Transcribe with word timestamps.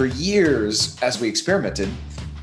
For 0.00 0.06
years, 0.06 0.96
as 1.02 1.20
we 1.20 1.28
experimented, 1.28 1.90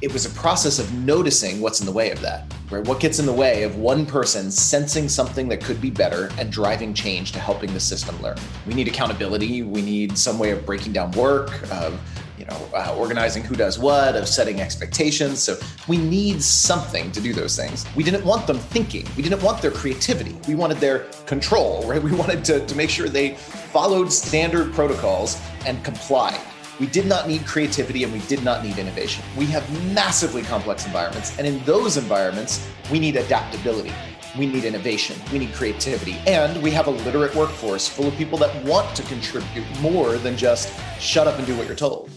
it 0.04 0.14
was 0.14 0.28
a 0.28 0.30
process 0.40 0.78
of 0.78 0.94
noticing 0.94 1.60
what's 1.60 1.80
in 1.80 1.88
the 1.88 1.92
way 1.92 2.12
of 2.12 2.22
that, 2.22 2.54
right? 2.70 2.88
What 2.88 3.00
gets 3.00 3.18
in 3.18 3.26
the 3.26 3.34
way 3.34 3.64
of 3.64 3.78
one 3.78 4.06
person 4.06 4.52
sensing 4.52 5.10
something 5.10 5.50
that 5.50 5.64
could 5.64 5.82
be 5.82 5.90
better 5.90 6.30
and 6.38 6.52
driving 6.52 6.94
change 6.94 7.32
to 7.32 7.40
helping 7.40 7.74
the 7.74 7.80
system 7.80 8.22
learn. 8.22 8.38
We 8.68 8.76
need 8.76 8.88
accountability. 8.88 9.64
We 9.64 9.82
need 9.82 10.20
some 10.20 10.38
way 10.38 10.52
of 10.52 10.68
breaking 10.68 10.94
down 10.94 11.10
work, 11.14 11.50
of 11.72 12.00
you 12.38 12.46
know, 12.46 12.70
uh, 12.76 12.96
organizing 12.96 13.42
who 13.42 13.56
does 13.56 13.80
what, 13.80 14.16
of 14.16 14.28
setting 14.28 14.62
expectations. 14.62 15.40
So 15.40 15.58
we 15.88 15.98
need 15.98 16.44
something 16.44 17.12
to 17.12 17.20
do 17.20 17.34
those 17.34 17.56
things. 17.56 17.88
We 17.96 18.04
didn't 18.04 18.24
want 18.24 18.46
them 18.46 18.60
thinking. 18.60 19.08
We 19.18 19.24
didn't 19.24 19.42
want 19.42 19.64
their 19.64 19.72
creativity. 19.72 20.38
We 20.48 20.54
wanted 20.54 20.78
their 20.78 21.08
control, 21.26 21.84
right? 21.88 22.04
We 22.04 22.12
wanted 22.12 22.46
to, 22.46 22.64
to 22.64 22.76
make 22.76 22.92
sure 22.92 23.10
they 23.10 23.34
followed 23.34 24.14
standard 24.14 24.76
protocols 24.76 25.42
and 25.66 25.84
complied. 25.84 26.40
We 26.80 26.86
did 26.86 27.08
not 27.08 27.28
need 27.28 27.44
creativity 27.48 28.04
and 28.04 28.14
we 28.14 28.20
did 28.28 28.44
not 28.44 28.64
need 28.64 28.78
innovation. 28.78 29.24
We 29.36 29.48
have 29.48 29.64
massively 29.96 30.44
complex 30.44 30.86
environments, 30.86 31.36
and 31.40 31.48
in 31.48 31.60
those 31.66 31.98
environments, 31.98 32.68
we 32.92 33.00
need 33.00 33.16
adaptability. 33.16 33.92
We 34.38 34.46
need 34.46 34.64
innovation, 34.64 35.16
we 35.32 35.40
need 35.40 35.54
creativity, 35.54 36.18
and 36.28 36.62
we 36.62 36.70
have 36.70 36.86
a 36.86 36.92
literate 36.92 37.34
workforce 37.34 37.88
full 37.88 38.08
of 38.08 38.16
people 38.16 38.38
that 38.38 38.52
want 38.64 38.96
to 38.96 39.02
contribute 39.04 39.66
more 39.82 40.20
than 40.20 40.38
just 40.38 40.70
shut 41.00 41.26
up 41.26 41.40
and 41.40 41.48
do 41.48 41.56
what 41.56 41.66
you're 41.66 41.76
told. 41.76 42.12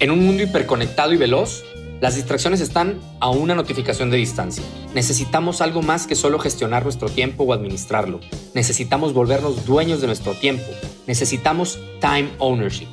En 0.00 0.10
un 0.10 0.26
mundo 0.26 0.42
hiperconectado 0.42 1.12
y 1.12 1.16
veloz, 1.16 1.62
las 2.00 2.16
distracciones 2.16 2.60
están 2.60 3.00
a 3.20 3.30
una 3.30 3.54
notificación 3.54 4.10
de 4.10 4.16
distancia. 4.16 4.64
Necesitamos 4.92 5.60
algo 5.60 5.82
más 5.82 6.08
que 6.08 6.16
solo 6.16 6.40
gestionar 6.40 6.82
nuestro 6.82 7.08
tiempo 7.08 7.44
o 7.44 7.52
administrarlo. 7.52 8.18
Necesitamos 8.54 9.12
volvernos 9.12 9.64
dueños 9.64 10.00
de 10.00 10.08
nuestro 10.08 10.34
tiempo. 10.34 10.66
Necesitamos 11.06 11.78
time 12.00 12.32
ownership. 12.40 12.88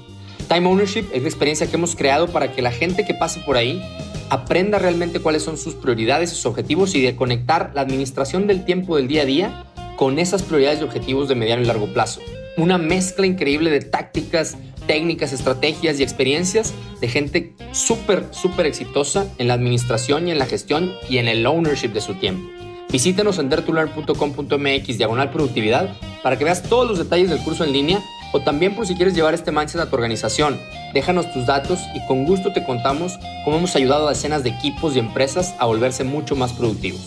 Time 0.47 0.67
Ownership 0.67 1.05
es 1.13 1.21
la 1.21 1.27
experiencia 1.27 1.67
que 1.67 1.75
hemos 1.75 1.95
creado 1.95 2.27
para 2.27 2.51
que 2.51 2.61
la 2.61 2.71
gente 2.71 3.05
que 3.05 3.13
pase 3.13 3.39
por 3.41 3.57
ahí 3.57 3.81
aprenda 4.29 4.79
realmente 4.79 5.19
cuáles 5.19 5.43
son 5.43 5.57
sus 5.57 5.73
prioridades, 5.73 6.29
sus 6.29 6.45
objetivos 6.45 6.95
y 6.95 7.01
de 7.01 7.15
conectar 7.15 7.71
la 7.75 7.81
administración 7.81 8.47
del 8.47 8.63
tiempo 8.63 8.95
del 8.95 9.07
día 9.07 9.23
a 9.23 9.25
día 9.25 9.65
con 9.97 10.19
esas 10.19 10.41
prioridades 10.43 10.79
y 10.79 10.83
objetivos 10.83 11.27
de 11.27 11.35
mediano 11.35 11.61
y 11.61 11.65
largo 11.65 11.87
plazo. 11.87 12.21
Una 12.57 12.77
mezcla 12.77 13.25
increíble 13.25 13.69
de 13.69 13.81
tácticas, 13.81 14.57
técnicas, 14.87 15.33
estrategias 15.33 15.99
y 15.99 16.03
experiencias 16.03 16.73
de 16.99 17.07
gente 17.07 17.53
súper, 17.71 18.25
súper 18.31 18.65
exitosa 18.65 19.27
en 19.37 19.47
la 19.47 19.53
administración 19.53 20.27
y 20.27 20.31
en 20.31 20.39
la 20.39 20.45
gestión 20.45 20.93
y 21.09 21.17
en 21.17 21.27
el 21.27 21.45
ownership 21.45 21.89
de 21.89 22.01
su 22.01 22.15
tiempo. 22.15 22.49
Visítenos 22.89 23.37
en 23.37 23.49
dertulearn.com.mx 23.49 24.97
diagonal 24.97 25.29
productividad 25.29 25.95
para 26.23 26.37
que 26.37 26.43
veas 26.43 26.63
todos 26.63 26.87
los 26.87 26.97
detalles 26.97 27.29
del 27.29 27.39
curso 27.39 27.63
en 27.63 27.71
línea 27.71 28.01
o 28.31 28.41
también 28.41 28.75
por 28.75 28.87
si 28.87 28.95
quieres 28.95 29.13
llevar 29.13 29.33
este 29.33 29.51
mindset 29.51 29.81
a 29.81 29.89
tu 29.89 29.95
organización. 29.95 30.59
Déjanos 30.93 31.31
tus 31.33 31.45
datos 31.45 31.79
y 31.93 32.05
con 32.07 32.25
gusto 32.25 32.53
te 32.53 32.63
contamos 32.63 33.19
cómo 33.43 33.57
hemos 33.57 33.75
ayudado 33.75 34.07
a 34.07 34.11
decenas 34.11 34.43
de 34.43 34.49
equipos 34.49 34.95
y 34.95 34.99
empresas 34.99 35.55
a 35.59 35.65
volverse 35.65 36.03
mucho 36.03 36.35
más 36.35 36.53
productivos. 36.53 37.01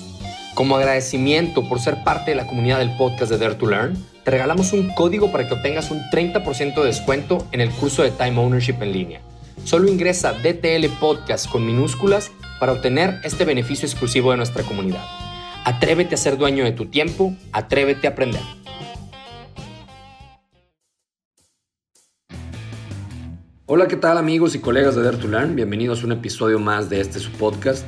Como 0.54 0.76
agradecimiento 0.76 1.68
por 1.68 1.80
ser 1.80 2.04
parte 2.04 2.30
de 2.30 2.36
la 2.36 2.46
comunidad 2.46 2.78
del 2.78 2.96
podcast 2.96 3.30
de 3.30 3.38
Dare 3.38 3.56
to 3.56 3.66
Learn, 3.66 3.96
te 4.22 4.30
regalamos 4.30 4.72
un 4.72 4.88
código 4.94 5.32
para 5.32 5.48
que 5.48 5.54
obtengas 5.54 5.90
un 5.90 6.00
30% 6.10 6.74
de 6.74 6.86
descuento 6.86 7.46
en 7.52 7.60
el 7.60 7.70
curso 7.70 8.02
de 8.02 8.10
Time 8.10 8.38
Ownership 8.38 8.76
en 8.80 8.92
línea. 8.92 9.20
Solo 9.64 9.88
ingresa 9.88 10.32
DTL 10.32 10.86
Podcast 11.00 11.48
con 11.50 11.66
minúsculas 11.66 12.30
para 12.60 12.72
obtener 12.72 13.20
este 13.24 13.44
beneficio 13.44 13.86
exclusivo 13.86 14.30
de 14.30 14.36
nuestra 14.36 14.62
comunidad. 14.62 15.04
Atrévete 15.64 16.14
a 16.14 16.18
ser 16.18 16.36
dueño 16.36 16.64
de 16.64 16.72
tu 16.72 16.86
tiempo, 16.86 17.34
atrévete 17.52 18.06
a 18.06 18.10
aprender. 18.10 18.42
Hola, 23.66 23.88
¿qué 23.88 23.96
tal 23.96 24.18
amigos 24.18 24.54
y 24.54 24.58
colegas 24.58 24.94
de 24.94 25.02
Dare 25.02 25.16
to 25.16 25.26
Learn? 25.26 25.56
Bienvenidos 25.56 26.02
a 26.02 26.04
un 26.04 26.12
episodio 26.12 26.58
más 26.58 26.90
de 26.90 27.00
este 27.00 27.18
su 27.18 27.30
podcast. 27.30 27.86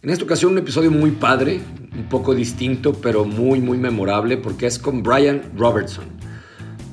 En 0.00 0.08
esta 0.08 0.24
ocasión 0.24 0.52
un 0.52 0.58
episodio 0.58 0.90
muy 0.90 1.10
padre, 1.10 1.60
un 1.94 2.08
poco 2.08 2.34
distinto, 2.34 2.94
pero 2.94 3.26
muy, 3.26 3.60
muy 3.60 3.76
memorable 3.76 4.38
porque 4.38 4.66
es 4.66 4.78
con 4.78 5.02
Brian 5.02 5.42
Robertson. 5.54 6.06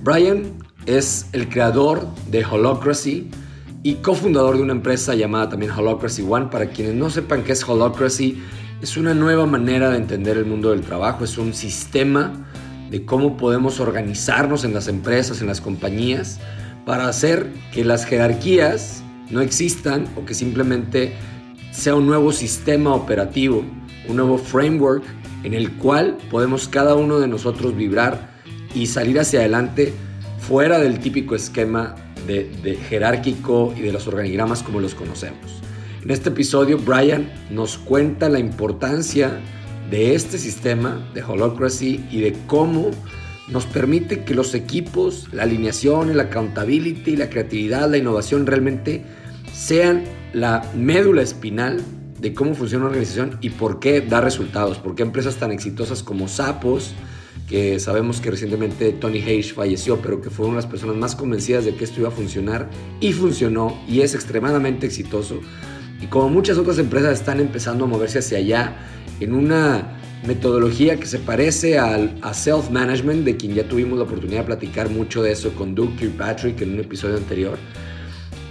Brian 0.04 0.44
es 0.86 1.28
el 1.32 1.48
creador 1.48 2.06
de 2.30 2.44
Holocracy 2.44 3.32
y 3.82 3.94
cofundador 3.94 4.58
de 4.58 4.64
una 4.64 4.74
empresa 4.74 5.16
llamada 5.16 5.48
también 5.48 5.72
Holocracy 5.72 6.26
One. 6.28 6.48
Para 6.48 6.68
quienes 6.68 6.96
no 6.96 7.10
sepan 7.10 7.46
qué 7.46 7.54
es 7.54 7.64
Holocracy, 7.64 8.44
es 8.82 8.98
una 8.98 9.14
nueva 9.14 9.46
manera 9.46 9.90
de 9.90 10.00
entender 10.00 10.36
el 10.36 10.46
mundo 10.46 10.72
del 10.72 10.82
trabajo, 10.82 11.24
es 11.24 11.38
un 11.38 11.54
sistema 11.54 12.46
de 12.92 13.06
cómo 13.06 13.38
podemos 13.38 13.80
organizarnos 13.80 14.66
en 14.66 14.74
las 14.74 14.90
empresas, 14.90 15.40
en 15.40 15.48
las 15.48 15.62
compañías, 15.62 16.42
para 16.88 17.10
hacer 17.10 17.52
que 17.74 17.84
las 17.84 18.06
jerarquías 18.06 19.04
no 19.30 19.42
existan 19.42 20.08
o 20.16 20.24
que 20.24 20.34
simplemente 20.34 21.12
sea 21.72 21.96
un 21.96 22.08
nuevo 22.08 22.32
sistema 22.32 22.94
operativo, 22.94 23.66
un 24.08 24.16
nuevo 24.16 24.38
framework 24.38 25.04
en 25.44 25.54
el 25.54 25.74
cual 25.74 26.18
podemos 26.32 26.70
cada 26.70 26.96
uno 26.96 27.20
de 27.20 27.28
nosotros 27.28 27.76
vibrar 27.76 28.30
y 28.74 28.88
salir 28.88 29.20
hacia 29.20 29.42
adelante 29.42 29.94
fuera 30.40 30.80
del 30.80 31.00
típico 31.00 31.36
esquema 31.36 31.94
de, 32.26 32.80
jerárquico 32.88 33.74
y 33.76 33.82
de 33.82 33.92
los 33.92 34.08
organigramas 34.08 34.64
como 34.64 34.80
los 34.80 34.96
conocemos. 34.96 35.62
En 36.02 36.10
este 36.10 36.30
episodio, 36.30 36.78
Brian 36.78 37.30
nos 37.50 37.78
cuenta 37.78 38.30
la 38.30 38.40
importancia 38.40 39.42
de 39.92 40.16
este 40.16 40.38
sistema 40.38 41.06
de 41.14 41.22
Holocracy 41.22 42.06
y 42.10 42.22
de 42.22 42.34
cómo 42.48 42.92
nos 43.48 43.66
permite 43.66 44.24
que 44.24 44.34
los 44.36 44.54
equipos, 44.54 45.28
la 45.32 45.44
alineación, 45.44 46.10
el 46.10 46.20
accountability, 46.20 47.16
la 47.16 47.30
creatividad, 47.30 47.90
la 47.90 47.98
innovación 47.98 48.46
realmente 48.46 49.04
sean 49.54 50.04
la 50.34 50.70
médula 50.76 51.22
espinal 51.22 51.82
de 52.20 52.34
cómo 52.34 52.56
funciona 52.56 52.86
una 52.86 52.92
organización 52.92 53.38
y 53.42 53.52
por 53.52 53.80
qué 53.80 54.02
da 54.02 54.22
resultados, 54.22 54.80
por 54.80 54.96
qué 54.96 55.04
empresas 55.04 55.36
tan 55.36 55.52
exitosas 55.52 56.04
como 56.04 56.28
Sapos, 56.28 56.94
que 57.48 57.80
sabemos 57.80 58.20
que 58.20 58.32
recientemente 58.32 58.92
Tony 58.92 59.20
Hayes 59.20 59.54
falleció, 59.54 60.02
pero 60.02 60.22
que 60.22 60.30
fue 60.30 60.46
una 60.46 60.56
de 60.56 60.64
las 60.64 60.70
personas 60.70 60.98
más 60.98 61.16
convencidas 61.16 61.64
de 61.64 61.76
que 61.76 61.86
esto 61.86 62.02
iba 62.02 62.10
a 62.10 62.12
funcionar 62.12 62.70
y 63.00 63.14
funcionó 63.14 63.80
y 63.88 64.02
es 64.02 64.16
extremadamente 64.16 64.86
exitoso. 64.86 65.40
Y 66.02 66.08
como 66.08 66.30
muchas 66.30 66.58
otras 66.58 66.78
empresas 66.78 67.20
están 67.20 67.40
empezando 67.40 67.86
a 67.86 67.88
moverse 67.88 68.20
hacia 68.20 68.40
allá 68.40 68.76
en 69.20 69.34
una 69.34 69.98
metodología 70.28 71.00
que 71.00 71.06
se 71.06 71.20
parece 71.20 71.80
al, 71.80 72.18
a 72.22 72.34
self-management, 72.34 73.24
de 73.24 73.38
quien 73.38 73.54
ya 73.54 73.68
tuvimos 73.68 73.98
la 73.98 74.04
oportunidad 74.04 74.42
de 74.42 74.46
platicar 74.46 74.90
mucho 74.90 75.24
de 75.24 75.32
eso 75.32 75.54
con 75.54 75.74
Doug 75.74 75.96
Kirkpatrick 75.96 76.62
en 76.62 76.74
un 76.74 76.80
episodio 76.80 77.18
anterior. 77.18 77.58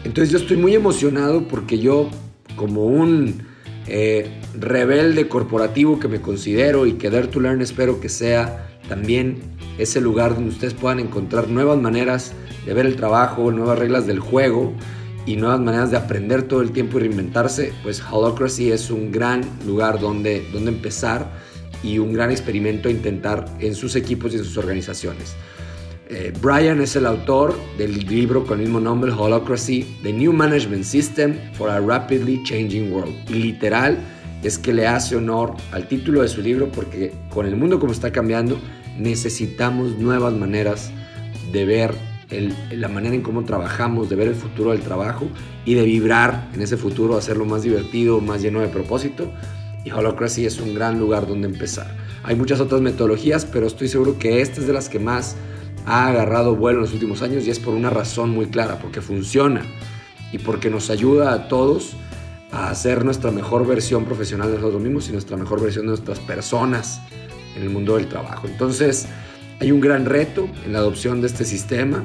Entonces 0.05 0.33
yo 0.33 0.39
estoy 0.39 0.57
muy 0.57 0.75
emocionado 0.75 1.47
porque 1.47 1.79
yo, 1.79 2.09
como 2.57 2.87
un 2.87 3.43
eh, 3.87 4.31
rebelde 4.59 5.29
corporativo 5.29 6.01
que 6.01 6.09
me 6.09 6.21
considero 6.21 6.87
y 6.87 6.95
que 6.95 7.11
Dare 7.11 7.29
to 7.29 7.41
Learn 7.41 7.61
espero 7.61 8.01
que 8.01 8.09
sea 8.09 8.69
también 8.89 9.39
ese 9.79 10.01
lugar 10.01 10.35
donde 10.35 10.51
ustedes 10.51 10.75
puedan 10.75 11.01
encontrar 11.01 11.49
nuevas 11.49 11.79
maneras 11.79 12.33
de 12.65 12.75
ver 12.75 12.87
el 12.87 12.97
trabajo, 12.97 13.51
nuevas 13.53 13.79
reglas 13.79 14.07
del 14.07 14.21
juego 14.21 14.73
y 15.27 15.37
nuevas 15.37 15.61
maneras 15.61 15.91
de 15.91 15.97
aprender 15.97 16.45
todo 16.45 16.63
el 16.63 16.71
tiempo 16.71 16.99
y 16.99 17.03
reinventarse, 17.03 17.73
pues 17.83 18.03
Holocracy 18.11 18.71
es 18.71 18.91
un 18.91 19.11
gran 19.11 19.43
lugar 19.67 19.99
donde, 19.99 20.47
donde 20.53 20.71
empezar 20.71 21.31
y 21.83 21.99
un 21.99 22.13
gran 22.13 22.31
experimento 22.31 22.89
a 22.89 22.93
intentar 22.93 23.45
en 23.61 23.75
sus 23.75 23.97
equipos 23.97 24.33
y 24.33 24.37
en 24.37 24.45
sus 24.45 24.57
organizaciones. 24.57 25.37
Eh, 26.09 26.33
Brian 26.41 26.81
es 26.81 26.95
el 26.95 27.05
autor 27.05 27.59
del 27.77 28.07
libro 28.07 28.47
con 28.47 28.61
el 28.61 28.67
mismo 28.67 28.79
nombre, 28.79 29.11
Holocracy, 29.11 29.99
The 30.05 30.13
New 30.13 30.33
Management 30.33 30.85
System 30.85 31.35
for 31.55 31.69
a 31.69 31.81
Rapidly 31.81 32.43
Changing 32.45 32.93
World. 32.93 33.15
Y 33.29 33.35
literal 33.35 33.99
es 34.45 34.57
que 34.57 34.73
le 34.73 34.87
hace 34.87 35.17
honor 35.17 35.55
al 35.73 35.89
título 35.89 36.23
de 36.23 36.29
su 36.29 36.43
libro 36.43 36.71
porque 36.71 37.13
con 37.31 37.47
el 37.47 37.57
mundo 37.57 37.81
como 37.81 37.93
está 37.93 38.13
cambiando, 38.13 38.59
necesitamos 38.99 39.99
nuevas 39.99 40.33
maneras 40.33 40.93
de 41.53 41.65
ver 41.65 41.95
la 42.71 42.89
manera 42.89 43.15
en 43.15 43.23
cómo 43.23 43.45
trabajamos, 43.45 44.09
de 44.09 44.17
ver 44.17 44.29
el 44.29 44.35
futuro 44.35 44.73
del 44.73 44.81
trabajo 44.81 45.29
y 45.65 45.75
de 45.75 45.83
vibrar 45.83 46.49
en 46.55 46.63
ese 46.63 46.77
futuro, 46.77 47.17
hacerlo 47.17 47.45
más 47.45 47.63
divertido, 47.63 48.21
más 48.21 48.43
lleno 48.43 48.61
de 48.61 48.69
propósito 48.69 49.33
y 49.87 49.93
Holocracy 49.93 50.45
es 50.45 50.59
un 50.59 50.75
gran 50.75 50.99
lugar 50.99 51.29
donde 51.29 51.47
empezar. 51.47 51.97
Hay 52.25 52.35
muchas 52.35 52.59
otras 52.59 52.81
metodologías, 52.81 53.45
pero 53.45 53.69
estoy 53.69 53.87
seguro 53.87 54.19
que 54.19 54.41
esta 54.41 54.61
es 54.61 54.67
de 54.67 54.73
las 54.73 54.89
que 54.89 54.99
más 54.99 55.37
ha 55.87 56.09
agarrado 56.09 56.57
vuelo 56.57 56.81
en 56.81 56.87
los 56.87 56.93
últimos 56.93 57.23
años 57.23 57.47
y 57.47 57.51
es 57.51 57.61
por 57.61 57.73
una 57.73 57.89
razón 57.89 58.31
muy 58.31 58.47
clara, 58.47 58.81
porque 58.81 59.01
funciona 59.01 59.63
y 60.33 60.39
porque 60.39 60.71
nos 60.71 60.91
ayuda 60.91 61.33
a 61.33 61.47
todos 61.47 61.93
a 62.51 62.69
hacer 62.69 63.05
nuestra 63.05 63.31
mejor 63.31 63.65
versión 63.65 64.05
profesional 64.05 64.51
de 64.51 64.57
nosotros 64.57 64.83
mismos 64.83 65.09
y 65.09 65.13
nuestra 65.13 65.37
mejor 65.37 65.63
versión 65.63 65.85
de 65.85 65.91
nuestras 65.91 66.19
personas 66.19 67.01
en 67.55 67.63
el 67.63 67.71
mundo 67.71 67.95
del 67.95 68.09
trabajo. 68.09 68.49
Entonces, 68.49 69.07
hay 69.61 69.71
un 69.71 69.81
gran 69.81 70.05
reto 70.05 70.49
en 70.65 70.73
la 70.73 70.81
adopción 70.81 71.21
de 71.21 71.29
este 71.29 71.45
sistema. 71.45 72.03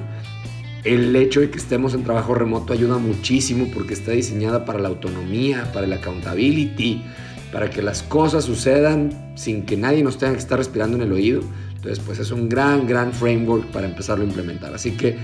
El 0.83 1.16
hecho 1.16 1.39
de 1.39 1.50
que 1.50 1.57
estemos 1.57 1.95
en 1.95 2.04
trabajo 2.04 2.36
remoto 2.36 2.74
ayuda 2.74 3.00
muchísimo 3.00 3.69
porque 3.74 3.95
está 3.95 4.12
diseñada 4.12 4.66
para 4.66 4.78
la 4.78 4.89
autonomía, 4.89 5.72
para 5.74 5.88
el 5.88 5.94
accountability, 5.94 7.04
para 7.51 7.69
que 7.69 7.81
las 7.81 8.03
cosas 8.03 8.45
sucedan 8.45 9.33
sin 9.36 9.63
que 9.63 9.75
nadie 9.75 10.03
nos 10.03 10.18
tenga 10.18 10.33
que 10.33 10.39
estar 10.39 10.57
respirando 10.57 10.98
en 10.98 11.03
el 11.03 11.12
oído. 11.12 11.42
Entonces, 11.75 12.00
pues 12.00 12.19
es 12.19 12.31
un 12.31 12.48
gran, 12.48 12.88
gran 12.88 13.12
framework 13.12 13.65
para 13.71 13.88
empezarlo 13.88 14.24
a 14.24 14.27
implementar. 14.27 14.74
Así 14.74 14.92
que 14.92 15.18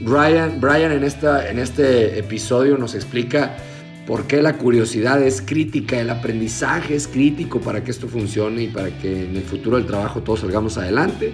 Brian, 0.00 0.60
Brian 0.60 0.92
en, 0.92 1.04
esta, 1.04 1.50
en 1.50 1.58
este 1.58 2.18
episodio 2.18 2.78
nos 2.78 2.94
explica 2.94 3.56
por 4.06 4.26
qué 4.26 4.40
la 4.40 4.56
curiosidad 4.56 5.22
es 5.22 5.42
crítica, 5.42 6.00
el 6.00 6.10
aprendizaje 6.10 6.94
es 6.94 7.06
crítico 7.06 7.60
para 7.60 7.84
que 7.84 7.90
esto 7.90 8.08
funcione 8.08 8.62
y 8.62 8.68
para 8.68 8.88
que 8.98 9.24
en 9.24 9.36
el 9.36 9.42
futuro 9.42 9.76
del 9.76 9.86
trabajo 9.86 10.22
todos 10.22 10.40
salgamos 10.40 10.78
adelante. 10.78 11.32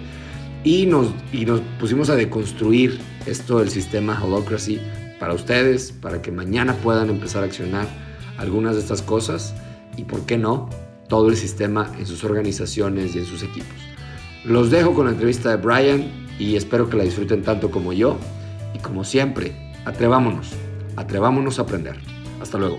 Y 0.63 0.85
nos, 0.85 1.13
y 1.31 1.45
nos 1.45 1.61
pusimos 1.79 2.09
a 2.09 2.15
deconstruir 2.15 2.99
esto 3.25 3.59
del 3.59 3.69
sistema 3.69 4.21
Holocracy 4.21 4.81
para 5.19 5.33
ustedes, 5.33 5.93
para 5.93 6.21
que 6.21 6.31
mañana 6.31 6.73
puedan 6.73 7.09
empezar 7.09 7.43
a 7.43 7.45
accionar 7.45 7.87
algunas 8.37 8.75
de 8.75 8.81
estas 8.81 9.01
cosas 9.01 9.55
y, 9.97 10.03
¿por 10.03 10.25
qué 10.25 10.37
no?, 10.37 10.69
todo 11.09 11.29
el 11.29 11.37
sistema 11.37 11.91
en 11.97 12.05
sus 12.05 12.23
organizaciones 12.23 13.15
y 13.15 13.19
en 13.19 13.25
sus 13.25 13.43
equipos. 13.43 13.75
Los 14.45 14.69
dejo 14.71 14.93
con 14.93 15.05
la 15.05 15.11
entrevista 15.11 15.49
de 15.49 15.57
Brian 15.57 16.27
y 16.39 16.55
espero 16.55 16.89
que 16.89 16.97
la 16.97 17.03
disfruten 17.03 17.43
tanto 17.43 17.71
como 17.71 17.91
yo. 17.91 18.17
Y 18.73 18.79
como 18.79 19.03
siempre, 19.03 19.73
atrevámonos, 19.85 20.51
atrevámonos 20.95 21.59
a 21.59 21.63
aprender. 21.63 21.97
Hasta 22.41 22.57
luego. 22.57 22.77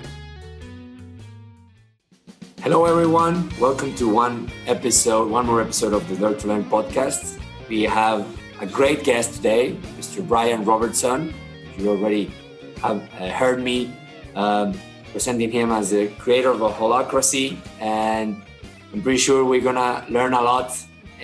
Hello 2.63 2.87
everyone, 2.87 3.49
welcome 3.61 3.95
to 3.95 4.09
one 4.09 4.47
episode, 4.67 5.31
one 5.31 5.47
more 5.47 5.63
episode 5.63 5.95
of 5.95 6.07
the 6.09 6.17
Dare 6.17 6.35
to 6.35 6.49
Learn 6.49 6.65
podcast. 6.65 7.39
We 7.69 7.85
have 7.85 8.27
a 8.61 8.67
great 8.67 9.05
guest 9.05 9.37
today, 9.37 9.77
Mr. 9.99 10.27
Brian 10.27 10.65
Robertson. 10.65 11.33
You 11.79 11.91
already 11.91 12.31
have 12.83 13.01
uh, 13.21 13.31
heard 13.31 13.63
me 13.63 13.91
um, 14.35 14.75
presenting 15.13 15.51
him 15.51 15.73
as 15.73 15.91
the 15.91 16.09
creator 16.19 16.51
of 16.51 16.63
a 16.63 16.71
holacracy, 16.71 17.57
and 17.81 18.43
I'm 18.93 19.03
pretty 19.03 19.19
sure 19.19 19.45
we're 19.45 19.61
gonna 19.61 20.05
learn 20.09 20.33
a 20.33 20.41
lot 20.41 20.71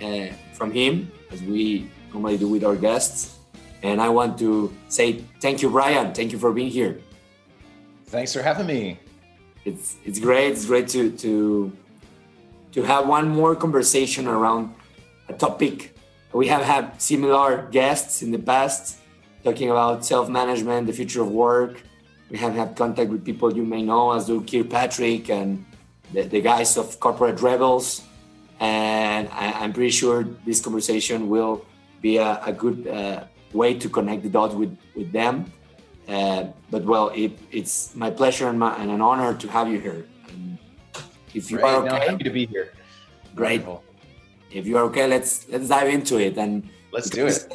uh, 0.02 0.28
from 0.52 0.72
him 0.72 1.10
as 1.30 1.42
we 1.42 1.90
normally 2.12 2.38
do 2.38 2.48
with 2.48 2.64
our 2.64 2.76
guests. 2.76 3.38
And 3.82 4.00
I 4.00 4.08
want 4.08 4.38
to 4.38 4.72
say 4.88 5.24
thank 5.40 5.62
you, 5.62 5.70
Brian. 5.70 6.14
Thank 6.14 6.32
you 6.32 6.38
for 6.38 6.52
being 6.52 6.70
here. 6.70 7.00
Thanks 8.06 8.32
for 8.32 8.42
having 8.42 8.66
me. 8.66 8.98
It's 9.64 9.96
it's 10.04 10.18
great. 10.18 10.52
It's 10.52 10.66
great 10.66 10.88
to 10.88 11.10
to 11.10 11.72
to 12.72 12.82
have 12.82 13.08
one 13.08 13.28
more 13.28 13.54
conversation 13.54 14.26
around 14.26 14.74
a 15.28 15.34
topic. 15.34 15.96
We 16.32 16.48
have 16.48 16.62
had 16.62 17.00
similar 17.00 17.68
guests 17.70 18.22
in 18.22 18.32
the 18.32 18.38
past 18.38 18.98
talking 19.44 19.70
about 19.70 20.04
self-management, 20.04 20.86
the 20.86 20.92
future 20.92 21.22
of 21.22 21.30
work, 21.30 21.82
we 22.30 22.38
have 22.38 22.54
had 22.54 22.76
contact 22.76 23.10
with 23.10 23.24
people 23.24 23.54
you 23.54 23.64
may 23.64 23.82
know 23.82 24.12
as 24.12 24.26
Doug 24.26 24.46
Kirkpatrick 24.50 25.30
and 25.30 25.64
the, 26.12 26.22
the 26.22 26.40
guys 26.40 26.76
of 26.76 26.98
Corporate 27.00 27.40
Rebels. 27.40 28.02
And 28.60 29.28
I, 29.28 29.64
am 29.64 29.72
pretty 29.72 29.90
sure 29.90 30.24
this 30.46 30.60
conversation 30.60 31.28
will 31.28 31.64
be 32.00 32.16
a, 32.16 32.40
a 32.44 32.52
good 32.52 32.86
uh, 32.86 33.24
way 33.52 33.74
to 33.74 33.88
connect 33.88 34.22
the 34.22 34.30
dots 34.30 34.54
with, 34.54 34.76
with 34.94 35.12
them. 35.12 35.52
Uh, 36.08 36.44
but 36.70 36.84
well, 36.84 37.08
it, 37.14 37.32
it's 37.50 37.94
my 37.94 38.10
pleasure 38.10 38.48
and, 38.48 38.58
my, 38.58 38.76
and, 38.76 38.90
an 38.90 39.00
honor 39.00 39.34
to 39.34 39.48
have 39.48 39.68
you 39.68 39.80
here. 39.80 40.06
And 40.28 40.58
if 41.34 41.50
you 41.50 41.60
are 41.60 41.76
okay, 41.82 41.88
no, 41.88 42.10
happy 42.12 42.24
to 42.24 42.30
be 42.30 42.46
here. 42.46 42.72
Great. 43.34 43.64
Wonderful. 43.64 43.84
If 44.50 44.66
you 44.66 44.78
are 44.78 44.84
okay, 44.84 45.08
let's 45.08 45.48
let's 45.48 45.66
dive 45.66 45.88
into 45.88 46.18
it 46.18 46.38
and 46.38 46.68
let's 46.92 47.10
do 47.10 47.26
it. 47.26 47.52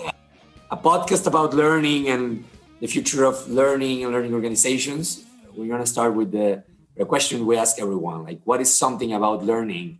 A 0.70 0.76
podcast 0.76 1.28
about 1.28 1.54
learning 1.54 2.10
and 2.10 2.44
the 2.80 2.88
future 2.88 3.26
of 3.26 3.48
learning 3.50 4.04
and 4.04 4.14
learning 4.14 4.34
organizations, 4.34 5.26
we're 5.56 5.68
going 5.68 5.82
to 5.82 5.88
start 5.88 6.14
with 6.16 6.32
the, 6.32 6.64
the 6.96 7.06
question 7.06 7.46
we 7.46 7.58
ask 7.58 7.80
everyone 7.80 8.24
like 8.24 8.40
what 8.46 8.62
is 8.62 8.76
something 8.76 9.14
about 9.14 9.44
learning 9.44 10.00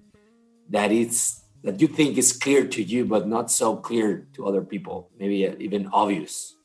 that 0.70 0.92
it's 0.92 1.42
that 1.64 1.82
you 1.82 1.88
think 1.88 2.18
is 2.18 2.32
clear 2.32 2.66
to 2.66 2.82
you 2.82 3.04
but 3.04 3.28
not 3.28 3.52
so 3.52 3.76
clear 3.76 4.28
to 4.34 4.46
other 4.46 4.62
people? 4.62 5.10
Maybe 5.20 5.54
even 5.60 5.90
obvious. 5.92 6.56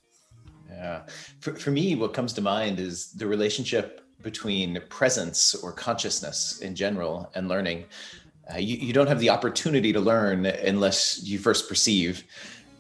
Yeah. 0.71 1.03
For, 1.41 1.57
for 1.57 1.71
me 1.73 1.97
what 1.97 2.15
comes 2.15 2.33
to 2.35 2.41
mind 2.41 2.79
is 2.79 3.11
the 3.13 3.27
relationship 3.27 4.03
between 4.23 4.81
presence 4.89 5.55
or 5.55 5.73
consciousness 5.73 6.61
in 6.61 6.75
general 6.75 7.31
and 7.35 7.49
learning. 7.49 7.85
Uh, 8.53 8.59
you, 8.59 8.77
you 8.77 8.93
don't 8.93 9.07
have 9.07 9.21
the 9.21 9.31
opportunity 9.31 9.93
to 9.93 10.01
learn 10.01 10.47
unless 10.47 11.23
you 11.25 11.39
first 11.39 11.69
perceive. 11.69 12.25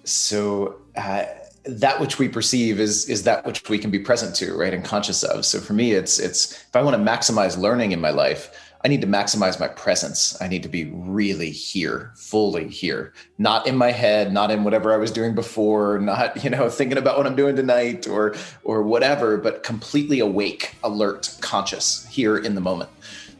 So 0.04 0.76
uh, 0.96 1.24
that 1.66 1.98
which 1.98 2.18
we 2.18 2.28
perceive 2.28 2.78
is 2.78 3.08
is 3.08 3.22
that 3.22 3.44
which 3.46 3.68
we 3.68 3.78
can 3.78 3.90
be 3.90 3.98
present 3.98 4.34
to 4.36 4.54
right 4.54 4.74
and 4.74 4.84
conscious 4.84 5.22
of. 5.22 5.44
So 5.44 5.60
for 5.60 5.72
me 5.72 5.92
it's 5.92 6.18
it's 6.18 6.52
if 6.52 6.76
i 6.76 6.82
want 6.82 6.96
to 6.96 7.02
maximize 7.02 7.58
learning 7.58 7.92
in 7.92 8.00
my 8.00 8.10
life 8.10 8.50
i 8.84 8.88
need 8.88 9.00
to 9.00 9.06
maximize 9.06 9.58
my 9.58 9.68
presence. 9.68 10.40
I 10.42 10.48
need 10.48 10.62
to 10.64 10.68
be 10.68 10.84
really 10.92 11.50
here 11.50 12.12
fully 12.16 12.68
here. 12.68 13.14
Not 13.38 13.66
in 13.66 13.76
my 13.76 13.92
head 13.92 14.32
not 14.32 14.50
in 14.50 14.62
whatever 14.62 14.92
i 14.92 14.98
was 14.98 15.10
doing 15.10 15.34
before 15.34 15.98
not 15.98 16.44
you 16.44 16.50
know 16.50 16.68
thinking 16.68 16.98
about 16.98 17.16
what 17.16 17.26
i'm 17.26 17.36
doing 17.36 17.56
tonight 17.56 18.06
or 18.06 18.34
or 18.64 18.82
whatever 18.82 19.38
but 19.38 19.62
completely 19.62 20.20
awake 20.20 20.74
alert 20.84 21.34
conscious 21.40 22.06
here 22.06 22.36
in 22.36 22.54
the 22.54 22.60
moment. 22.60 22.90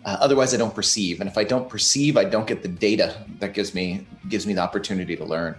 Uh, 0.07 0.17
otherwise 0.21 0.55
i 0.55 0.57
don't 0.57 0.75
perceive. 0.75 1.21
And 1.21 1.29
if 1.29 1.37
i 1.37 1.45
don't 1.45 1.69
perceive 1.69 2.17
i 2.17 2.25
don't 2.25 2.47
get 2.47 2.63
the 2.63 2.69
data 2.69 3.23
that 3.41 3.53
gives 3.53 3.75
me 3.75 4.07
gives 4.31 4.47
me 4.47 4.55
the 4.55 4.63
opportunity 4.63 5.15
to 5.15 5.27
learn 5.27 5.57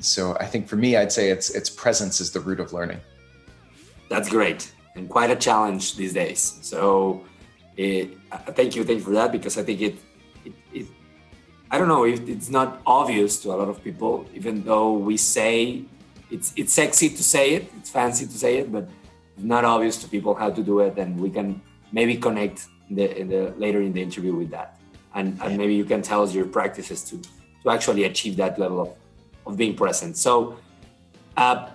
so 0.00 0.36
I 0.38 0.46
think 0.46 0.68
for 0.68 0.76
me, 0.76 0.96
I'd 0.96 1.12
say 1.12 1.30
it's 1.30 1.50
its 1.50 1.70
presence 1.70 2.20
is 2.20 2.30
the 2.32 2.40
root 2.40 2.60
of 2.60 2.72
learning. 2.72 3.00
That's 4.08 4.28
great 4.28 4.72
and 4.96 5.08
quite 5.08 5.30
a 5.30 5.36
challenge 5.36 5.96
these 5.96 6.12
days. 6.12 6.58
So 6.62 7.24
it, 7.76 8.16
thank 8.54 8.76
you, 8.76 8.84
thank 8.84 8.98
you 8.98 9.04
for 9.04 9.12
that 9.12 9.32
because 9.32 9.58
I 9.58 9.62
think 9.62 9.80
it, 9.80 9.96
it, 10.44 10.52
it 10.72 10.86
I 11.70 11.78
don't 11.78 11.88
know 11.88 12.04
if 12.04 12.28
it's 12.28 12.50
not 12.50 12.80
obvious 12.86 13.40
to 13.42 13.52
a 13.52 13.56
lot 13.56 13.68
of 13.68 13.82
people, 13.82 14.26
even 14.34 14.62
though 14.62 14.92
we 14.92 15.16
say 15.16 15.82
it's 16.30 16.52
it's 16.56 16.72
sexy 16.72 17.08
to 17.08 17.24
say 17.24 17.54
it, 17.54 17.72
it's 17.78 17.90
fancy 17.90 18.26
to 18.26 18.38
say 18.38 18.58
it, 18.58 18.70
but 18.70 18.88
it's 19.36 19.44
not 19.44 19.64
obvious 19.64 19.96
to 20.02 20.08
people 20.08 20.34
how 20.34 20.50
to 20.50 20.62
do 20.62 20.80
it, 20.80 20.96
and 20.98 21.18
we 21.18 21.30
can 21.30 21.60
maybe 21.92 22.16
connect 22.16 22.66
in 22.88 22.96
the, 22.96 23.18
in 23.18 23.28
the 23.28 23.54
later 23.56 23.80
in 23.80 23.92
the 23.92 24.02
interview 24.02 24.34
with 24.34 24.50
that, 24.50 24.78
and, 25.14 25.38
and 25.42 25.58
maybe 25.58 25.74
you 25.74 25.84
can 25.84 26.02
tell 26.02 26.22
us 26.22 26.34
your 26.34 26.46
practices 26.46 27.02
to 27.04 27.20
to 27.62 27.70
actually 27.70 28.04
achieve 28.04 28.36
that 28.36 28.58
level 28.58 28.80
of 28.80 28.90
of 29.46 29.56
being 29.56 29.74
present. 29.74 30.16
So, 30.16 30.58
uh, 31.36 31.68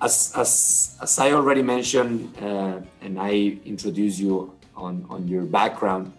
as, 0.00 0.32
as, 0.36 0.96
as 1.00 1.18
I 1.18 1.32
already 1.32 1.62
mentioned, 1.62 2.36
uh, 2.40 2.80
and 3.00 3.18
I 3.18 3.58
introduced 3.64 4.18
you 4.18 4.52
on, 4.76 5.06
on 5.08 5.28
your 5.28 5.44
background, 5.44 6.12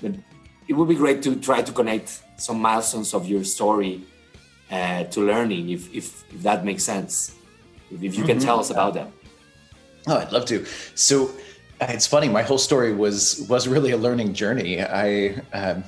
but 0.00 0.12
it 0.68 0.74
would 0.74 0.88
be 0.88 0.94
great 0.94 1.22
to 1.22 1.36
try 1.36 1.62
to 1.62 1.72
connect 1.72 2.22
some 2.36 2.60
milestones 2.60 3.14
of 3.14 3.26
your 3.26 3.44
story 3.44 4.02
uh, 4.70 5.04
to 5.04 5.20
learning, 5.20 5.70
if, 5.70 5.92
if, 5.94 6.24
if 6.32 6.42
that 6.42 6.64
makes 6.64 6.84
sense. 6.84 7.34
If, 7.90 8.02
if 8.02 8.16
you 8.16 8.24
can 8.24 8.38
mm-hmm. 8.38 8.46
tell 8.46 8.60
us 8.60 8.70
about 8.70 8.94
that. 8.94 9.08
Oh, 10.06 10.18
I'd 10.18 10.32
love 10.32 10.44
to. 10.46 10.64
So, 10.94 11.30
it's 11.80 12.06
funny. 12.06 12.28
My 12.28 12.42
whole 12.42 12.58
story 12.58 12.94
was 12.94 13.46
was 13.48 13.66
really 13.66 13.90
a 13.90 13.96
learning 13.96 14.34
journey. 14.34 14.82
I 14.82 15.34
um, 15.52 15.84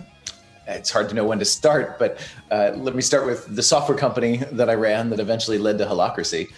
it's 0.66 0.90
hard 0.90 1.08
to 1.08 1.14
know 1.14 1.25
when 1.25 1.38
to 1.38 1.44
start, 1.44 1.99
but 1.99 2.18
uh, 2.50 2.73
let 2.75 2.94
me 2.94 3.02
start 3.02 3.26
with 3.26 3.54
the 3.54 3.62
software 3.62 3.96
company 3.96 4.38
that 4.52 4.68
I 4.68 4.75
ran 4.75 5.11
that 5.11 5.20
eventually 5.20 5.58
led 5.58 5.78
to 5.78 5.87
Holacracy. 5.87 6.50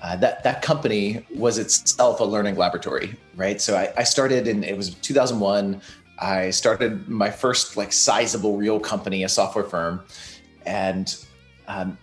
Uh, 0.00 0.14
that 0.16 0.44
that 0.44 0.62
company 0.62 1.26
was 1.34 1.58
itself 1.58 2.20
a 2.20 2.24
learning 2.24 2.54
laboratory, 2.54 3.16
right? 3.34 3.60
So 3.60 3.76
I, 3.76 3.92
I, 3.96 4.04
started 4.04 4.46
in 4.46 4.62
it 4.62 4.76
was 4.76 4.94
2001. 4.94 5.80
I 6.20 6.50
started 6.50 7.08
my 7.08 7.32
first 7.32 7.76
like 7.76 7.92
sizable 7.92 8.56
real 8.56 8.78
company, 8.78 9.24
a 9.24 9.28
software 9.28 9.64
firm, 9.64 10.04
and 10.64 11.16
um, 11.66 11.98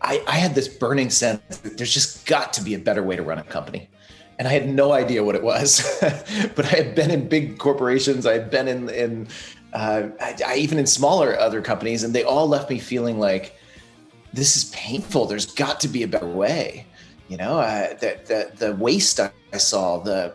I, 0.00 0.22
I 0.28 0.36
had 0.36 0.54
this 0.54 0.68
burning 0.68 1.10
sense 1.10 1.58
that 1.58 1.76
there's 1.76 1.92
just 1.92 2.24
got 2.24 2.52
to 2.52 2.62
be 2.62 2.74
a 2.74 2.78
better 2.78 3.02
way 3.02 3.16
to 3.16 3.22
run 3.22 3.38
a 3.38 3.42
company 3.42 3.88
and 4.40 4.48
I 4.48 4.52
had 4.52 4.70
no 4.70 4.92
idea 4.92 5.22
what 5.22 5.34
it 5.34 5.42
was. 5.42 5.98
but 6.56 6.64
I 6.64 6.68
had 6.68 6.94
been 6.94 7.10
in 7.10 7.28
big 7.28 7.58
corporations. 7.58 8.24
I 8.24 8.32
had 8.32 8.50
been 8.50 8.68
in 8.68 8.88
in 8.88 9.28
uh, 9.72 10.08
I, 10.20 10.36
I, 10.46 10.56
even 10.56 10.78
in 10.78 10.86
smaller 10.86 11.38
other 11.38 11.62
companies, 11.62 12.02
and 12.02 12.14
they 12.14 12.24
all 12.24 12.48
left 12.48 12.70
me 12.70 12.78
feeling 12.78 13.18
like 13.18 13.56
this 14.32 14.56
is 14.56 14.64
painful. 14.66 15.26
There's 15.26 15.46
got 15.46 15.80
to 15.80 15.88
be 15.88 16.02
a 16.02 16.08
better 16.08 16.26
way. 16.26 16.86
You 17.28 17.36
know, 17.36 17.60
uh, 17.60 17.94
the, 17.94 18.18
the 18.26 18.66
the 18.66 18.74
waste 18.74 19.20
I 19.20 19.56
saw, 19.56 19.98
the 19.98 20.34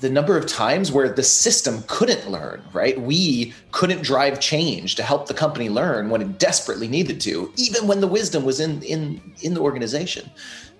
the 0.00 0.10
number 0.10 0.36
of 0.36 0.46
times 0.46 0.92
where 0.92 1.08
the 1.08 1.22
system 1.22 1.82
couldn't 1.86 2.30
learn, 2.30 2.62
right? 2.72 3.00
We 3.00 3.52
couldn't 3.72 4.02
drive 4.02 4.38
change 4.38 4.94
to 4.96 5.02
help 5.02 5.26
the 5.26 5.34
company 5.34 5.68
learn 5.68 6.08
when 6.08 6.22
it 6.22 6.38
desperately 6.38 6.88
needed 6.88 7.20
to, 7.22 7.52
even 7.56 7.86
when 7.86 8.00
the 8.00 8.06
wisdom 8.06 8.44
was 8.44 8.60
in 8.60 8.82
in 8.82 9.20
in 9.42 9.54
the 9.54 9.60
organization. 9.60 10.30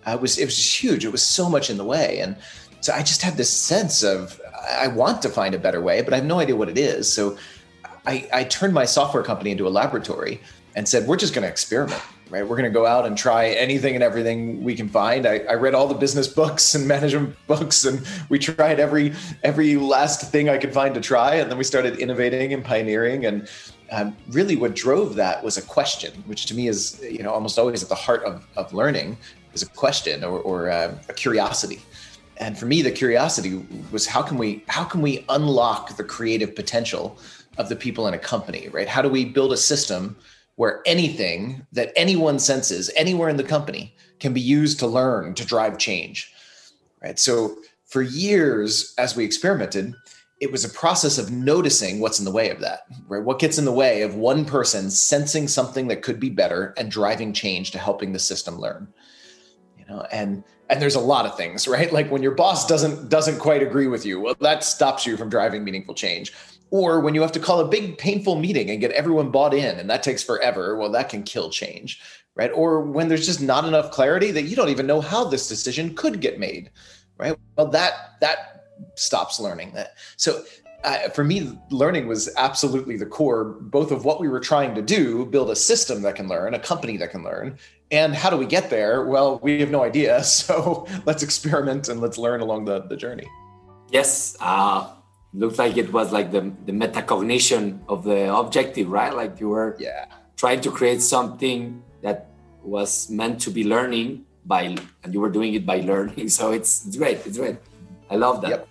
Uh, 0.06 0.12
it 0.12 0.20
was 0.20 0.38
it 0.38 0.44
was 0.44 0.82
huge. 0.82 1.04
It 1.04 1.12
was 1.12 1.22
so 1.22 1.48
much 1.48 1.70
in 1.70 1.76
the 1.76 1.84
way, 1.84 2.18
and 2.18 2.36
so 2.80 2.92
I 2.92 3.00
just 3.00 3.22
had 3.22 3.36
this 3.36 3.50
sense 3.50 4.02
of 4.02 4.40
I 4.68 4.88
want 4.88 5.22
to 5.22 5.28
find 5.28 5.54
a 5.54 5.58
better 5.58 5.80
way, 5.80 6.02
but 6.02 6.12
I 6.12 6.16
have 6.16 6.26
no 6.26 6.40
idea 6.40 6.56
what 6.56 6.68
it 6.68 6.78
is. 6.78 7.12
So 7.12 7.36
I, 8.08 8.26
I 8.32 8.44
turned 8.44 8.72
my 8.72 8.86
software 8.86 9.22
company 9.22 9.50
into 9.50 9.68
a 9.68 9.68
laboratory 9.68 10.40
and 10.74 10.88
said, 10.88 11.06
we're 11.06 11.18
just 11.18 11.34
going 11.34 11.42
to 11.42 11.48
experiment, 11.48 12.00
right? 12.30 12.42
We're 12.42 12.56
going 12.56 12.64
to 12.64 12.70
go 12.70 12.86
out 12.86 13.04
and 13.04 13.18
try 13.18 13.48
anything 13.48 13.94
and 13.94 14.02
everything 14.02 14.64
we 14.64 14.74
can 14.74 14.88
find. 14.88 15.26
I, 15.26 15.40
I, 15.40 15.54
read 15.54 15.74
all 15.74 15.86
the 15.86 15.94
business 15.94 16.26
books 16.26 16.74
and 16.74 16.88
management 16.96 17.36
books, 17.46 17.84
and 17.84 18.06
we 18.30 18.38
tried 18.38 18.80
every 18.80 19.12
every 19.42 19.76
last 19.76 20.30
thing 20.32 20.48
I 20.48 20.56
could 20.56 20.72
find 20.72 20.94
to 20.94 21.02
try. 21.02 21.34
And 21.34 21.50
then 21.50 21.58
we 21.58 21.64
started 21.64 21.98
innovating 21.98 22.54
and 22.54 22.64
pioneering. 22.64 23.26
And 23.26 23.46
um, 23.92 24.16
really 24.30 24.56
what 24.56 24.74
drove 24.74 25.14
that 25.16 25.44
was 25.44 25.58
a 25.58 25.62
question, 25.62 26.12
which 26.26 26.46
to 26.46 26.54
me 26.54 26.68
is 26.68 26.98
you 27.02 27.22
know 27.22 27.30
almost 27.30 27.58
always 27.58 27.82
at 27.82 27.90
the 27.90 27.94
heart 27.94 28.22
of, 28.24 28.46
of 28.56 28.72
learning 28.72 29.18
is 29.52 29.62
a 29.62 29.68
question 29.68 30.24
or, 30.24 30.38
or 30.40 30.70
uh, 30.70 30.96
a 31.10 31.12
curiosity. 31.12 31.82
And 32.38 32.56
for 32.56 32.66
me, 32.66 32.82
the 32.82 32.92
curiosity 32.92 33.66
was 33.90 34.06
how 34.06 34.22
can 34.22 34.38
we 34.38 34.64
how 34.68 34.84
can 34.84 35.02
we 35.02 35.26
unlock 35.28 35.96
the 35.98 36.04
creative 36.04 36.54
potential 36.54 37.18
of 37.58 37.68
the 37.68 37.76
people 37.76 38.06
in 38.06 38.14
a 38.14 38.18
company, 38.18 38.68
right? 38.68 38.88
How 38.88 39.02
do 39.02 39.08
we 39.08 39.24
build 39.24 39.52
a 39.52 39.56
system 39.56 40.16
where 40.56 40.82
anything 40.86 41.66
that 41.72 41.92
anyone 41.94 42.38
senses 42.38 42.90
anywhere 42.96 43.28
in 43.28 43.36
the 43.36 43.44
company 43.44 43.94
can 44.18 44.32
be 44.32 44.40
used 44.40 44.78
to 44.80 44.86
learn 44.86 45.34
to 45.34 45.44
drive 45.44 45.78
change, 45.78 46.32
right? 47.02 47.18
So 47.18 47.58
for 47.86 48.02
years, 48.02 48.94
as 48.98 49.14
we 49.14 49.24
experimented, 49.24 49.94
it 50.40 50.52
was 50.52 50.64
a 50.64 50.68
process 50.68 51.18
of 51.18 51.30
noticing 51.30 52.00
what's 52.00 52.18
in 52.18 52.24
the 52.24 52.30
way 52.30 52.50
of 52.50 52.60
that, 52.60 52.82
right? 53.08 53.22
What 53.22 53.38
gets 53.38 53.58
in 53.58 53.64
the 53.64 53.72
way 53.72 54.02
of 54.02 54.14
one 54.14 54.44
person 54.44 54.90
sensing 54.90 55.48
something 55.48 55.88
that 55.88 56.02
could 56.02 56.20
be 56.20 56.30
better 56.30 56.74
and 56.76 56.90
driving 56.90 57.32
change 57.32 57.72
to 57.72 57.78
helping 57.78 58.12
the 58.12 58.18
system 58.18 58.58
learn. 58.58 58.88
You 59.76 59.84
know, 59.86 60.06
and 60.12 60.44
and 60.70 60.82
there's 60.82 60.94
a 60.94 61.00
lot 61.00 61.26
of 61.26 61.36
things, 61.36 61.66
right? 61.76 61.92
Like 61.92 62.10
when 62.10 62.22
your 62.22 62.34
boss 62.34 62.66
doesn't 62.66 63.08
doesn't 63.08 63.38
quite 63.38 63.62
agree 63.62 63.88
with 63.88 64.06
you, 64.06 64.20
well, 64.20 64.36
that 64.40 64.62
stops 64.62 65.06
you 65.06 65.16
from 65.16 65.28
driving 65.28 65.64
meaningful 65.64 65.94
change. 65.94 66.32
Or 66.70 67.00
when 67.00 67.14
you 67.14 67.22
have 67.22 67.32
to 67.32 67.40
call 67.40 67.60
a 67.60 67.68
big 67.68 67.96
painful 67.98 68.36
meeting 68.36 68.70
and 68.70 68.80
get 68.80 68.90
everyone 68.92 69.30
bought 69.30 69.54
in 69.54 69.78
and 69.78 69.88
that 69.88 70.02
takes 70.02 70.22
forever, 70.22 70.76
well, 70.76 70.90
that 70.92 71.08
can 71.08 71.22
kill 71.22 71.50
change, 71.50 72.00
right? 72.34 72.50
Or 72.54 72.82
when 72.82 73.08
there's 73.08 73.26
just 73.26 73.40
not 73.40 73.64
enough 73.64 73.90
clarity 73.90 74.30
that 74.32 74.42
you 74.42 74.56
don't 74.56 74.68
even 74.68 74.86
know 74.86 75.00
how 75.00 75.24
this 75.24 75.48
decision 75.48 75.94
could 75.94 76.20
get 76.20 76.38
made, 76.38 76.70
right? 77.16 77.36
Well, 77.56 77.68
that 77.68 78.20
that 78.20 78.64
stops 78.96 79.40
learning 79.40 79.72
that. 79.72 79.94
So 80.16 80.44
uh, 80.84 81.08
for 81.08 81.24
me, 81.24 81.58
learning 81.70 82.06
was 82.06 82.28
absolutely 82.36 82.96
the 82.96 83.06
core, 83.06 83.44
both 83.44 83.90
of 83.90 84.04
what 84.04 84.20
we 84.20 84.28
were 84.28 84.40
trying 84.40 84.74
to 84.74 84.82
do, 84.82 85.26
build 85.26 85.50
a 85.50 85.56
system 85.56 86.02
that 86.02 86.14
can 86.14 86.28
learn, 86.28 86.54
a 86.54 86.58
company 86.58 86.96
that 86.96 87.10
can 87.10 87.24
learn, 87.24 87.58
and 87.90 88.14
how 88.14 88.30
do 88.30 88.36
we 88.36 88.46
get 88.46 88.70
there? 88.70 89.04
Well, 89.04 89.38
we 89.42 89.60
have 89.60 89.70
no 89.70 89.82
idea. 89.82 90.22
So 90.28 90.86
let's 91.04 91.22
experiment 91.22 91.88
and 91.88 92.00
let's 92.00 92.18
learn 92.18 92.40
along 92.40 92.66
the, 92.66 92.80
the 92.82 92.96
journey. 92.96 93.26
Yes. 93.90 94.36
Uh, 94.40 94.92
looks 95.38 95.58
like 95.58 95.76
it 95.76 95.92
was 95.92 96.12
like 96.12 96.32
the, 96.32 96.52
the 96.66 96.72
metacognition 96.72 97.78
of 97.88 98.04
the 98.04 98.34
objective, 98.34 98.88
right? 98.90 99.14
Like 99.14 99.40
you 99.40 99.50
were 99.50 99.76
yeah. 99.78 100.06
trying 100.36 100.60
to 100.62 100.70
create 100.70 101.00
something 101.02 101.82
that 102.02 102.28
was 102.62 103.08
meant 103.10 103.40
to 103.42 103.50
be 103.50 103.64
learning 103.64 104.24
by, 104.44 104.76
and 105.02 105.14
you 105.14 105.20
were 105.20 105.30
doing 105.30 105.54
it 105.54 105.64
by 105.64 105.80
learning. 105.80 106.28
So 106.38 106.52
it's, 106.52 106.86
it's 106.86 106.96
great. 106.96 107.24
It's 107.26 107.38
great. 107.38 107.56
I 108.10 108.16
love 108.16 108.40
that. 108.42 108.50
Yep, 108.50 108.68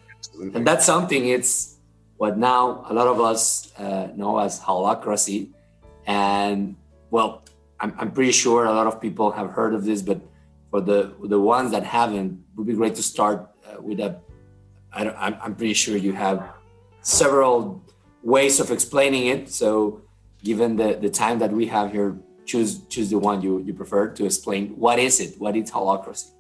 and 0.55 0.67
that's 0.67 0.86
something, 0.86 1.27
it's 1.27 1.77
what 2.17 2.38
now 2.38 2.83
a 2.89 2.93
lot 2.93 3.07
of 3.07 3.21
us 3.21 3.71
uh, 3.77 4.09
know 4.15 4.39
as 4.39 4.59
holacracy. 4.59 5.50
And 6.05 6.75
well, 7.12 7.43
I'm, 7.79 7.93
I'm 7.97 8.12
pretty 8.12 8.31
sure 8.31 8.65
a 8.65 8.74
lot 8.74 8.88
of 8.88 9.00
people 9.00 9.31
have 9.31 9.51
heard 9.51 9.74
of 9.74 9.86
this, 9.86 10.01
but 10.01 10.19
for 10.71 10.81
the 10.81 11.13
the 11.24 11.39
ones 11.39 11.71
that 11.71 11.83
haven't, 11.83 12.31
it 12.31 12.57
would 12.57 12.67
be 12.67 12.74
great 12.74 12.95
to 12.95 13.03
start 13.03 13.50
uh, 13.65 13.81
with 13.81 14.00
a. 14.00 14.19
I 14.91 15.03
don't, 15.03 15.15
I'm, 15.17 15.38
I'm 15.41 15.55
pretty 15.55 15.74
sure 15.74 15.95
you 15.95 16.13
have 16.13 16.56
several 17.07 17.81
ways 18.21 18.59
of 18.59 18.69
explaining 18.71 19.27
it. 19.27 19.49
So, 19.49 20.01
given 20.43 20.75
the, 20.75 20.97
the 20.99 21.09
time 21.09 21.39
that 21.39 21.51
we 21.51 21.65
have 21.67 21.91
here, 21.91 22.17
choose 22.45 22.85
choose 22.87 23.09
the 23.09 23.19
one 23.19 23.41
you, 23.41 23.59
you 23.59 23.73
prefer 23.73 24.09
to 24.09 24.25
explain 24.25 24.69
what 24.69 24.99
is 24.99 25.19
it, 25.19 25.39
what 25.39 25.55
is 25.55 25.71
holacracy. 25.71 26.31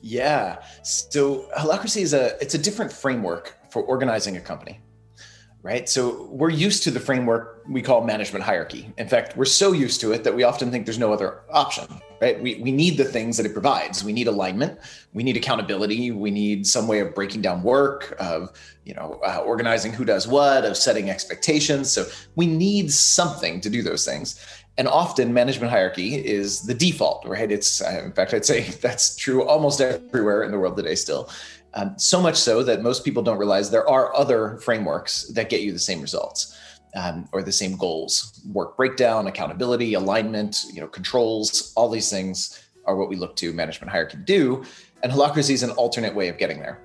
Yeah. 0.00 0.62
So 0.82 1.48
holacracy 1.56 2.02
is 2.02 2.14
a 2.14 2.40
it's 2.40 2.54
a 2.54 2.58
different 2.58 2.92
framework 2.92 3.56
for 3.70 3.82
organizing 3.82 4.36
a 4.36 4.40
company. 4.40 4.80
Right. 5.66 5.88
So 5.88 6.28
we're 6.30 6.50
used 6.50 6.84
to 6.84 6.92
the 6.92 7.00
framework 7.00 7.64
we 7.68 7.82
call 7.82 8.04
management 8.04 8.44
hierarchy. 8.44 8.88
In 8.98 9.08
fact, 9.08 9.36
we're 9.36 9.46
so 9.46 9.72
used 9.72 10.00
to 10.00 10.12
it 10.12 10.22
that 10.22 10.32
we 10.32 10.44
often 10.44 10.70
think 10.70 10.86
there's 10.86 10.96
no 10.96 11.12
other 11.12 11.40
option. 11.50 11.86
Right. 12.20 12.40
We, 12.40 12.60
we 12.60 12.70
need 12.70 12.96
the 12.96 13.04
things 13.04 13.36
that 13.36 13.46
it 13.46 13.52
provides. 13.52 14.04
We 14.04 14.12
need 14.12 14.28
alignment. 14.28 14.78
We 15.12 15.24
need 15.24 15.36
accountability. 15.36 16.12
We 16.12 16.30
need 16.30 16.68
some 16.68 16.86
way 16.86 17.00
of 17.00 17.16
breaking 17.16 17.42
down 17.42 17.64
work, 17.64 18.14
of 18.20 18.52
you 18.84 18.94
know, 18.94 19.20
uh, 19.26 19.38
organizing 19.38 19.92
who 19.92 20.04
does 20.04 20.28
what, 20.28 20.64
of 20.64 20.76
setting 20.76 21.10
expectations. 21.10 21.90
So 21.90 22.06
we 22.36 22.46
need 22.46 22.92
something 22.92 23.60
to 23.60 23.68
do 23.68 23.82
those 23.82 24.04
things 24.04 24.40
and 24.78 24.88
often 24.88 25.32
management 25.32 25.70
hierarchy 25.70 26.14
is 26.14 26.62
the 26.62 26.74
default 26.74 27.24
right 27.26 27.50
it's 27.50 27.80
uh, 27.80 28.02
in 28.04 28.12
fact 28.12 28.34
i'd 28.34 28.44
say 28.44 28.62
that's 28.82 29.16
true 29.16 29.42
almost 29.44 29.80
everywhere 29.80 30.42
in 30.42 30.50
the 30.50 30.58
world 30.58 30.76
today 30.76 30.94
still 30.94 31.30
um, 31.76 31.96
so 31.98 32.20
much 32.20 32.36
so 32.36 32.62
that 32.62 32.82
most 32.82 33.04
people 33.04 33.22
don't 33.22 33.38
realize 33.38 33.70
there 33.70 33.88
are 33.88 34.14
other 34.16 34.58
frameworks 34.58 35.28
that 35.28 35.48
get 35.48 35.60
you 35.60 35.72
the 35.72 35.78
same 35.78 36.00
results 36.00 36.58
um, 36.96 37.28
or 37.32 37.42
the 37.42 37.52
same 37.52 37.76
goals. 37.76 38.40
Work 38.52 38.76
breakdown 38.76 39.28
accountability 39.28 39.94
alignment 39.94 40.64
you 40.72 40.80
know 40.80 40.88
controls 40.88 41.72
all 41.76 41.88
these 41.88 42.10
things 42.10 42.62
are 42.86 42.96
what 42.96 43.08
we 43.08 43.16
look 43.16 43.36
to 43.36 43.52
management 43.52 43.90
hierarchy 43.90 44.16
to 44.16 44.22
do 44.22 44.64
and 45.02 45.12
holacracy 45.12 45.50
is 45.50 45.62
an 45.62 45.70
alternate 45.70 46.14
way 46.14 46.28
of 46.28 46.38
getting 46.38 46.58
there. 46.58 46.80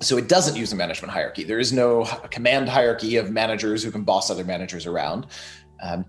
So 0.00 0.16
it 0.16 0.28
doesn't 0.28 0.56
use 0.56 0.72
a 0.72 0.76
management 0.76 1.12
hierarchy. 1.12 1.44
There 1.44 1.58
is 1.58 1.72
no 1.72 2.04
command 2.30 2.68
hierarchy 2.68 3.16
of 3.16 3.30
managers 3.30 3.82
who 3.82 3.90
can 3.90 4.02
boss 4.02 4.30
other 4.30 4.44
managers 4.44 4.86
around. 4.86 5.26
Um, 5.82 6.04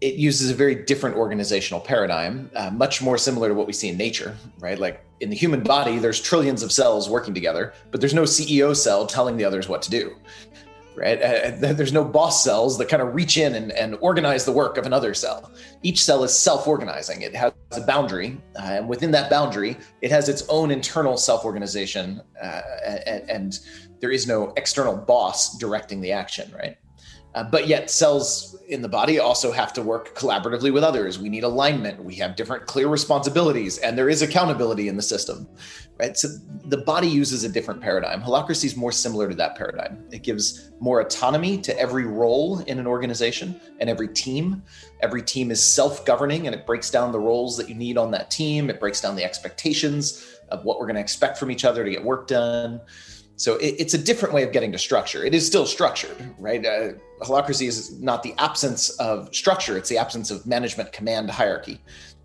it 0.00 0.14
uses 0.14 0.50
a 0.50 0.54
very 0.54 0.74
different 0.74 1.16
organizational 1.16 1.80
paradigm, 1.80 2.50
uh, 2.54 2.70
much 2.70 3.02
more 3.02 3.18
similar 3.18 3.48
to 3.48 3.54
what 3.54 3.66
we 3.66 3.72
see 3.72 3.88
in 3.88 3.96
nature, 3.96 4.36
right? 4.60 4.78
Like 4.78 5.04
in 5.20 5.30
the 5.30 5.36
human 5.36 5.62
body, 5.62 5.98
there's 5.98 6.20
trillions 6.20 6.62
of 6.62 6.70
cells 6.70 7.08
working 7.08 7.34
together, 7.34 7.72
but 7.90 8.00
there's 8.00 8.14
no 8.14 8.22
CEO 8.22 8.76
cell 8.76 9.06
telling 9.06 9.36
the 9.36 9.44
others 9.44 9.68
what 9.68 9.82
to 9.82 9.90
do, 9.90 10.14
right? 10.94 11.20
Uh, 11.20 11.72
there's 11.72 11.92
no 11.92 12.04
boss 12.04 12.44
cells 12.44 12.78
that 12.78 12.88
kind 12.88 13.02
of 13.02 13.12
reach 13.12 13.36
in 13.38 13.56
and, 13.56 13.72
and, 13.72 13.96
organize 14.00 14.44
the 14.44 14.52
work 14.52 14.78
of 14.78 14.86
another 14.86 15.14
cell. 15.14 15.50
Each 15.82 16.04
cell 16.04 16.22
is 16.22 16.36
self 16.36 16.68
organizing, 16.68 17.22
it 17.22 17.34
has 17.34 17.52
a 17.72 17.80
boundary, 17.80 18.40
uh, 18.56 18.62
and 18.62 18.88
within 18.88 19.10
that 19.12 19.30
boundary, 19.30 19.76
it 20.00 20.12
has 20.12 20.28
its 20.28 20.46
own 20.48 20.70
internal 20.70 21.16
self 21.16 21.44
organization, 21.44 22.20
uh, 22.40 22.60
and, 22.86 23.28
and 23.28 23.58
there 24.00 24.12
is 24.12 24.28
no 24.28 24.52
external 24.56 24.96
boss 24.96 25.58
directing 25.58 26.00
the 26.00 26.12
action, 26.12 26.52
right? 26.54 26.76
Uh, 27.34 27.44
but 27.44 27.68
yet, 27.68 27.90
cells 27.90 28.56
in 28.68 28.82
the 28.82 28.88
body 28.88 29.18
also 29.18 29.52
have 29.52 29.72
to 29.72 29.82
work 29.82 30.14
collaboratively 30.14 30.72
with 30.72 30.82
others. 30.82 31.18
We 31.18 31.28
need 31.28 31.44
alignment. 31.44 32.02
We 32.02 32.14
have 32.16 32.36
different 32.36 32.66
clear 32.66 32.88
responsibilities, 32.88 33.78
and 33.78 33.96
there 33.96 34.08
is 34.08 34.22
accountability 34.22 34.88
in 34.88 34.96
the 34.96 35.02
system, 35.02 35.46
right? 35.98 36.16
So 36.16 36.28
the 36.64 36.78
body 36.78 37.06
uses 37.06 37.44
a 37.44 37.48
different 37.48 37.80
paradigm. 37.80 38.22
Holacracy 38.22 38.64
is 38.64 38.76
more 38.76 38.92
similar 38.92 39.28
to 39.28 39.34
that 39.36 39.56
paradigm. 39.56 40.04
It 40.10 40.22
gives 40.22 40.70
more 40.80 41.00
autonomy 41.00 41.58
to 41.58 41.78
every 41.78 42.06
role 42.06 42.60
in 42.60 42.78
an 42.78 42.86
organization 42.86 43.60
and 43.78 43.90
every 43.90 44.08
team. 44.08 44.62
Every 45.00 45.22
team 45.22 45.50
is 45.50 45.64
self-governing, 45.64 46.46
and 46.46 46.54
it 46.54 46.66
breaks 46.66 46.90
down 46.90 47.12
the 47.12 47.20
roles 47.20 47.56
that 47.58 47.68
you 47.68 47.74
need 47.74 47.98
on 47.98 48.10
that 48.12 48.30
team. 48.30 48.70
It 48.70 48.80
breaks 48.80 49.00
down 49.00 49.16
the 49.16 49.24
expectations 49.24 50.38
of 50.48 50.64
what 50.64 50.78
we're 50.78 50.86
going 50.86 50.96
to 50.96 51.02
expect 51.02 51.36
from 51.36 51.50
each 51.50 51.64
other 51.64 51.84
to 51.84 51.90
get 51.90 52.02
work 52.02 52.26
done. 52.26 52.80
So 53.38 53.56
it, 53.58 53.76
it's 53.78 53.94
a 53.94 53.98
different 53.98 54.34
way 54.34 54.42
of 54.42 54.50
getting 54.50 54.72
to 54.72 54.78
structure. 54.78 55.24
It 55.24 55.32
is 55.32 55.46
still 55.46 55.64
structured, 55.64 56.16
right? 56.38 56.66
Uh, 56.66 56.92
holacracy 57.22 57.68
is 57.68 57.98
not 58.00 58.24
the 58.24 58.34
absence 58.36 58.90
of 58.98 59.32
structure; 59.32 59.78
it's 59.78 59.88
the 59.88 59.96
absence 59.96 60.32
of 60.32 60.44
management 60.44 60.92
command 60.92 61.30
hierarchy, 61.30 61.80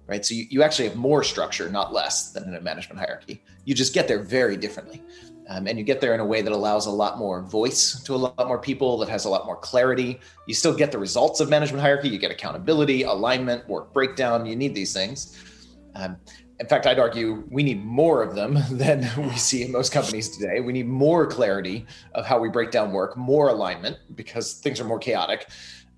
right? 0.08 0.26
So 0.26 0.34
you, 0.34 0.46
you 0.50 0.64
actually 0.64 0.88
have 0.88 0.98
more 0.98 1.24
structure, 1.24 1.70
not 1.70 1.94
less, 1.94 2.32
than 2.32 2.46
in 2.46 2.56
a 2.56 2.62
management 2.62 2.98
hierarchy. 3.00 3.44
You 3.64 3.76
just 3.76 3.94
get 3.94 4.08
there 4.08 4.24
very 4.24 4.58
differently, 4.58 5.04
um, 5.50 5.68
and 5.68 5.78
you 5.78 5.84
get 5.84 6.02
there 6.02 6.16
in 6.16 6.20
a 6.20 6.26
way 6.26 6.42
that 6.42 6.52
allows 6.52 6.88
a 6.88 6.92
lot 6.92 7.20
more 7.20 7.44
voice 7.44 8.02
to 8.02 8.16
a 8.16 8.18
lot 8.18 8.48
more 8.48 8.58
people, 8.58 8.98
that 8.98 9.10
has 9.10 9.26
a 9.26 9.30
lot 9.30 9.46
more 9.46 9.58
clarity. 9.58 10.20
You 10.48 10.56
still 10.56 10.76
get 10.76 10.92
the 10.92 10.98
results 10.98 11.40
of 11.42 11.48
management 11.48 11.84
hierarchy. 11.84 12.10
You 12.10 12.18
get 12.18 12.32
accountability, 12.32 13.04
alignment, 13.04 13.70
work 13.70 13.94
breakdown. 13.94 14.48
You 14.48 14.56
need 14.56 14.74
these 14.74 14.94
things. 14.94 15.38
Um, 15.96 16.18
in 16.60 16.68
fact, 16.68 16.86
I'd 16.86 17.00
argue 17.00 17.44
we 17.50 17.64
need 17.64 17.84
more 17.84 18.22
of 18.22 18.36
them 18.36 18.58
than 18.72 19.10
we 19.18 19.36
see 19.36 19.64
in 19.64 19.72
most 19.72 19.92
companies 19.92 20.30
today. 20.30 20.60
We 20.60 20.74
need 20.74 20.88
more 20.88 21.26
clarity 21.26 21.86
of 22.14 22.26
how 22.26 22.40
we 22.40 22.50
break 22.50 22.72
down 22.72 22.92
work, 22.92 23.18
more 23.18 23.50
alignment 23.50 23.98
because 24.16 24.54
things 24.54 24.80
are 24.80 24.86
more 24.86 25.00
chaotic. 25.00 25.50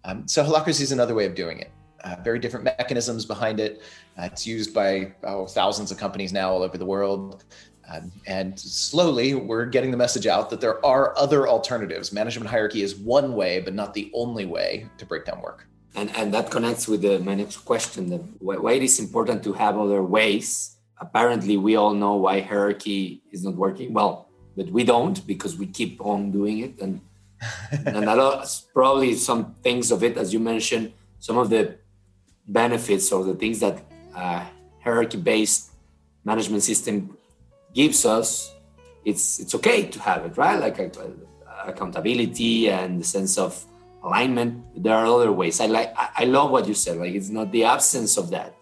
Um, 0.03 0.27
so 0.27 0.43
holacracy 0.43 0.81
is 0.81 0.91
another 0.91 1.15
way 1.15 1.25
of 1.25 1.35
doing 1.35 1.59
it. 1.59 1.71
Uh, 2.03 2.15
very 2.23 2.37
different 2.37 2.63
mechanisms 2.63 3.25
behind 3.25 3.59
it. 3.59 3.81
Uh, 4.17 4.29
it's 4.31 4.45
used 4.45 4.73
by 4.73 5.13
oh, 5.23 5.47
thousands 5.47 5.91
of 5.91 5.97
companies 5.97 6.31
now 6.31 6.51
all 6.51 6.61
over 6.61 6.77
the 6.77 6.85
world. 6.85 7.43
Um, 7.91 8.11
and 8.25 8.59
slowly, 8.59 9.35
we're 9.35 9.65
getting 9.65 9.91
the 9.91 9.97
message 9.97 10.25
out 10.25 10.49
that 10.51 10.61
there 10.61 10.83
are 10.85 11.17
other 11.17 11.47
alternatives. 11.47 12.11
Management 12.11 12.49
hierarchy 12.49 12.81
is 12.81 12.95
one 12.95 13.33
way, 13.33 13.59
but 13.59 13.73
not 13.73 13.93
the 13.93 14.11
only 14.13 14.45
way 14.45 14.87
to 14.97 15.05
break 15.05 15.25
down 15.25 15.41
work 15.41 15.67
and 15.95 16.15
and 16.15 16.33
that 16.33 16.51
connects 16.51 16.87
with 16.87 17.01
the, 17.01 17.19
my 17.19 17.35
next 17.35 17.57
question 17.57 18.09
that 18.09 18.21
why 18.39 18.73
it 18.73 18.83
is 18.83 18.99
important 18.99 19.43
to 19.43 19.53
have 19.53 19.77
other 19.77 20.03
ways. 20.03 20.75
Apparently 20.99 21.57
we 21.57 21.75
all 21.75 21.93
know 21.93 22.15
why 22.15 22.41
hierarchy 22.41 23.21
is 23.31 23.43
not 23.43 23.55
working. 23.55 23.93
Well 23.93 24.29
but 24.55 24.69
we 24.69 24.83
don't 24.83 25.25
because 25.27 25.57
we 25.57 25.67
keep 25.67 25.99
on 26.05 26.31
doing 26.31 26.59
it. 26.59 26.79
And 26.79 27.01
and 27.85 27.97
a 27.97 28.15
lot 28.15 28.47
probably 28.73 29.15
some 29.15 29.55
things 29.61 29.91
of 29.91 30.03
it 30.03 30.17
as 30.17 30.33
you 30.33 30.39
mentioned 30.39 30.93
some 31.19 31.37
of 31.37 31.49
the 31.49 31.75
benefits 32.47 33.11
or 33.11 33.23
the 33.25 33.35
things 33.35 33.59
that 33.59 33.83
uh, 34.15 34.45
hierarchy 34.83 35.17
based 35.17 35.71
management 36.23 36.63
system 36.63 37.17
gives 37.73 38.05
us 38.05 38.53
it's 39.03 39.39
it's 39.39 39.53
okay 39.53 39.85
to 39.87 39.99
have 39.99 40.25
it 40.25 40.37
right? 40.37 40.59
Like 40.59 40.79
uh, 40.79 40.87
accountability 41.67 42.69
and 42.69 42.99
the 42.99 43.03
sense 43.03 43.37
of 43.37 43.65
alignment. 44.05 44.63
There 44.77 44.95
are 44.95 45.05
other 45.05 45.31
ways. 45.31 45.59
I 45.59 45.65
like. 45.65 45.93
I, 45.97 46.25
love 46.25 46.51
what 46.51 46.67
you 46.67 46.73
said. 46.73 46.97
Like 46.97 47.13
it's 47.13 47.29
not 47.29 47.51
the 47.51 47.63
absence 47.65 48.17
of 48.17 48.29
that, 48.29 48.55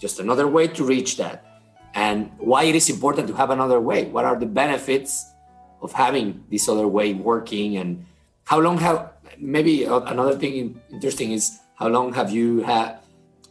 just 0.00 0.20
another 0.20 0.46
way 0.46 0.68
to 0.68 0.84
reach 0.84 1.16
that. 1.18 1.44
And 1.94 2.30
why 2.38 2.64
it 2.64 2.74
is 2.74 2.88
important 2.88 3.28
to 3.28 3.34
have 3.34 3.50
another 3.50 3.80
way. 3.80 4.06
What 4.06 4.24
are 4.24 4.38
the 4.38 4.46
benefits 4.46 5.26
of 5.82 5.92
having 5.92 6.44
this 6.50 6.68
other 6.68 6.88
way 6.88 7.14
working? 7.14 7.76
And 7.76 8.06
how 8.44 8.60
long 8.60 8.78
have 8.78 9.12
maybe 9.38 9.84
another 9.84 10.38
thing 10.38 10.80
interesting 10.90 11.32
is 11.32 11.58
how 11.74 11.88
long 11.88 12.12
have 12.14 12.30
you 12.30 12.62
had? 12.62 12.98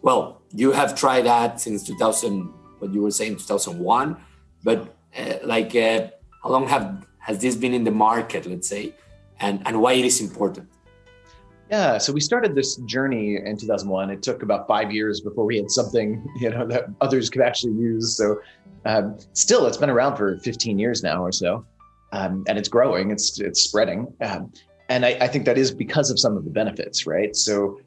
Well, 0.01 0.41
you 0.53 0.71
have 0.71 0.95
tried 0.95 1.25
that 1.25 1.59
since 1.59 1.83
2000. 1.83 2.51
What 2.79 2.93
you 2.93 3.01
were 3.01 3.11
saying, 3.11 3.37
2001, 3.37 4.17
but 4.61 4.93
uh, 5.17 5.35
like 5.45 5.73
uh, 5.73 6.07
how 6.43 6.49
long 6.49 6.67
have 6.67 7.07
has 7.19 7.39
this 7.39 7.55
been 7.55 7.73
in 7.73 7.85
the 7.85 7.91
market? 7.91 8.45
Let's 8.45 8.67
say, 8.67 8.93
and 9.39 9.65
and 9.65 9.81
why 9.81 9.93
it 9.93 10.03
is 10.03 10.19
important. 10.19 10.67
Yeah, 11.73 11.97
so 11.97 12.13
we 12.13 12.21
started 12.21 12.53
this 12.53 12.75
journey 12.85 13.37
in 13.43 13.57
2001. 13.57 14.11
It 14.11 14.21
took 14.21 14.43
about 14.43 14.67
five 14.67 14.91
years 14.91 15.21
before 15.21 15.43
we 15.43 15.57
had 15.57 15.71
something, 15.71 16.23
you 16.39 16.51
know, 16.51 16.67
that 16.67 16.85
others 17.01 17.31
could 17.31 17.41
actually 17.41 17.73
use. 17.73 18.15
So, 18.15 18.39
um, 18.85 19.17
still, 19.33 19.65
it's 19.65 19.77
been 19.77 19.89
around 19.89 20.15
for 20.15 20.37
15 20.37 20.77
years 20.77 21.01
now 21.01 21.23
or 21.23 21.31
so, 21.31 21.65
um, 22.11 22.43
and 22.47 22.59
it's 22.59 22.69
growing. 22.69 23.09
It's 23.09 23.39
it's 23.39 23.61
spreading, 23.63 24.13
um, 24.21 24.53
and 24.87 25.03
I, 25.03 25.17
I, 25.21 25.27
think 25.27 25.45
that 25.45 25.57
is 25.57 25.71
because 25.71 26.11
of 26.11 26.19
some 26.19 26.37
of 26.37 26.43
the 26.43 26.51
benefits, 26.51 27.07
right? 27.07 27.35
So, 27.35 27.79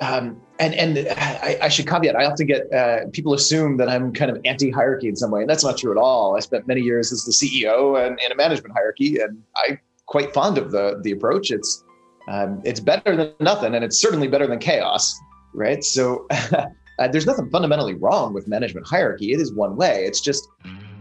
um, 0.00 0.40
and 0.58 0.72
and 0.74 1.06
I, 1.18 1.58
I, 1.60 1.68
should 1.68 1.86
caveat. 1.86 2.16
I 2.16 2.24
often 2.24 2.46
get 2.46 2.72
uh, 2.72 3.00
people 3.12 3.34
assume 3.34 3.76
that 3.78 3.90
I'm 3.90 4.14
kind 4.14 4.30
of 4.30 4.40
anti-hierarchy 4.46 5.08
in 5.08 5.16
some 5.16 5.30
way, 5.30 5.42
and 5.42 5.50
that's 5.50 5.64
not 5.64 5.76
true 5.76 5.90
at 5.92 5.98
all. 5.98 6.38
I 6.38 6.40
spent 6.40 6.66
many 6.66 6.80
years 6.80 7.12
as 7.12 7.26
the 7.26 7.32
CEO 7.32 8.02
and 8.02 8.18
in 8.24 8.32
a 8.32 8.34
management 8.34 8.72
hierarchy, 8.72 9.18
and 9.18 9.42
I'm 9.56 9.78
quite 10.06 10.32
fond 10.32 10.56
of 10.56 10.70
the 10.70 11.00
the 11.02 11.10
approach. 11.10 11.50
It's 11.50 11.84
um, 12.30 12.62
it's 12.64 12.80
better 12.80 13.16
than 13.16 13.34
nothing, 13.40 13.74
and 13.74 13.84
it's 13.84 14.00
certainly 14.00 14.28
better 14.28 14.46
than 14.46 14.58
chaos, 14.58 15.18
right? 15.52 15.82
So 15.82 16.26
uh, 16.30 17.08
there's 17.08 17.26
nothing 17.26 17.50
fundamentally 17.50 17.94
wrong 17.94 18.32
with 18.32 18.46
management 18.46 18.86
hierarchy. 18.86 19.32
It 19.32 19.40
is 19.40 19.52
one 19.52 19.76
way. 19.76 20.04
It's 20.06 20.20
just. 20.20 20.48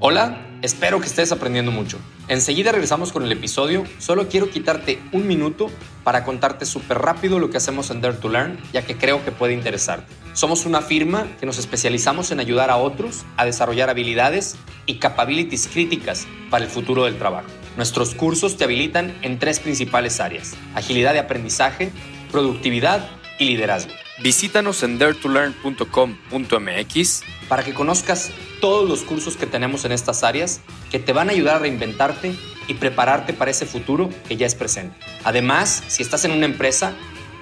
Hola, 0.02 0.38
espero 0.62 1.02
que 1.02 1.08
estés 1.08 1.34
aprendiendo 1.34 1.72
mucho. 1.72 1.98
Enseguida 2.30 2.72
regresamos 2.72 3.12
con 3.12 3.24
el 3.24 3.32
episodio. 3.34 3.84
Solo 3.98 4.30
quiero 4.30 4.50
quitarte 4.50 4.98
un 5.12 5.28
minuto 5.28 5.70
para 6.06 6.24
contarte 6.24 6.66
súper 6.66 7.00
rápido 7.00 7.38
lo 7.38 7.50
que 7.50 7.58
hacemos 7.58 7.92
en 7.92 8.00
Dare 8.00 8.16
to 8.16 8.30
Learn, 8.30 8.58
ya 8.72 8.82
que 8.84 8.96
creo 8.96 9.26
que 9.26 9.34
puede 9.34 9.54
interesarte. 9.54 10.14
Somos 10.32 10.66
una 10.66 10.82
firma 10.82 11.28
que 11.38 11.46
nos 11.46 11.60
especializamos 11.60 12.32
en 12.32 12.40
ayudar 12.40 12.70
a 12.70 12.78
otros 12.78 13.26
a 13.36 13.44
desarrollar 13.44 13.90
habilidades 13.90 14.56
y 14.86 15.00
capabilities 15.00 15.68
críticas 15.68 16.26
para 16.50 16.64
el 16.64 16.72
futuro 16.72 17.04
del 17.04 17.18
trabajo. 17.18 17.50
Nuestros 17.78 18.16
cursos 18.16 18.58
te 18.58 18.64
habilitan 18.64 19.16
en 19.22 19.40
tres 19.40 19.60
principales 19.60 20.20
áreas, 20.20 20.56
agilidad 20.76 21.14
de 21.14 21.20
aprendizaje, 21.20 21.92
productividad 22.32 23.08
y 23.38 23.46
liderazgo. 23.46 23.94
Visítanos 24.22 24.84
en 24.84 25.00
daretolearn.com.mx 25.00 27.24
para 27.48 27.64
que 27.64 27.74
conozcas 27.74 28.32
todos 28.60 28.90
los 28.90 29.04
cursos 29.04 29.38
que 29.38 29.46
tenemos 29.46 29.86
en 29.86 29.94
estas 29.94 30.24
áreas 30.24 30.60
que 30.92 31.00
te 31.00 31.14
van 31.14 31.30
a 31.30 31.32
ayudar 31.32 31.56
a 31.56 31.60
reinventarte 31.60 32.36
y 32.68 32.74
prepararte 32.74 33.32
para 33.34 33.52
ese 33.52 33.66
futuro 33.66 34.10
que 34.28 34.36
ya 34.36 34.46
es 34.46 34.56
presente. 34.56 34.98
Además, 35.24 35.86
si 35.88 36.04
estás 36.04 36.26
en 36.26 36.32
una 36.32 36.46
empresa, 36.46 36.92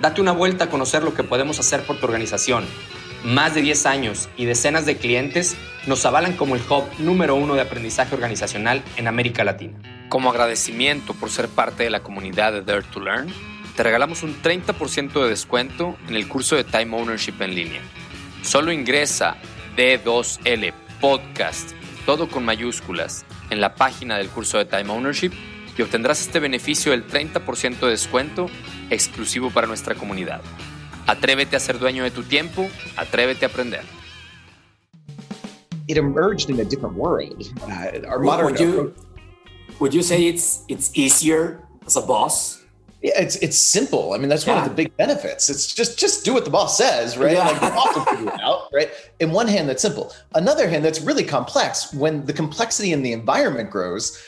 date 0.02 0.22
una 0.22 0.32
vuelta 0.32 0.66
a 0.66 0.70
conocer 0.70 1.02
lo 1.04 1.16
que 1.16 1.24
podemos 1.24 1.60
hacer 1.60 1.82
por 1.82 2.00
tu 2.00 2.06
organización. 2.06 2.66
Más 3.28 3.54
de 3.54 3.62
10 3.62 3.88
años 3.88 4.30
y 4.38 4.46
decenas 4.46 4.86
de 4.86 4.96
clientes 4.96 5.58
nos 5.86 6.06
avalan 6.06 6.38
como 6.38 6.56
el 6.56 6.62
hub 6.62 6.86
número 6.98 7.36
uno 7.36 7.56
de 7.56 7.62
aprendizaje 7.62 8.16
organizacional 8.16 8.82
en 8.96 9.06
América 9.06 9.44
Latina. 9.44 9.78
Como 10.08 10.30
agradecimiento 10.30 11.14
por 11.14 11.30
ser 11.30 11.50
parte 11.50 11.84
de 11.84 11.90
la 11.90 12.00
comunidad 12.00 12.54
de 12.54 12.62
Dare 12.62 12.84
to 12.84 13.02
Learn, 13.02 13.28
te 13.76 13.84
regalamos 13.84 14.24
un 14.24 14.42
30% 14.42 15.22
de 15.22 15.30
descuento 15.30 15.98
en 16.08 16.16
el 16.16 16.30
curso 16.30 16.56
de 16.56 16.64
Time 16.64 16.96
Ownership 16.96 17.34
en 17.42 17.54
línea. 17.54 17.82
Solo 18.44 18.72
ingresa 18.72 19.36
D2L 19.76 20.72
Podcast, 21.02 21.72
todo 22.06 22.30
con 22.30 22.46
mayúsculas, 22.46 23.26
en 23.50 23.60
la 23.60 23.76
página 23.76 24.18
del 24.18 24.30
curso 24.30 24.58
de 24.58 24.64
Time 24.64 24.90
Ownership 24.90 25.34
y 25.78 25.82
obtendrás 25.82 26.22
este 26.22 26.40
beneficio 26.40 26.94
del 26.94 27.06
30% 27.06 27.80
de 27.80 27.90
descuento 27.90 28.50
exclusivo 28.90 29.52
para 29.52 29.68
nuestra 29.68 29.96
comunidad. 29.96 30.40
Atrévete 31.08 31.56
a 31.56 31.60
ser 31.60 31.80
dueño 31.80 32.04
de 32.04 32.12
tu 32.12 32.24
tiempo, 32.24 32.70
atrévete 32.98 33.44
a 33.44 33.48
aprender. 33.48 33.84
It 35.88 35.98
emerged 35.98 36.50
in 36.50 36.60
a 36.60 36.66
different 36.66 36.96
world. 36.96 37.50
Uh, 37.64 38.06
our 38.08 38.20
modern 38.20 38.94
would 39.80 39.94
you 39.94 40.02
say 40.02 40.26
it's 40.26 40.64
it's 40.68 40.92
easier 40.96 41.64
as 41.86 41.96
a 41.98 42.02
boss? 42.02 42.64
Yeah, 43.02 43.22
it's 43.22 43.36
it's 43.38 43.58
simple. 43.58 44.14
I 44.14 44.18
mean, 44.18 44.28
that's 44.28 44.46
yeah. 44.46 44.56
one 44.56 44.64
of 44.64 44.70
the 44.70 44.76
big 44.76 44.96
benefits. 44.98 45.50
It's 45.50 45.74
just 45.74 46.00
just 46.00 46.26
do 46.26 46.34
what 46.34 46.46
the 46.46 46.52
boss 46.52 46.78
says, 46.78 47.18
right? 47.18 47.34
Yeah. 47.34 47.48
Like 47.48 47.62
the 47.62 47.70
boss 47.70 47.96
will 47.96 48.06
figure 48.06 48.34
it 48.34 48.42
out, 48.42 48.70
right? 48.74 48.90
In 49.20 49.32
one 49.32 49.48
hand, 49.48 49.70
that's 49.70 49.82
simple. 49.82 50.14
Another 50.34 50.68
hand, 50.68 50.84
that's 50.84 51.02
really 51.02 51.24
complex. 51.24 51.94
When 51.94 52.26
the 52.26 52.34
complexity 52.34 52.92
in 52.92 53.04
the 53.04 53.14
environment 53.14 53.70
grows, 53.70 54.22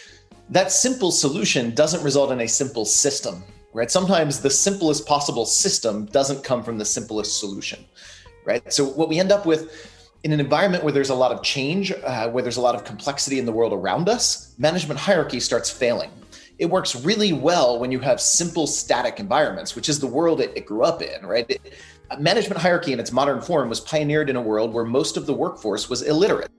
that 0.49 0.71
simple 0.71 1.11
solution 1.11 1.73
doesn't 1.73 2.03
result 2.03 2.31
in 2.31 2.41
a 2.41 2.47
simple 2.47 2.85
system, 2.85 3.43
right? 3.73 3.89
Sometimes 3.89 4.41
the 4.41 4.49
simplest 4.49 5.05
possible 5.05 5.45
system 5.45 6.05
doesn't 6.05 6.43
come 6.43 6.63
from 6.63 6.77
the 6.77 6.85
simplest 6.85 7.39
solution, 7.39 7.85
right? 8.45 8.71
So 8.71 8.85
what 8.85 9.09
we 9.09 9.19
end 9.19 9.31
up 9.31 9.45
with 9.45 9.89
in 10.23 10.33
an 10.33 10.39
environment 10.39 10.83
where 10.83 10.91
there's 10.91 11.09
a 11.09 11.15
lot 11.15 11.31
of 11.31 11.41
change, 11.43 11.91
uh, 11.91 12.29
where 12.29 12.43
there's 12.43 12.57
a 12.57 12.61
lot 12.61 12.75
of 12.75 12.83
complexity 12.83 13.39
in 13.39 13.45
the 13.45 13.51
world 13.51 13.71
around 13.71 14.09
us, 14.09 14.53
management 14.57 14.99
hierarchy 14.99 15.39
starts 15.39 15.69
failing. 15.69 16.11
It 16.57 16.65
works 16.65 16.93
really 16.95 17.31
well 17.31 17.79
when 17.79 17.89
you 17.89 17.99
have 17.99 18.19
simple 18.19 18.67
static 18.67 19.19
environments, 19.19 19.75
which 19.75 19.87
is 19.87 19.99
the 19.99 20.07
world 20.07 20.41
it, 20.41 20.51
it 20.57 20.65
grew 20.65 20.83
up 20.83 21.01
in, 21.01 21.25
right? 21.25 21.45
It, 21.49 21.73
management 22.19 22.61
hierarchy 22.61 22.91
in 22.91 22.99
its 22.99 23.11
modern 23.11 23.39
form 23.41 23.69
was 23.69 23.79
pioneered 23.79 24.29
in 24.29 24.35
a 24.35 24.41
world 24.41 24.73
where 24.73 24.83
most 24.83 25.15
of 25.15 25.25
the 25.25 25.33
workforce 25.33 25.89
was 25.89 26.01
illiterate. 26.01 26.51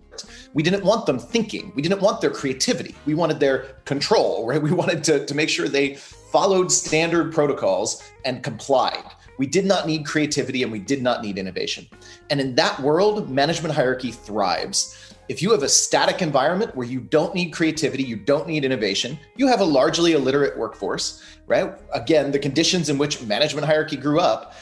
We 0.55 0.63
didn't 0.63 0.85
want 0.85 1.07
them 1.07 1.19
thinking. 1.19 1.73
We 1.75 1.83
didn't 1.83 2.01
want 2.01 2.21
their 2.21 2.31
creativity. 2.31 2.95
We 3.07 3.15
wanted 3.15 3.41
their 3.41 3.77
control, 3.85 4.47
right? 4.49 4.63
We 4.63 4.73
wanted 4.73 5.05
to, 5.05 5.27
to 5.27 5.35
make 5.35 5.49
sure 5.49 5.69
they 5.69 5.99
followed 6.31 6.71
standard 6.71 7.33
protocols 7.33 8.03
and 8.25 8.43
complied. 8.43 9.05
We 9.39 9.47
did 9.47 9.65
not 9.65 9.87
need 9.87 10.05
creativity 10.05 10.63
and 10.63 10.71
we 10.71 10.79
did 10.79 11.03
not 11.03 11.23
need 11.23 11.39
innovation. 11.39 11.89
And 12.29 12.41
in 12.41 12.55
that 12.57 12.79
world, 12.81 13.31
management 13.31 13.75
hierarchy 13.75 14.13
thrives. 14.13 15.15
If 15.29 15.41
you 15.41 15.51
have 15.53 15.63
a 15.63 15.69
static 15.69 16.23
environment 16.23 16.75
where 16.77 16.87
you 16.87 17.01
don't 17.01 17.35
need 17.35 17.53
creativity, 17.53 18.03
you 18.03 18.17
don't 18.17 18.47
need 18.47 18.65
innovation, 18.65 19.19
you 19.37 19.47
have 19.47 19.61
a 19.61 19.65
largely 19.65 20.13
illiterate 20.13 20.59
workforce, 20.59 21.23
right? 21.47 21.73
Again, 21.95 22.33
the 22.33 22.39
conditions 22.39 22.91
in 22.91 22.99
which 22.99 23.23
management 23.23 23.67
hierarchy 23.67 23.97
grew 23.97 24.21
up, 24.21 24.55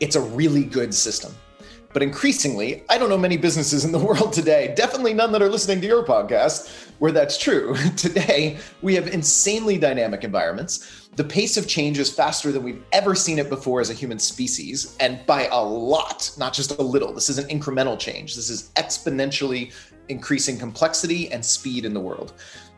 it's 0.00 0.16
a 0.16 0.20
really 0.20 0.64
good 0.64 0.92
system. 0.92 1.32
But 1.92 2.02
increasingly, 2.02 2.84
I 2.88 2.98
don't 2.98 3.08
know 3.08 3.18
many 3.18 3.36
businesses 3.36 3.84
in 3.84 3.92
the 3.92 3.98
world 4.04 4.32
today, 4.32 4.74
definitely 4.76 5.14
none 5.14 5.32
that 5.32 5.42
are 5.42 5.48
listening 5.48 5.80
to 5.80 5.86
your 5.86 6.04
podcast, 6.04 6.68
where 6.98 7.12
that's 7.12 7.38
true. 7.38 7.74
today, 7.96 8.58
we 8.82 8.94
have 8.94 9.08
insanely 9.08 9.78
dynamic 9.78 10.24
environments 10.24 10.99
the 11.16 11.24
pace 11.24 11.56
of 11.56 11.66
change 11.66 11.98
is 11.98 12.12
faster 12.12 12.52
than 12.52 12.62
we've 12.62 12.84
ever 12.92 13.14
seen 13.14 13.38
it 13.38 13.48
before 13.48 13.80
as 13.80 13.90
a 13.90 13.94
human 13.94 14.18
species, 14.18 14.96
and 15.00 15.24
by 15.26 15.46
a 15.48 15.60
lot, 15.60 16.30
not 16.38 16.52
just 16.52 16.78
a 16.78 16.82
little. 16.82 17.12
This 17.12 17.28
is 17.28 17.38
an 17.38 17.48
incremental 17.48 17.98
change. 17.98 18.36
This 18.36 18.48
is 18.48 18.70
exponentially 18.76 19.72
increasing 20.08 20.58
complexity 20.58 21.30
and 21.32 21.44
speed 21.44 21.84
in 21.84 21.94
the 21.94 22.00
world, 22.00 22.34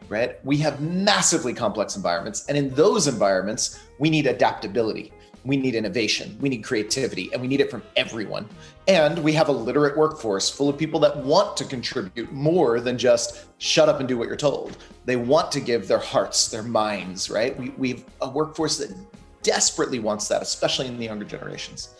right? 0.08 0.44
We 0.44 0.56
have 0.58 0.80
massively 0.80 1.52
complex 1.52 1.94
environments, 1.94 2.46
and 2.46 2.56
in 2.56 2.74
those 2.74 3.06
environments, 3.06 3.80
we 3.98 4.08
need 4.10 4.26
adaptability 4.26 5.12
we 5.44 5.56
need 5.56 5.74
innovation, 5.74 6.36
we 6.40 6.48
need 6.48 6.62
creativity, 6.62 7.32
and 7.32 7.42
we 7.42 7.48
need 7.48 7.60
it 7.60 7.70
from 7.70 7.82
everyone. 7.96 8.48
And 8.88 9.18
we 9.18 9.32
have 9.32 9.48
a 9.48 9.52
literate 9.52 9.96
workforce 9.96 10.48
full 10.48 10.68
of 10.68 10.78
people 10.78 11.00
that 11.00 11.16
want 11.16 11.56
to 11.56 11.64
contribute 11.64 12.32
more 12.32 12.80
than 12.80 12.96
just 12.96 13.46
shut 13.58 13.88
up 13.88 13.98
and 13.98 14.08
do 14.08 14.16
what 14.16 14.28
you're 14.28 14.36
told. 14.36 14.76
They 15.04 15.16
want 15.16 15.50
to 15.52 15.60
give 15.60 15.88
their 15.88 15.98
hearts, 15.98 16.48
their 16.48 16.62
minds, 16.62 17.30
right? 17.30 17.56
We, 17.58 17.70
we've 17.70 18.04
a 18.20 18.28
workforce 18.28 18.78
that 18.78 18.94
desperately 19.42 19.98
wants 19.98 20.28
that, 20.28 20.42
especially 20.42 20.86
in 20.86 20.98
the 20.98 21.04
younger 21.04 21.24
generations. 21.24 21.94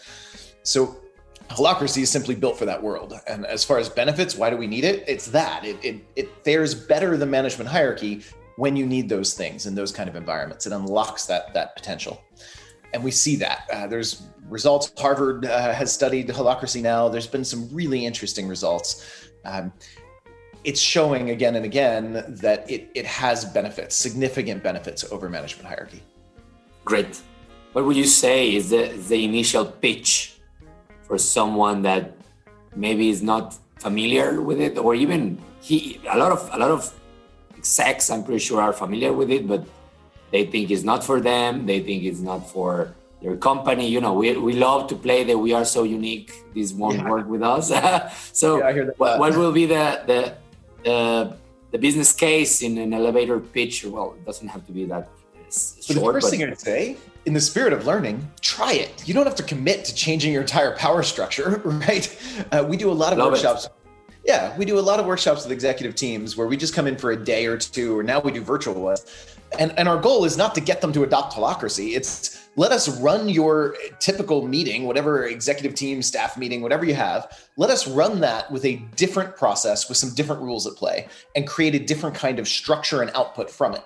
So 0.62 0.96
Holacracy 1.50 2.02
is 2.02 2.10
simply 2.10 2.34
built 2.34 2.58
for 2.58 2.64
that 2.64 2.82
world. 2.82 3.14
And 3.26 3.44
as 3.46 3.64
far 3.64 3.78
as 3.78 3.88
benefits, 3.88 4.36
why 4.36 4.50
do 4.50 4.56
we 4.56 4.66
need 4.66 4.84
it? 4.84 5.04
It's 5.06 5.26
that. 5.26 5.64
It, 5.64 5.84
it, 5.84 6.04
it 6.16 6.44
fares 6.44 6.74
better 6.74 7.16
than 7.16 7.30
management 7.30 7.68
hierarchy 7.68 8.22
when 8.56 8.76
you 8.76 8.86
need 8.86 9.08
those 9.08 9.34
things 9.34 9.66
in 9.66 9.74
those 9.74 9.92
kind 9.92 10.08
of 10.08 10.16
environments. 10.16 10.66
It 10.66 10.72
unlocks 10.72 11.26
that, 11.26 11.52
that 11.54 11.74
potential 11.74 12.22
and 12.92 13.02
we 13.02 13.10
see 13.10 13.36
that. 13.36 13.68
Uh, 13.72 13.86
there's 13.86 14.22
results. 14.48 14.92
Harvard 14.98 15.46
uh, 15.46 15.72
has 15.72 15.92
studied 15.92 16.28
holacracy 16.28 16.82
now. 16.82 17.08
There's 17.08 17.26
been 17.26 17.44
some 17.44 17.68
really 17.72 18.04
interesting 18.04 18.48
results. 18.48 19.30
Um, 19.44 19.72
it's 20.64 20.80
showing 20.80 21.30
again 21.30 21.56
and 21.56 21.64
again 21.64 22.24
that 22.28 22.70
it, 22.70 22.90
it 22.94 23.06
has 23.06 23.44
benefits, 23.44 23.96
significant 23.96 24.62
benefits 24.62 25.10
over 25.10 25.28
management 25.28 25.66
hierarchy. 25.66 26.02
Great. 26.84 27.20
What 27.72 27.84
would 27.84 27.96
you 27.96 28.04
say 28.04 28.54
is 28.54 28.70
the, 28.70 28.88
the 29.08 29.24
initial 29.24 29.64
pitch 29.64 30.38
for 31.02 31.18
someone 31.18 31.82
that 31.82 32.16
maybe 32.76 33.08
is 33.08 33.22
not 33.22 33.56
familiar 33.78 34.40
with 34.40 34.60
it, 34.60 34.78
or 34.78 34.94
even 34.94 35.38
he 35.60 36.00
a 36.08 36.16
lot 36.16 36.32
of 36.32 36.48
a 36.52 36.58
lot 36.58 36.70
of 36.70 36.92
execs 37.56 38.10
I'm 38.10 38.24
pretty 38.24 38.40
sure 38.40 38.60
are 38.60 38.72
familiar 38.72 39.12
with 39.12 39.30
it, 39.30 39.48
but 39.48 39.64
they 40.32 40.44
think 40.46 40.70
it's 40.70 40.82
not 40.82 41.04
for 41.04 41.20
them 41.20 41.66
they 41.66 41.80
think 41.80 42.02
it's 42.02 42.20
not 42.20 42.50
for 42.50 42.94
their 43.22 43.36
company. 43.36 43.88
You 43.88 44.00
know, 44.00 44.14
we, 44.14 44.36
we 44.36 44.54
love 44.54 44.88
to 44.88 44.96
play 44.96 45.24
that 45.24 45.38
we 45.38 45.52
are 45.52 45.64
so 45.64 45.84
unique. 45.84 46.32
This 46.54 46.72
won't 46.72 46.98
yeah. 46.98 47.08
work 47.08 47.28
with 47.28 47.42
us. 47.42 47.68
so 48.32 48.58
yeah, 48.58 48.84
what, 48.96 49.18
what, 49.18 49.36
will 49.36 49.52
be 49.52 49.66
the 49.66 50.34
the 50.84 50.90
uh, 50.90 51.32
the 51.70 51.78
business 51.78 52.12
case 52.12 52.62
in 52.62 52.76
an 52.78 52.92
elevator 52.92 53.38
pitch? 53.38 53.84
Well, 53.84 54.14
it 54.18 54.26
doesn't 54.26 54.48
have 54.48 54.66
to 54.66 54.72
be 54.72 54.84
that 54.86 55.08
short. 55.50 55.76
But 55.86 55.94
the 55.94 56.00
first 56.00 56.24
but, 56.24 56.30
thing 56.30 56.42
I'd 56.42 56.60
say, 56.60 56.96
in 57.24 57.34
the 57.34 57.40
spirit 57.40 57.72
of 57.72 57.86
learning, 57.86 58.28
try 58.40 58.72
it. 58.72 59.06
You 59.06 59.14
don't 59.14 59.26
have 59.26 59.36
to 59.36 59.42
commit 59.44 59.84
to 59.86 59.94
changing 59.94 60.32
your 60.32 60.42
entire 60.42 60.76
power 60.76 61.02
structure, 61.02 61.62
right? 61.64 62.06
Uh, 62.50 62.64
we 62.68 62.76
do 62.76 62.90
a 62.90 62.92
lot 62.92 63.12
of 63.12 63.18
workshops. 63.18 63.66
It. 63.66 63.72
Yeah, 64.24 64.56
we 64.56 64.64
do 64.64 64.78
a 64.78 64.80
lot 64.80 65.00
of 65.00 65.06
workshops 65.06 65.42
with 65.42 65.50
executive 65.50 65.96
teams 65.96 66.36
where 66.36 66.46
we 66.46 66.56
just 66.56 66.74
come 66.74 66.86
in 66.86 66.96
for 66.96 67.10
a 67.10 67.16
day 67.16 67.46
or 67.46 67.56
two, 67.58 67.98
or 67.98 68.04
now 68.04 68.20
we 68.20 68.30
do 68.30 68.40
virtual 68.40 68.74
ones. 68.74 69.04
And, 69.58 69.76
and 69.78 69.88
our 69.88 70.00
goal 70.00 70.24
is 70.24 70.36
not 70.36 70.54
to 70.54 70.60
get 70.60 70.80
them 70.80 70.92
to 70.92 71.02
adopt 71.02 71.34
holacracy. 71.34 71.94
It's 71.94 72.48
let 72.56 72.70
us 72.70 73.00
run 73.00 73.28
your 73.30 73.76
typical 73.98 74.46
meeting, 74.46 74.86
whatever 74.86 75.24
executive 75.24 75.74
team, 75.74 76.02
staff 76.02 76.36
meeting, 76.36 76.60
whatever 76.60 76.84
you 76.84 76.94
have. 76.94 77.38
Let 77.56 77.70
us 77.70 77.88
run 77.88 78.20
that 78.20 78.50
with 78.50 78.64
a 78.66 78.76
different 78.96 79.36
process 79.36 79.88
with 79.88 79.96
some 79.96 80.14
different 80.14 80.42
rules 80.42 80.66
at 80.66 80.74
play 80.74 81.08
and 81.34 81.46
create 81.46 81.74
a 81.74 81.78
different 81.78 82.14
kind 82.14 82.38
of 82.38 82.46
structure 82.46 83.00
and 83.00 83.10
output 83.14 83.50
from 83.50 83.74
it, 83.74 83.84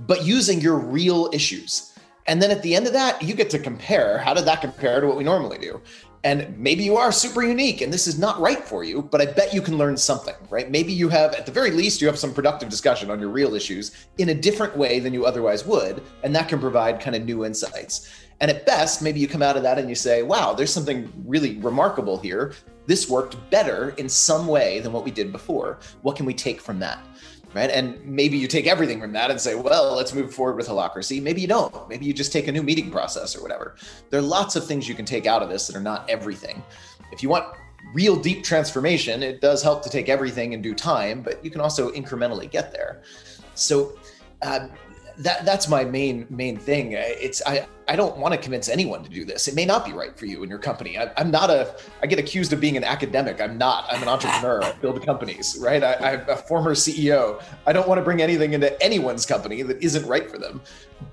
but 0.00 0.26
using 0.26 0.60
your 0.60 0.76
real 0.76 1.30
issues. 1.32 1.92
And 2.26 2.40
then 2.40 2.50
at 2.50 2.62
the 2.62 2.76
end 2.76 2.86
of 2.86 2.92
that, 2.92 3.22
you 3.22 3.34
get 3.34 3.50
to 3.50 3.58
compare 3.58 4.18
how 4.18 4.34
did 4.34 4.44
that 4.44 4.60
compare 4.60 5.00
to 5.00 5.06
what 5.06 5.16
we 5.16 5.24
normally 5.24 5.58
do? 5.58 5.80
And 6.24 6.56
maybe 6.58 6.84
you 6.84 6.96
are 6.96 7.10
super 7.10 7.42
unique 7.42 7.80
and 7.80 7.92
this 7.92 8.06
is 8.06 8.18
not 8.18 8.40
right 8.40 8.64
for 8.64 8.84
you 8.84 9.02
but 9.02 9.20
i 9.20 9.26
bet 9.26 9.52
you 9.52 9.60
can 9.60 9.76
learn 9.76 9.96
something 9.96 10.34
right? 10.52 10.70
Maybe 10.70 10.92
you 10.92 11.08
have 11.08 11.34
at 11.34 11.46
the 11.46 11.52
very 11.52 11.70
least 11.70 12.02
you 12.02 12.06
have 12.06 12.18
some 12.18 12.34
productive 12.34 12.68
discussion 12.68 13.10
on 13.10 13.18
your 13.18 13.30
real 13.30 13.54
issues 13.54 14.06
in 14.18 14.28
a 14.28 14.34
different 14.34 14.76
way 14.76 15.00
than 15.00 15.14
you 15.14 15.24
otherwise 15.24 15.64
would 15.64 16.02
and 16.22 16.36
that 16.36 16.48
can 16.48 16.60
provide 16.60 17.00
kind 17.00 17.16
of 17.16 17.24
new 17.24 17.46
insights. 17.46 18.12
And 18.40 18.50
at 18.50 18.66
best 18.66 19.00
maybe 19.02 19.18
you 19.18 19.26
come 19.26 19.42
out 19.42 19.56
of 19.56 19.62
that 19.62 19.78
and 19.78 19.88
you 19.88 19.94
say 19.94 20.22
wow 20.22 20.52
there's 20.52 20.72
something 20.72 21.10
really 21.26 21.56
remarkable 21.58 22.18
here. 22.18 22.52
This 22.86 23.08
worked 23.08 23.36
better 23.50 23.90
in 23.96 24.08
some 24.08 24.46
way 24.46 24.80
than 24.80 24.92
what 24.92 25.04
we 25.04 25.10
did 25.10 25.32
before. 25.32 25.78
What 26.02 26.16
can 26.16 26.26
we 26.26 26.34
take 26.34 26.60
from 26.60 26.78
that 26.80 26.98
right? 27.54 27.70
And 27.70 28.04
maybe 28.04 28.36
you 28.36 28.48
take 28.48 28.66
everything 28.66 29.00
from 29.00 29.12
that 29.12 29.30
and 29.30 29.40
say, 29.40 29.54
well, 29.54 29.94
let's 29.94 30.14
move 30.14 30.34
forward 30.34 30.56
with 30.56 30.68
holacracy. 30.68 31.22
Maybe 31.22 31.40
you 31.40 31.48
don't. 31.48 31.88
Maybe 31.88 32.06
you 32.06 32.12
just 32.12 32.32
take 32.32 32.48
a 32.48 32.52
new 32.52 32.62
meeting 32.62 32.90
process 32.90 33.36
or 33.36 33.42
whatever. 33.42 33.76
There 34.10 34.18
are 34.20 34.22
lots 34.22 34.56
of 34.56 34.66
things 34.66 34.88
you 34.88 34.94
can 34.94 35.04
take 35.04 35.26
out 35.26 35.42
of 35.42 35.48
this 35.48 35.66
that 35.66 35.76
are 35.76 35.80
not 35.80 36.08
everything. 36.08 36.62
If 37.12 37.22
you 37.22 37.28
want 37.28 37.46
real 37.94 38.16
deep 38.16 38.44
transformation, 38.44 39.22
it 39.22 39.40
does 39.40 39.62
help 39.62 39.82
to 39.82 39.90
take 39.90 40.08
everything 40.08 40.52
in 40.52 40.62
due 40.62 40.74
time, 40.74 41.22
but 41.22 41.44
you 41.44 41.50
can 41.50 41.60
also 41.60 41.90
incrementally 41.92 42.50
get 42.50 42.72
there. 42.72 43.02
So 43.54 43.98
uh, 44.40 44.68
that 45.18 45.44
that's 45.44 45.68
my 45.68 45.84
main 45.84 46.26
main 46.30 46.56
thing. 46.56 46.92
It's 46.92 47.42
I 47.46 47.66
I 47.88 47.96
don't 47.96 48.16
want 48.16 48.32
to 48.32 48.40
convince 48.40 48.68
anyone 48.68 49.02
to 49.02 49.10
do 49.10 49.24
this. 49.24 49.48
It 49.48 49.54
may 49.54 49.66
not 49.66 49.84
be 49.84 49.92
right 49.92 50.16
for 50.16 50.26
you 50.26 50.42
and 50.42 50.50
your 50.50 50.58
company. 50.58 50.98
I, 50.98 51.12
am 51.16 51.30
not 51.30 51.50
a. 51.50 51.74
I 52.02 52.06
get 52.06 52.18
accused 52.18 52.52
of 52.52 52.60
being 52.60 52.76
an 52.76 52.84
academic. 52.84 53.40
I'm 53.40 53.58
not. 53.58 53.86
I'm 53.90 54.02
an 54.02 54.08
entrepreneur. 54.08 54.62
I 54.62 54.72
build 54.72 55.04
companies, 55.04 55.58
right? 55.60 55.82
I, 55.82 55.94
I'm 55.94 56.28
a 56.28 56.36
former 56.36 56.74
CEO. 56.74 57.42
I 57.66 57.72
don't 57.72 57.88
want 57.88 57.98
to 57.98 58.02
bring 58.02 58.22
anything 58.22 58.52
into 58.52 58.80
anyone's 58.82 59.26
company 59.26 59.62
that 59.62 59.82
isn't 59.82 60.06
right 60.06 60.30
for 60.30 60.38
them. 60.38 60.60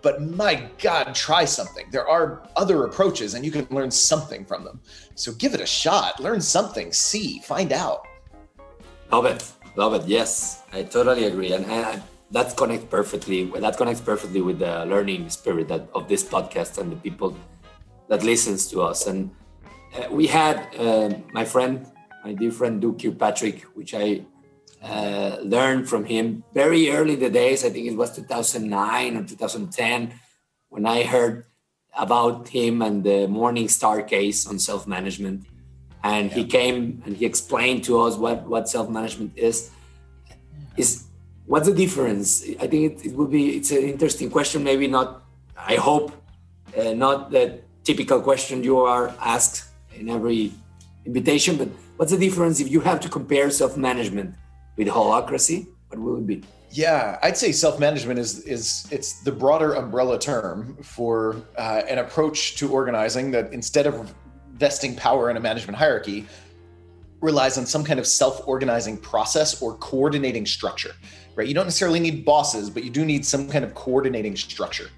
But 0.01 0.21
my 0.21 0.69
God, 0.81 1.15
try 1.15 1.45
something. 1.45 1.87
There 1.91 2.07
are 2.07 2.47
other 2.55 2.85
approaches, 2.85 3.33
and 3.33 3.43
you 3.43 3.51
can 3.51 3.67
learn 3.71 3.89
something 3.91 4.45
from 4.45 4.63
them. 4.63 4.79
So 5.15 5.33
give 5.33 5.53
it 5.53 5.61
a 5.61 5.65
shot. 5.65 6.19
Learn 6.19 6.41
something. 6.41 6.93
See. 6.93 7.39
Find 7.39 7.73
out. 7.73 8.05
Love 9.11 9.25
it. 9.25 9.51
Love 9.75 9.93
it. 9.95 10.05
Yes, 10.07 10.63
I 10.71 10.83
totally 10.83 11.25
agree. 11.25 11.53
And, 11.53 11.65
and 11.65 12.01
that 12.31 12.55
connects 12.55 12.85
perfectly 12.85 13.45
that 13.45 13.77
connects 13.77 14.01
perfectly 14.01 14.41
with 14.41 14.59
the 14.59 14.85
learning 14.85 15.29
spirit 15.29 15.67
that, 15.67 15.89
of 15.93 16.07
this 16.07 16.23
podcast 16.23 16.77
and 16.77 16.91
the 16.91 16.95
people 16.97 17.35
that 18.07 18.23
listens 18.23 18.67
to 18.67 18.81
us. 18.81 19.07
And 19.07 19.31
uh, 19.95 20.07
we 20.11 20.27
had 20.27 20.67
uh, 20.77 21.09
my 21.33 21.45
friend 21.45 21.85
my 22.23 22.33
dear 22.33 22.51
friend 22.51 22.81
Doug 22.81 23.01
Kirkpatrick 23.01 23.61
which 23.73 23.93
i 23.93 24.21
uh, 24.81 25.37
learned 25.43 25.89
from 25.89 26.05
him 26.05 26.43
very 26.53 26.89
early 26.89 27.15
the 27.15 27.29
days. 27.29 27.65
I 27.65 27.69
think 27.69 27.87
it 27.87 27.97
was 27.97 28.15
2009 28.15 29.17
or 29.17 29.23
2010 29.25 30.13
when 30.69 30.85
i 30.85 31.03
heard 31.03 31.45
about 31.97 32.47
him 32.47 32.81
and 32.81 33.03
the 33.03 33.27
morningstar 33.27 34.07
case 34.07 34.47
on 34.47 34.59
self-management. 34.59 35.45
And 36.03 36.29
yeah. 36.29 36.35
he 36.35 36.45
came 36.45 37.01
and 37.05 37.17
he 37.17 37.25
explained 37.25 37.83
to 37.85 37.99
us 38.01 38.15
what, 38.15 38.47
what 38.47 38.69
self-management 38.69 39.33
is. 39.35 39.71
Is 40.77 41.08
what's 41.49 41.67
the 41.67 41.73
difference? 41.73 42.43
I 42.61 42.67
think 42.67 42.81
it, 42.91 43.05
it 43.07 43.13
would 43.17 43.31
be 43.31 43.57
it's 43.57 43.71
an 43.71 43.83
interesting 43.83 44.29
question. 44.29 44.63
Maybe 44.63 44.87
not. 44.87 45.23
I 45.57 45.75
hope 45.75 46.13
uh, 46.77 46.93
not 46.93 47.31
the 47.31 47.59
typical 47.83 48.21
question 48.21 48.63
you 48.63 48.79
are 48.79 49.13
asked 49.19 49.65
in 49.93 50.09
every 50.09 50.53
invitation. 51.05 51.57
But 51.57 51.69
what's 51.97 52.11
the 52.11 52.17
difference 52.17 52.59
if 52.59 52.69
you 52.69 52.79
have 52.81 52.99
to 53.01 53.09
compare 53.09 53.49
self-management 53.49 54.35
with 54.77 54.87
holacracy? 54.87 55.67
What 55.89 55.99
will 55.99 56.17
it 56.17 56.27
be? 56.27 56.43
Yeah, 56.71 57.17
I'd 57.23 57.35
say 57.35 57.51
self-management 57.51 58.19
is 58.19 58.31
is 58.55 58.87
it's 58.91 59.21
the 59.27 59.31
broader 59.31 59.73
umbrella 59.73 60.19
term 60.19 60.77
for 60.83 61.35
uh, 61.57 61.81
an 61.89 61.97
approach 61.97 62.55
to 62.57 62.71
organizing 62.71 63.31
that 63.31 63.51
instead 63.51 63.87
of 63.87 64.13
vesting 64.53 64.95
power 64.95 65.31
in 65.31 65.37
a 65.37 65.39
management 65.39 65.77
hierarchy 65.79 66.27
relies 67.21 67.57
on 67.57 67.65
some 67.65 67.83
kind 67.83 67.99
of 67.99 68.07
self-organizing 68.07 68.97
process 68.97 69.61
or 69.61 69.75
coordinating 69.77 70.45
structure 70.45 70.93
right? 71.39 71.47
You 71.47 71.53
don't 71.53 71.65
necessarily 71.65 72.01
need 72.01 72.25
bosses, 72.25 72.69
but 72.69 72.83
you 72.83 72.89
do 72.89 73.05
need 73.05 73.25
some 73.25 73.47
kind 73.49 73.63
of 73.63 73.73
coordinating 73.73 74.35
structure. 74.35 74.89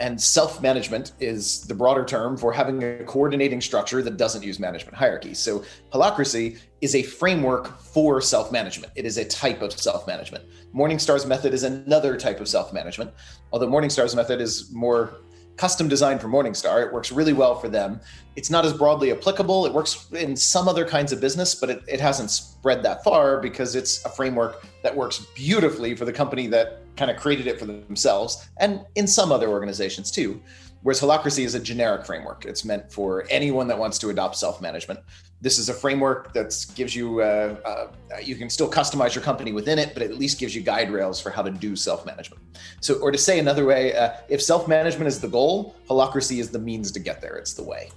And 0.00 0.20
self 0.20 0.60
management 0.60 1.12
is 1.20 1.62
the 1.62 1.74
broader 1.74 2.04
term 2.04 2.36
for 2.36 2.52
having 2.52 2.82
a 2.82 3.04
coordinating 3.04 3.60
structure 3.60 4.02
that 4.02 4.16
doesn't 4.18 4.42
use 4.42 4.58
management 4.58 4.96
hierarchy. 4.96 5.32
So, 5.32 5.64
holacracy 5.92 6.58
is 6.82 6.96
a 6.96 7.02
framework 7.02 7.78
for 7.78 8.20
self 8.20 8.50
management. 8.52 8.92
It 8.96 9.06
is 9.06 9.16
a 9.16 9.24
type 9.24 9.62
of 9.62 9.72
self 9.72 10.06
management. 10.06 10.44
Morningstar's 10.74 11.24
method 11.24 11.54
is 11.54 11.62
another 11.62 12.16
type 12.18 12.40
of 12.40 12.48
self 12.48 12.72
management, 12.72 13.12
although 13.52 13.68
Morningstar's 13.68 14.14
method 14.14 14.40
is 14.40 14.70
more 14.72 15.20
custom 15.56 15.88
designed 15.88 16.20
for 16.20 16.28
Morningstar. 16.28 16.84
It 16.84 16.92
works 16.92 17.10
really 17.10 17.32
well 17.32 17.58
for 17.58 17.68
them. 17.68 18.00
It's 18.36 18.50
not 18.50 18.64
as 18.64 18.72
broadly 18.72 19.12
applicable. 19.12 19.66
It 19.66 19.72
works 19.72 20.10
in 20.12 20.36
some 20.36 20.68
other 20.68 20.86
kinds 20.86 21.12
of 21.12 21.20
business, 21.20 21.54
but 21.54 21.70
it, 21.70 21.82
it 21.88 22.00
hasn't 22.00 22.30
spread 22.30 22.82
that 22.82 23.02
far 23.02 23.40
because 23.40 23.74
it's 23.74 24.04
a 24.04 24.08
framework 24.08 24.66
that 24.82 24.94
works 24.94 25.26
beautifully 25.34 25.94
for 25.94 26.04
the 26.04 26.12
company 26.12 26.46
that 26.48 26.80
kind 26.96 27.10
of 27.10 27.16
created 27.16 27.46
it 27.46 27.58
for 27.58 27.66
themselves 27.66 28.48
and 28.58 28.80
in 28.94 29.06
some 29.06 29.32
other 29.32 29.48
organizations 29.48 30.10
too. 30.10 30.40
Whereas 30.82 31.00
holacracy 31.00 31.44
is 31.44 31.54
a 31.54 31.60
generic 31.60 32.06
framework. 32.06 32.44
It's 32.44 32.64
meant 32.64 32.92
for 32.92 33.26
anyone 33.28 33.66
that 33.68 33.78
wants 33.78 33.98
to 33.98 34.10
adopt 34.10 34.36
self 34.36 34.60
management 34.60 35.00
this 35.40 35.58
is 35.58 35.68
a 35.68 35.74
framework 35.74 36.32
that 36.32 36.54
gives 36.74 36.94
you 36.96 37.20
uh, 37.20 37.56
uh, 37.64 38.18
you 38.22 38.36
can 38.36 38.48
still 38.48 38.70
customize 38.70 39.14
your 39.14 39.22
company 39.22 39.52
within 39.52 39.78
it 39.78 39.92
but 39.92 40.02
it 40.02 40.10
at 40.10 40.18
least 40.18 40.38
gives 40.38 40.54
you 40.54 40.62
guide 40.62 40.90
rails 40.90 41.20
for 41.20 41.30
how 41.30 41.42
to 41.42 41.50
do 41.50 41.76
self-management. 41.76 42.42
So 42.80 42.94
or 42.94 43.10
to 43.10 43.18
say 43.18 43.38
another 43.38 43.64
way 43.64 43.94
uh, 43.94 44.12
if 44.28 44.42
self-management 44.42 45.06
is 45.06 45.20
the 45.20 45.28
goal 45.28 45.76
holacracy 45.88 46.38
is 46.38 46.50
the 46.50 46.58
means 46.58 46.90
to 46.92 47.00
get 47.00 47.20
there. 47.20 47.36
It's 47.36 47.54
the 47.54 47.62
way. 47.62 47.90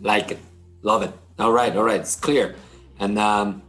Like 0.00 0.30
it. 0.32 0.38
Love 0.82 1.02
it. 1.02 1.12
All 1.38 1.52
right. 1.52 1.74
All 1.76 1.84
right. 1.84 2.00
It's 2.00 2.16
clear. 2.16 2.54
And 2.98 3.18
um, 3.18 3.62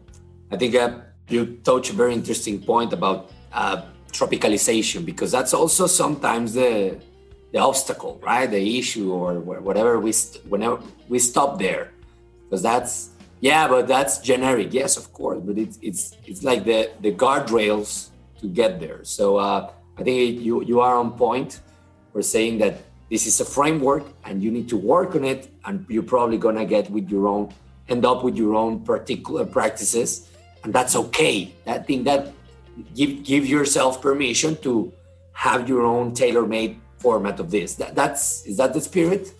i 0.52 0.56
think 0.58 0.76
uh, 0.76 1.00
you 1.30 1.60
touch 1.64 1.90
a 1.90 1.94
very 1.94 2.14
interesting 2.14 2.62
point 2.62 2.94
about 2.94 3.32
uh, 3.54 3.84
tropicalization 4.12 5.06
because 5.06 5.32
that's 5.32 5.54
also 5.54 5.88
sometimes 5.88 6.54
the 6.54 7.00
the 7.52 7.60
obstacle 7.60 8.20
right? 8.24 8.50
The 8.50 8.80
issue 8.80 9.12
or 9.12 9.40
whatever 9.40 10.00
we 10.00 10.14
whenever 10.48 10.80
we 11.08 11.20
stop 11.20 11.60
there. 11.60 11.92
Because 12.44 12.62
that's 12.62 13.10
yeah 13.40 13.68
but 13.68 13.88
that's 13.88 14.20
generic. 14.20 14.74
Yes 14.74 14.98
of 14.98 15.14
course 15.14 15.40
but 15.44 15.58
it's 15.58 15.78
it's 15.82 16.16
it's 16.26 16.44
like 16.44 16.66
the 16.66 16.92
the 17.02 17.12
guardrails 17.12 18.10
to 18.42 18.48
get 18.48 18.80
there. 18.80 19.04
So 19.04 19.38
uh, 19.38 19.72
i 19.98 20.04
think 20.04 20.42
you 20.42 20.64
you 20.64 20.80
are 20.82 20.96
on 20.96 21.12
point. 21.18 21.62
For 22.14 22.24
saying 22.24 22.58
that 22.60 22.82
this 23.12 23.28
is 23.28 23.40
a 23.42 23.46
framework 23.46 24.04
and 24.26 24.42
you 24.42 24.50
need 24.50 24.68
to 24.70 24.78
work 24.78 25.14
on 25.14 25.24
it 25.24 25.50
and 25.66 25.86
you're 25.88 26.02
probably 26.02 26.40
gonna 26.40 26.66
get 26.66 26.90
with 26.90 27.10
your 27.12 27.28
own 27.28 27.54
end 27.90 28.06
up 28.06 28.24
with 28.24 28.36
your 28.36 28.56
own 28.56 28.80
particular 28.82 29.46
practices 29.46 30.28
and 30.64 30.74
that's 30.74 30.96
okay. 30.96 31.54
That 31.66 31.86
thing 31.86 32.04
that 32.06 32.34
give 32.96 33.24
give 33.24 33.46
yourself 33.46 34.02
permission 34.02 34.56
to 34.58 34.92
have 35.34 35.70
your 35.70 35.84
own 35.86 36.14
tailor-made 36.14 36.80
format 37.00 37.40
of 37.40 37.52
this 37.52 37.76
that, 37.76 37.96
that's 37.96 38.46
is 38.46 38.58
that 38.58 38.74
the 38.74 38.82
spirit 38.82 39.34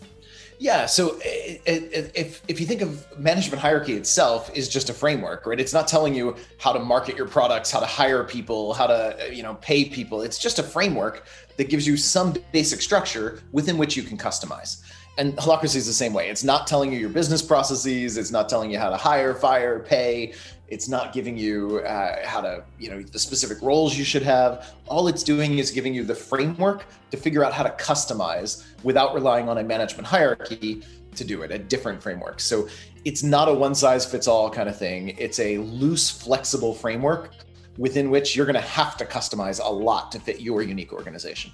yeah. 0.60 0.88
So 0.88 1.20
if 1.22 2.42
if 2.48 2.60
you 2.60 2.66
think 2.66 2.82
of 2.82 3.06
management 3.20 3.62
hierarchy 3.62 3.94
itself 3.94 4.50
is 4.56 4.68
just 4.68 4.90
a 4.90 4.94
framework, 4.94 5.46
right? 5.46 5.60
It's 5.60 5.74
not 5.74 5.88
telling 5.88 6.16
you 6.16 6.36
how 6.58 6.74
to 6.74 6.80
market 6.80 7.16
your 7.16 7.28
products, 7.28 7.70
how 7.70 7.80
to 7.80 7.86
hire 7.86 8.24
people, 8.24 8.74
how 8.74 8.88
to 8.88 9.26
uh, 9.26 9.26
you 9.28 9.44
know 9.44 9.56
pay 9.56 9.86
people. 9.86 10.22
It's 10.22 10.40
just 10.40 10.58
a 10.58 10.64
framework 10.64 11.28
that 11.58 11.70
gives 11.70 11.86
you 11.86 11.96
some 11.96 12.34
basic 12.52 12.82
structure 12.82 13.40
within 13.52 13.78
which 13.78 13.96
you 13.96 14.04
can 14.04 14.18
customize. 14.18 14.82
And 15.20 15.36
holacracy 15.38 15.78
is 15.78 15.88
the 15.88 15.94
same 15.94 16.14
way. 16.14 16.30
It's 16.30 16.44
not 16.44 16.68
telling 16.68 16.92
you 16.92 17.00
your 17.00 17.10
business 17.10 17.42
processes. 17.42 18.18
It's 18.18 18.32
not 18.32 18.50
telling 18.50 18.72
you 18.72 18.80
how 18.80 18.90
to 18.90 18.98
hire, 18.98 19.34
fire, 19.34 19.80
pay. 19.80 20.34
It's 20.68 20.90
not 20.90 21.14
giving 21.14 21.38
you 21.38 21.80
uh, 21.80 22.26
how 22.28 22.42
to, 22.42 22.64
you 22.78 22.90
know, 22.90 23.02
the 23.02 23.20
specific 23.20 23.62
roles 23.62 23.98
you 23.98 24.04
should 24.04 24.24
have. 24.24 24.74
All 24.88 25.08
it's 25.08 25.24
doing 25.24 25.60
is 25.60 25.72
giving 25.72 25.94
you 25.94 26.04
the 26.04 26.16
framework 26.16 26.86
to 27.12 27.18
figure 27.18 27.44
out 27.44 27.54
how 27.54 27.64
to 27.64 27.70
customize 27.72 28.66
without 28.84 29.14
relying 29.14 29.48
on 29.48 29.60
a 29.60 29.64
management 29.64 30.08
hierarchy 30.08 30.84
to 31.16 31.24
do 31.24 31.42
it, 31.42 31.52
a 31.52 31.58
different 31.58 32.04
framework. 32.04 32.40
So 32.40 32.68
it's 33.06 33.24
not 33.24 33.48
a 33.48 33.54
one 33.54 33.76
size 33.76 34.06
fits 34.06 34.28
all 34.28 34.50
kind 34.50 34.68
of 34.68 34.78
thing. 34.78 35.16
It's 35.18 35.40
a 35.40 35.58
loose, 35.60 36.10
flexible 36.10 36.74
framework 36.74 37.32
within 37.78 38.10
which 38.10 38.36
you're 38.36 38.46
going 38.46 38.56
to 38.56 38.62
have 38.62 38.98
to 38.98 39.06
customize 39.06 39.64
a 39.64 39.72
lot 39.72 40.12
to 40.12 40.20
fit 40.20 40.42
your 40.42 40.62
unique 40.62 40.92
organization. 40.92 41.52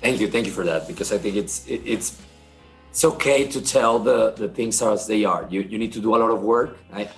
Thank 0.00 0.20
you, 0.20 0.28
thank 0.28 0.46
you 0.46 0.52
for 0.52 0.64
that 0.64 0.86
because 0.86 1.12
I 1.12 1.18
think 1.18 1.36
it's 1.36 1.66
it, 1.66 1.82
it's 1.84 2.20
it's 2.90 3.04
okay 3.04 3.46
to 3.48 3.60
tell 3.62 3.98
the 3.98 4.32
the 4.32 4.48
things 4.48 4.82
as 4.82 5.06
they 5.06 5.24
are. 5.24 5.46
You 5.48 5.62
you 5.62 5.78
need 5.78 5.92
to 5.92 6.00
do 6.00 6.14
a 6.14 6.18
lot 6.18 6.30
of 6.30 6.42
work. 6.42 6.76
I 6.92 7.08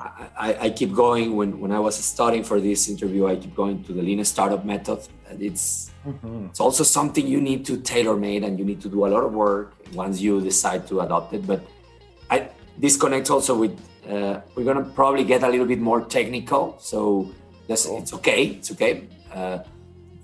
I, 0.00 0.56
I 0.60 0.70
keep 0.70 0.94
going 0.94 1.36
when 1.36 1.58
when 1.60 1.72
I 1.72 1.80
was 1.80 1.96
studying 1.96 2.44
for 2.44 2.60
this 2.60 2.88
interview. 2.88 3.26
I 3.26 3.36
keep 3.36 3.54
going 3.54 3.82
to 3.84 3.92
the 3.92 4.02
lean 4.02 4.24
startup 4.24 4.64
method. 4.64 5.00
And 5.28 5.42
it's 5.42 5.90
mm-hmm. 6.06 6.46
it's 6.46 6.60
also 6.60 6.84
something 6.84 7.26
you 7.26 7.40
need 7.40 7.66
to 7.66 7.76
tailor 7.78 8.16
made 8.16 8.44
and 8.44 8.58
you 8.58 8.64
need 8.64 8.80
to 8.82 8.88
do 8.88 9.06
a 9.06 9.08
lot 9.08 9.24
of 9.24 9.32
work 9.32 9.74
once 9.92 10.20
you 10.20 10.40
decide 10.40 10.86
to 10.88 11.00
adopt 11.00 11.34
it. 11.34 11.46
But 11.46 11.60
I 12.30 12.48
this 12.76 12.96
connects 12.96 13.30
also 13.30 13.58
with 13.58 13.78
uh, 14.08 14.40
we're 14.54 14.64
gonna 14.64 14.84
probably 14.84 15.24
get 15.24 15.42
a 15.42 15.48
little 15.48 15.66
bit 15.66 15.80
more 15.80 16.04
technical. 16.04 16.78
So 16.80 17.32
that's 17.66 17.86
it's 17.86 18.12
okay. 18.14 18.42
It's 18.58 18.72
okay. 18.72 19.08
Uh, 19.32 19.58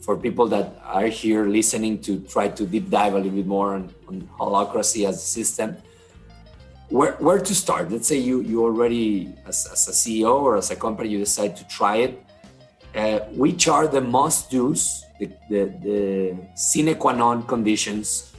for 0.01 0.17
people 0.17 0.47
that 0.49 0.77
are 0.85 1.07
here 1.07 1.47
listening 1.47 1.99
to 1.99 2.21
try 2.21 2.49
to 2.49 2.67
deep 2.67 2.91
dive 2.91 3.15
a 3.15 3.17
little 3.17 3.33
bit 3.33 3.47
more 3.47 3.75
on, 3.75 3.93
on 4.07 4.21
holacracy 4.39 5.09
as 5.09 5.17
a 5.17 5.27
system 5.27 5.77
where, 6.95 7.15
where 7.15 7.41
to 7.41 7.55
start 7.55 7.91
let's 7.91 8.07
say 8.07 8.17
you 8.17 8.41
you 8.43 8.63
already 8.63 9.35
as, 9.47 9.67
as 9.75 9.89
a 9.89 9.91
ceo 9.91 10.35
or 10.47 10.57
as 10.57 10.71
a 10.71 10.77
company 10.77 11.09
you 11.09 11.19
decide 11.19 11.57
to 11.57 11.67
try 11.67 11.97
it 12.07 12.25
uh, 12.95 13.19
which 13.43 13.67
are 13.67 13.89
the 13.89 14.01
must 14.01 14.49
do's 14.53 15.05
the, 15.19 15.27
the, 15.51 15.61
the 15.87 15.99
sine 16.55 16.95
qua 16.95 17.13
non 17.13 17.43
conditions 17.55 18.33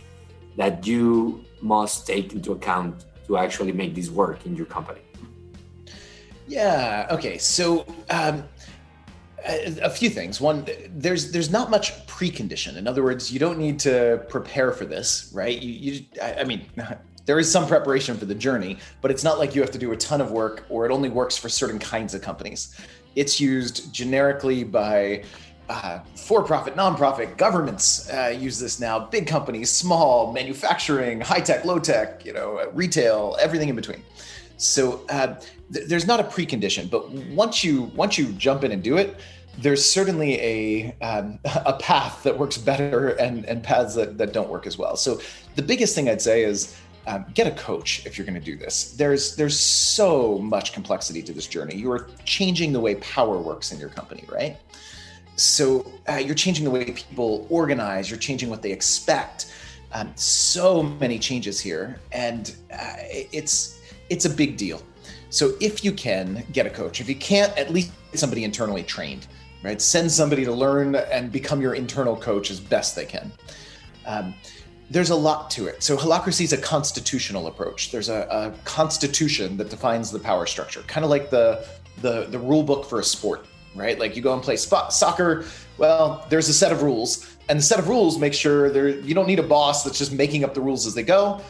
that 0.56 0.88
you 0.88 1.44
must 1.62 2.08
take 2.08 2.32
into 2.32 2.54
account 2.54 3.06
to 3.28 3.36
actually 3.38 3.74
make 3.74 3.94
this 3.94 4.10
work 4.10 4.46
in 4.46 4.56
your 4.56 4.70
company 4.78 5.02
yeah 6.48 7.08
okay 7.12 7.38
so 7.38 7.86
um, 8.10 8.44
a 9.84 9.92
few 9.92 10.10
things. 10.10 10.42
One, 10.42 10.66
there's 10.90 11.32
there's 11.32 11.52
not 11.52 11.70
much 11.70 12.08
precondition. 12.08 12.78
In 12.78 12.88
other 12.88 13.04
words, 13.04 13.32
you 13.32 13.38
don't 13.38 13.60
need 13.60 13.78
to 13.82 14.26
prepare 14.28 14.72
for 14.72 14.86
this, 14.86 15.30
right? 15.36 15.62
You, 15.62 15.72
you 15.86 16.06
I 16.20 16.44
mean, 16.44 16.66
there 17.26 17.40
is 17.40 17.52
some 17.52 17.68
preparation 17.68 18.18
for 18.18 18.26
the 18.26 18.36
journey, 18.36 18.78
but 19.02 19.12
it's 19.12 19.24
not 19.24 19.40
like 19.40 19.56
you 19.56 19.62
have 19.62 19.72
to 19.72 19.80
do 19.80 19.92
a 19.92 19.98
ton 19.98 20.22
of 20.22 20.32
work 20.32 20.66
or 20.70 20.86
it 20.86 20.92
only 20.92 21.10
works 21.10 21.38
for 21.38 21.50
certain 21.50 21.80
kinds 21.80 22.14
of 22.14 22.22
companies. 22.22 22.76
It's 23.16 23.40
used 23.40 23.94
generically 23.94 24.64
by 24.64 25.24
uh, 25.68 26.00
for-profit, 26.16 26.76
non-profit, 26.76 27.38
governments 27.38 28.10
uh, 28.12 28.36
use 28.38 28.60
this 28.60 28.80
now. 28.80 29.00
Big 29.00 29.26
companies, 29.26 29.72
small, 29.72 30.32
manufacturing, 30.32 31.20
high-tech, 31.22 31.66
low-tech, 31.66 32.24
you 32.24 32.34
know, 32.34 32.70
retail, 32.74 33.36
everything 33.40 33.70
in 33.70 33.76
between. 33.76 34.04
So 34.58 35.04
uh, 35.10 35.40
th- 35.74 35.88
there's 35.88 36.06
not 36.06 36.20
a 36.20 36.24
precondition, 36.24 36.90
but 36.90 37.10
once 37.12 37.64
you 37.64 37.84
once 37.96 38.18
you 38.18 38.28
jump 38.34 38.64
in 38.64 38.72
and 38.72 38.82
do 38.82 38.98
it, 38.98 39.18
there's 39.58 39.84
certainly 39.84 40.40
a 40.40 40.96
um, 41.02 41.40
a 41.66 41.74
path 41.74 42.24
that 42.24 42.38
works 42.38 42.58
better 42.58 43.10
and 43.10 43.46
and 43.46 43.64
paths 43.64 43.96
that, 43.96 44.18
that 44.18 44.34
don't 44.34 44.50
work 44.50 44.66
as 44.68 44.78
well. 44.78 44.96
So 44.96 45.20
the 45.56 45.62
biggest 45.62 45.96
thing 45.96 46.10
I'd 46.10 46.22
say 46.22 46.44
is 46.44 46.78
um, 47.08 47.26
get 47.34 47.48
a 47.48 47.52
coach 47.52 48.06
if 48.06 48.18
you're 48.18 48.26
going 48.26 48.40
to 48.40 48.46
do 48.46 48.58
this. 48.58 48.92
There's 48.92 49.36
there's 49.36 49.60
so 49.60 50.38
much 50.40 50.74
complexity 50.74 51.22
to 51.24 51.34
this 51.34 51.48
journey. 51.48 51.76
You 51.76 51.92
are 51.92 52.08
changing 52.26 52.74
the 52.74 52.80
way 52.80 52.96
power 52.96 53.38
works 53.38 53.72
in 53.72 53.80
your 53.80 53.90
company, 53.90 54.26
right? 54.32 54.58
So 55.36 55.92
uh, 56.10 56.16
you're 56.16 56.36
changing 56.36 56.64
the 56.64 56.72
way 56.72 56.86
people 56.86 57.46
organize. 57.50 58.10
You're 58.10 58.20
changing 58.20 58.50
what 58.50 58.62
they 58.62 58.72
expect. 58.72 59.54
Um, 59.92 60.12
so 60.16 60.84
many 60.84 61.20
changes 61.20 61.60
here, 61.60 62.00
and 62.12 62.56
uh, 62.72 62.96
it's 63.00 63.80
it's 64.10 64.26
a 64.26 64.30
big 64.30 64.58
deal. 64.58 64.82
So 65.30 65.54
if 65.60 65.84
you 65.84 65.92
can 65.92 66.46
get 66.52 66.66
a 66.66 66.70
coach, 66.70 67.02
if 67.02 67.10
you 67.10 67.16
can't, 67.16 67.56
at 67.58 67.72
least 67.72 67.92
somebody 68.14 68.44
internally 68.44 68.84
trained 68.84 69.28
right? 69.66 69.82
Send 69.82 70.12
somebody 70.12 70.46
to 70.46 70.54
learn 70.54 70.96
and 70.96 71.32
become 71.32 71.60
your 71.60 71.74
internal 71.74 72.16
coach 72.16 72.52
as 72.52 72.60
best 72.60 72.96
they 72.96 73.06
can. 73.06 73.32
Um, 74.06 74.36
there's 74.90 75.10
a 75.10 75.16
lot 75.16 75.50
to 75.52 75.68
it. 75.68 75.82
So 75.82 75.98
holacracy 75.98 76.42
is 76.42 76.54
a 76.54 76.58
constitutional 76.58 77.48
approach. 77.48 77.92
There's 77.92 78.10
a, 78.10 78.28
a 78.30 78.54
constitution 78.66 79.58
that 79.58 79.70
defines 79.70 80.12
the 80.12 80.20
power 80.20 80.46
structure, 80.46 80.82
kind 80.84 81.04
of 81.04 81.10
like 81.10 81.30
the, 81.30 81.66
the 82.02 82.26
the 82.26 82.40
rule 82.40 82.64
book 82.64 82.86
for 82.86 83.00
a 83.00 83.04
sport, 83.04 83.48
right? 83.74 83.98
Like 83.98 84.16
you 84.16 84.22
go 84.22 84.34
and 84.34 84.44
play 84.44 84.58
soccer. 84.58 85.46
Well, 85.78 86.26
there's 86.30 86.50
a 86.50 86.54
set 86.54 86.72
of 86.72 86.84
rules, 86.84 87.38
and 87.50 87.60
the 87.60 87.64
set 87.64 87.80
of 87.80 87.88
rules 87.88 88.20
make 88.20 88.34
sure 88.34 88.70
there 88.70 88.90
you 88.90 89.16
don't 89.16 89.28
need 89.28 89.40
a 89.40 89.44
boss 89.44 89.84
that's 89.84 89.98
just 89.98 90.12
making 90.12 90.44
up 90.44 90.54
the 90.54 90.62
rules 90.62 90.86
as 90.86 90.94
they 90.94 91.04
go. 91.04 91.42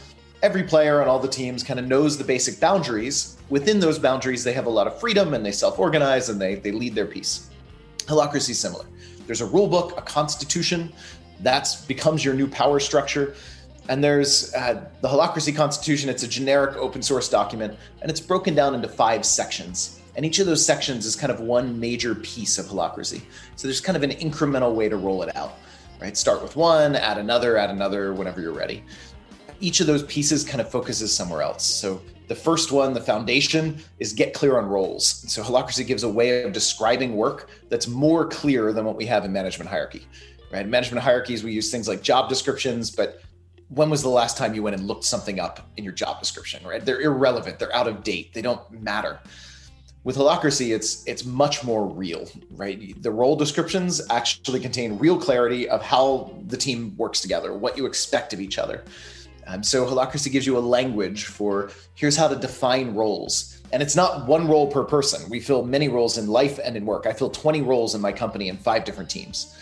Every 0.42 0.64
player 0.64 1.02
on 1.02 1.08
all 1.08 1.20
the 1.20 1.28
teams 1.28 1.64
kind 1.64 1.80
of 1.80 1.88
knows 1.88 2.18
the 2.18 2.24
basic 2.24 2.60
boundaries. 2.60 3.38
Within 3.50 3.80
those 3.80 3.98
boundaries, 3.98 4.44
they 4.44 4.54
have 4.54 4.66
a 4.66 4.70
lot 4.70 4.86
of 4.88 5.00
freedom 5.00 5.34
and 5.34 5.46
they 5.46 5.52
self-organize 5.52 6.30
and 6.30 6.40
they 6.40 6.56
they 6.56 6.72
lead 6.72 6.96
their 6.96 7.08
piece. 7.08 7.50
Holacracy 8.06 8.52
is 8.52 8.60
similar. 8.60 8.86
There's 9.26 9.42
a 9.42 9.46
rule 9.48 9.68
book, 9.68 9.98
a 9.98 10.02
constitution, 10.02 10.94
that 11.46 11.76
becomes 11.88 12.24
your 12.24 12.34
new 12.34 12.48
power 12.48 12.80
structure. 12.80 13.36
And 13.88 14.04
there's 14.04 14.54
uh, 14.56 14.84
the 15.02 15.08
Holacracy 15.08 15.56
Constitution. 15.56 16.10
It's 16.10 16.24
a 16.24 16.28
generic 16.28 16.76
open 16.76 17.04
source 17.04 17.30
document, 17.30 17.78
and 18.02 18.10
it's 18.10 18.20
broken 18.20 18.56
down 18.56 18.74
into 18.74 18.88
five 18.88 19.26
sections. 19.26 20.02
And 20.16 20.26
each 20.26 20.40
of 20.40 20.48
those 20.48 20.66
sections 20.66 21.06
is 21.06 21.16
kind 21.16 21.32
of 21.32 21.42
one 21.42 21.80
major 21.80 22.16
piece 22.16 22.58
of 22.58 22.66
Holacracy. 22.66 23.22
So 23.56 23.68
there's 23.68 23.82
kind 23.82 23.96
of 23.96 24.04
an 24.04 24.12
incremental 24.12 24.74
way 24.74 24.90
to 24.90 24.98
roll 24.98 25.22
it 25.24 25.36
out, 25.36 25.60
right? 26.02 26.18
Start 26.18 26.42
with 26.42 26.56
one, 26.56 26.96
add 26.96 27.18
another, 27.18 27.58
add 27.58 27.70
another, 27.70 28.14
whenever 28.14 28.42
you're 28.42 28.54
ready. 28.54 28.84
Each 29.60 29.82
of 29.82 29.88
those 29.88 30.04
pieces 30.04 30.44
kind 30.44 30.62
of 30.62 30.70
focuses 30.70 31.16
somewhere 31.16 31.42
else. 31.42 31.66
So 31.66 32.02
the 32.28 32.36
first 32.36 32.72
one, 32.72 32.94
the 32.94 33.02
foundation, 33.02 33.78
is 34.00 34.14
get 34.14 34.34
clear 34.34 34.58
on 34.58 34.66
roles. 34.66 35.06
So 35.32 35.44
Holacracy 35.44 35.86
gives 35.86 36.04
a 36.04 36.10
way 36.10 36.44
of 36.44 36.54
describing 36.54 37.16
work 37.16 37.50
that's 37.70 37.88
more 37.88 38.26
clear 38.26 38.74
than 38.74 38.84
what 38.86 38.96
we 38.96 39.06
have 39.06 39.26
in 39.26 39.32
management 39.32 39.70
hierarchy. 39.70 40.08
Right? 40.52 40.68
management 40.68 41.04
hierarchies, 41.04 41.44
we 41.44 41.52
use 41.52 41.72
things 41.72 41.88
like 41.88 42.02
job 42.02 42.30
descriptions, 42.30 42.92
but 42.92 43.22
when 43.70 43.90
was 43.90 44.02
the 44.02 44.10
last 44.10 44.38
time 44.38 44.54
you 44.54 44.64
went 44.64 44.76
and 44.76 44.88
looked 44.88 45.04
something 45.04 45.40
up 45.40 45.68
in 45.76 45.84
your 45.84 45.94
job 45.94 46.20
description? 46.20 46.66
Right? 46.66 46.86
They're 46.86 47.02
irrelevant. 47.02 47.60
They're 47.60 47.76
out 47.76 47.88
of 47.88 48.04
date. 48.04 48.34
They 48.34 48.42
don't 48.42 48.62
matter. 48.72 49.20
With 50.04 50.18
Holacracy, 50.18 50.74
it's 50.74 51.04
it's 51.08 51.26
much 51.26 51.64
more 51.64 51.88
real, 51.88 52.30
right? 52.52 53.02
The 53.02 53.10
role 53.10 53.36
descriptions 53.36 54.02
actually 54.12 54.60
contain 54.60 55.00
real 55.00 55.20
clarity 55.20 55.68
of 55.68 55.82
how 55.82 56.32
the 56.46 56.58
team 56.58 56.96
works 56.96 57.22
together, 57.22 57.54
what 57.54 57.76
you 57.76 57.88
expect 57.88 58.32
of 58.32 58.40
each 58.40 58.60
other. 58.60 58.84
Um, 59.48 59.64
so 59.64 59.86
Holacracy 59.86 60.32
gives 60.32 60.46
you 60.46 60.58
a 60.58 60.60
language 60.60 61.26
for 61.26 61.72
here's 61.96 62.16
how 62.16 62.28
to 62.28 62.36
define 62.36 62.94
roles. 62.94 63.62
And 63.72 63.82
it's 63.82 63.96
not 63.96 64.28
one 64.28 64.48
role 64.48 64.68
per 64.68 64.84
person. 64.84 65.28
We 65.30 65.40
fill 65.40 65.66
many 65.66 65.90
roles 65.90 66.18
in 66.18 66.28
life 66.28 66.60
and 66.64 66.78
in 66.78 66.86
work. 66.86 67.06
I 67.08 67.14
fill 67.14 67.30
20 67.30 67.62
roles 67.62 67.96
in 67.96 68.02
my 68.02 68.12
company 68.12 68.50
in 68.50 68.58
five 68.58 68.86
different 68.86 69.10
teams. 69.10 69.56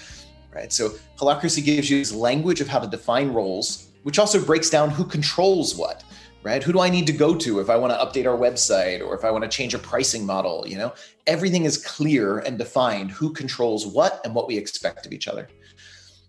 Right. 0.53 0.71
So 0.71 0.89
Holacracy 1.17 1.63
gives 1.63 1.89
you 1.89 1.97
this 1.97 2.13
language 2.13 2.61
of 2.61 2.67
how 2.67 2.79
to 2.79 2.87
define 2.87 3.33
roles, 3.33 3.91
which 4.03 4.19
also 4.19 4.43
breaks 4.43 4.69
down 4.69 4.89
who 4.89 5.03
controls 5.03 5.75
what. 5.75 6.03
Right? 6.43 6.61
Who 6.61 6.73
do 6.73 6.81
I 6.81 6.89
need 6.89 7.07
to 7.07 7.13
go 7.13 7.35
to 7.35 7.61
if 7.61 7.69
I 7.69 7.77
want 7.77 7.93
to 7.93 7.97
update 7.97 8.29
our 8.29 8.37
website 8.37 8.99
or 8.99 9.15
if 9.15 9.23
I 9.23 9.31
want 9.31 9.45
to 9.45 9.49
change 9.49 9.73
a 9.73 9.79
pricing 9.79 10.25
model? 10.25 10.65
You 10.67 10.77
know, 10.77 10.93
everything 11.25 11.63
is 11.63 11.77
clear 11.77 12.39
and 12.39 12.57
defined 12.57 13.11
who 13.11 13.31
controls 13.31 13.87
what 13.87 14.19
and 14.25 14.35
what 14.35 14.47
we 14.47 14.57
expect 14.57 15.05
of 15.05 15.13
each 15.13 15.29
other. 15.29 15.47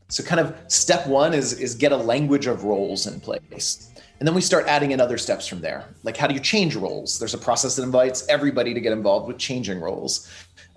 So 0.09 0.23
kind 0.23 0.40
of 0.40 0.55
step 0.69 1.07
one 1.07 1.35
is 1.35 1.53
is 1.55 1.75
get 1.75 1.93
a 1.93 1.97
language 1.97 2.47
of 2.47 2.64
roles 2.64 3.07
in 3.07 3.21
place. 3.21 3.90
And 4.19 4.29
then 4.29 4.35
we 4.35 4.40
start 4.40 4.67
adding 4.69 4.93
in 4.93 5.01
other 5.01 5.19
steps 5.19 5.47
from 5.47 5.61
there. 5.61 5.87
Like 6.03 6.17
how 6.17 6.27
do 6.27 6.35
you 6.35 6.40
change 6.40 6.77
roles? 6.77 7.19
There's 7.19 7.35
a 7.35 7.38
process 7.38 7.77
that 7.77 7.83
invites 7.83 8.27
everybody 8.29 8.73
to 8.73 8.81
get 8.81 8.93
involved 8.93 9.27
with 9.27 9.38
changing 9.38 9.81
roles. 9.81 10.31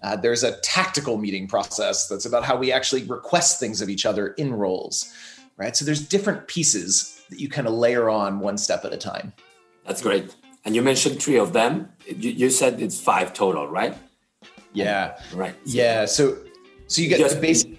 Uh, 0.03 0.15
there's 0.15 0.43
a 0.43 0.59
tactical 0.61 1.17
meeting 1.17 1.47
process 1.47 2.07
that's 2.07 2.25
about 2.25 2.43
how 2.43 2.55
we 2.55 2.71
actually 2.71 3.03
request 3.03 3.59
things 3.59 3.81
of 3.81 3.89
each 3.89 4.05
other 4.05 4.29
in 4.29 4.53
roles, 4.53 5.13
right? 5.57 5.75
So 5.75 5.85
there's 5.85 6.07
different 6.07 6.47
pieces 6.47 7.21
that 7.29 7.39
you 7.39 7.49
kind 7.49 7.67
of 7.67 7.73
layer 7.73 8.09
on 8.09 8.39
one 8.39 8.57
step 8.57 8.85
at 8.85 8.93
a 8.93 8.97
time. 8.97 9.33
That's 9.85 10.01
great. 10.01 10.35
And 10.65 10.75
you 10.75 10.81
mentioned 10.81 11.21
three 11.21 11.37
of 11.37 11.53
them. 11.53 11.89
You, 12.05 12.31
you 12.31 12.49
said 12.49 12.81
it's 12.81 12.99
five 12.99 13.33
total, 13.33 13.67
right? 13.67 13.95
Yeah. 14.73 15.19
Right. 15.33 15.55
So, 15.65 15.77
yeah. 15.77 16.05
So 16.05 16.37
so 16.87 17.01
you 17.01 17.09
get 17.09 17.19
just, 17.19 17.35
the 17.35 17.41
basic 17.41 17.76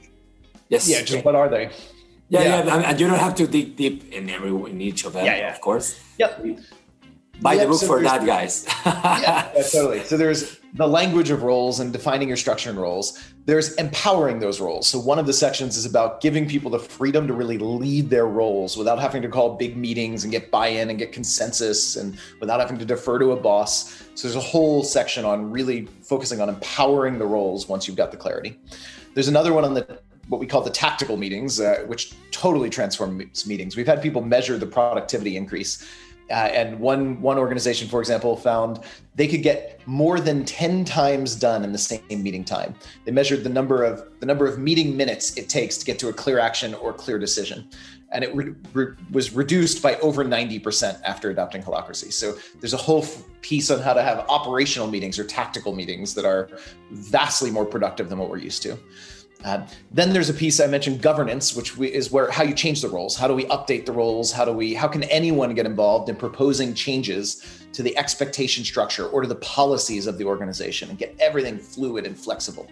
Yes. 0.68 0.88
Yeah. 0.88 1.02
Just 1.02 1.24
what 1.24 1.34
are 1.34 1.48
they? 1.48 1.70
Yeah, 2.30 2.42
yeah, 2.42 2.64
yeah. 2.64 2.90
and 2.90 3.00
you 3.00 3.08
don't 3.08 3.18
have 3.18 3.34
to 3.36 3.46
dig 3.46 3.76
deep 3.76 4.12
in 4.12 4.28
every 4.28 4.50
in 4.50 4.80
each 4.80 5.04
of 5.06 5.14
them, 5.14 5.24
yeah, 5.24 5.36
yeah. 5.36 5.54
of 5.54 5.60
course. 5.62 5.98
Yep. 6.18 6.44
buy 7.40 7.54
yep, 7.54 7.62
the 7.62 7.68
book 7.68 7.80
so 7.80 7.86
for 7.86 8.02
that, 8.02 8.26
guys. 8.26 8.66
yeah, 8.86 9.50
yeah, 9.56 9.62
totally. 9.62 10.02
So 10.04 10.18
there's 10.18 10.58
the 10.74 10.86
language 10.86 11.30
of 11.30 11.42
roles 11.42 11.80
and 11.80 11.90
defining 11.90 12.28
your 12.28 12.36
structure 12.36 12.68
and 12.68 12.78
roles. 12.78 13.32
There's 13.46 13.72
empowering 13.76 14.40
those 14.40 14.60
roles. 14.60 14.86
So 14.86 14.98
one 14.98 15.18
of 15.18 15.24
the 15.24 15.32
sections 15.32 15.78
is 15.78 15.86
about 15.86 16.20
giving 16.20 16.46
people 16.46 16.70
the 16.70 16.78
freedom 16.78 17.26
to 17.28 17.32
really 17.32 17.56
lead 17.56 18.10
their 18.10 18.26
roles 18.26 18.76
without 18.76 18.98
having 18.98 19.22
to 19.22 19.28
call 19.28 19.56
big 19.56 19.78
meetings 19.78 20.24
and 20.24 20.30
get 20.30 20.50
buy-in 20.50 20.90
and 20.90 20.98
get 20.98 21.12
consensus 21.12 21.96
and 21.96 22.18
without 22.40 22.60
having 22.60 22.76
to 22.76 22.84
defer 22.84 23.18
to 23.18 23.32
a 23.32 23.36
boss. 23.36 24.04
So 24.14 24.28
there's 24.28 24.36
a 24.36 24.46
whole 24.46 24.84
section 24.84 25.24
on 25.24 25.50
really 25.50 25.86
focusing 26.02 26.42
on 26.42 26.50
empowering 26.50 27.18
the 27.18 27.26
roles 27.26 27.68
once 27.68 27.88
you've 27.88 27.96
got 27.96 28.10
the 28.10 28.18
clarity. 28.18 28.58
There's 29.14 29.28
another 29.28 29.54
one 29.54 29.64
on 29.64 29.72
the 29.72 30.00
what 30.28 30.40
we 30.40 30.46
call 30.46 30.62
the 30.62 30.70
tactical 30.70 31.16
meetings, 31.16 31.60
uh, 31.60 31.84
which 31.86 32.12
totally 32.30 32.70
transforms 32.70 33.46
meetings. 33.46 33.76
We've 33.76 33.86
had 33.86 34.02
people 34.02 34.22
measure 34.22 34.58
the 34.58 34.66
productivity 34.66 35.36
increase 35.36 35.86
uh, 36.30 36.34
and 36.34 36.78
one 36.78 37.20
one 37.22 37.38
organization, 37.38 37.88
for 37.88 38.00
example, 38.00 38.36
found 38.36 38.80
they 39.14 39.26
could 39.26 39.42
get 39.42 39.80
more 39.86 40.20
than 40.20 40.44
ten 40.44 40.84
times 40.84 41.34
done 41.34 41.64
in 41.64 41.72
the 41.72 41.78
same 41.78 42.02
meeting 42.10 42.44
time. 42.44 42.74
They 43.04 43.12
measured 43.12 43.44
the 43.44 43.48
number 43.48 43.82
of 43.82 44.06
the 44.20 44.26
number 44.26 44.46
of 44.46 44.58
meeting 44.58 44.96
minutes 44.96 45.36
it 45.36 45.48
takes 45.48 45.78
to 45.78 45.86
get 45.86 45.98
to 46.00 46.08
a 46.08 46.12
clear 46.12 46.38
action 46.38 46.74
or 46.74 46.92
clear 46.92 47.18
decision, 47.18 47.70
and 48.12 48.22
it 48.22 48.34
re- 48.34 48.54
re- 48.74 48.94
was 49.10 49.32
reduced 49.32 49.82
by 49.82 49.96
over 50.00 50.22
ninety 50.22 50.58
percent 50.58 50.98
after 51.02 51.30
adopting 51.30 51.62
holacracy. 51.62 52.12
So 52.12 52.36
there's 52.60 52.74
a 52.74 52.78
whole 52.78 53.02
f- 53.02 53.22
piece 53.40 53.70
on 53.70 53.80
how 53.80 53.94
to 53.94 54.02
have 54.02 54.26
operational 54.28 54.88
meetings 54.88 55.18
or 55.18 55.24
tactical 55.24 55.74
meetings 55.74 56.12
that 56.14 56.26
are 56.26 56.50
vastly 56.90 57.50
more 57.50 57.64
productive 57.64 58.10
than 58.10 58.18
what 58.18 58.28
we're 58.28 58.36
used 58.36 58.62
to. 58.64 58.76
Uh, 59.44 59.66
then 59.92 60.12
there's 60.12 60.28
a 60.28 60.34
piece 60.34 60.58
I 60.58 60.66
mentioned, 60.66 61.00
governance, 61.00 61.54
which 61.54 61.76
we, 61.76 61.92
is 61.92 62.10
where 62.10 62.30
how 62.30 62.42
you 62.42 62.54
change 62.54 62.82
the 62.82 62.88
roles. 62.88 63.16
How 63.16 63.28
do 63.28 63.34
we 63.34 63.44
update 63.46 63.86
the 63.86 63.92
roles? 63.92 64.32
How 64.32 64.44
do 64.44 64.52
we? 64.52 64.74
How 64.74 64.88
can 64.88 65.04
anyone 65.04 65.54
get 65.54 65.64
involved 65.64 66.08
in 66.08 66.16
proposing 66.16 66.74
changes 66.74 67.64
to 67.72 67.82
the 67.82 67.96
expectation 67.96 68.64
structure 68.64 69.06
or 69.06 69.22
to 69.22 69.28
the 69.28 69.36
policies 69.36 70.06
of 70.06 70.18
the 70.18 70.24
organization 70.24 70.90
and 70.90 70.98
get 70.98 71.14
everything 71.20 71.58
fluid 71.58 72.04
and 72.04 72.18
flexible? 72.18 72.68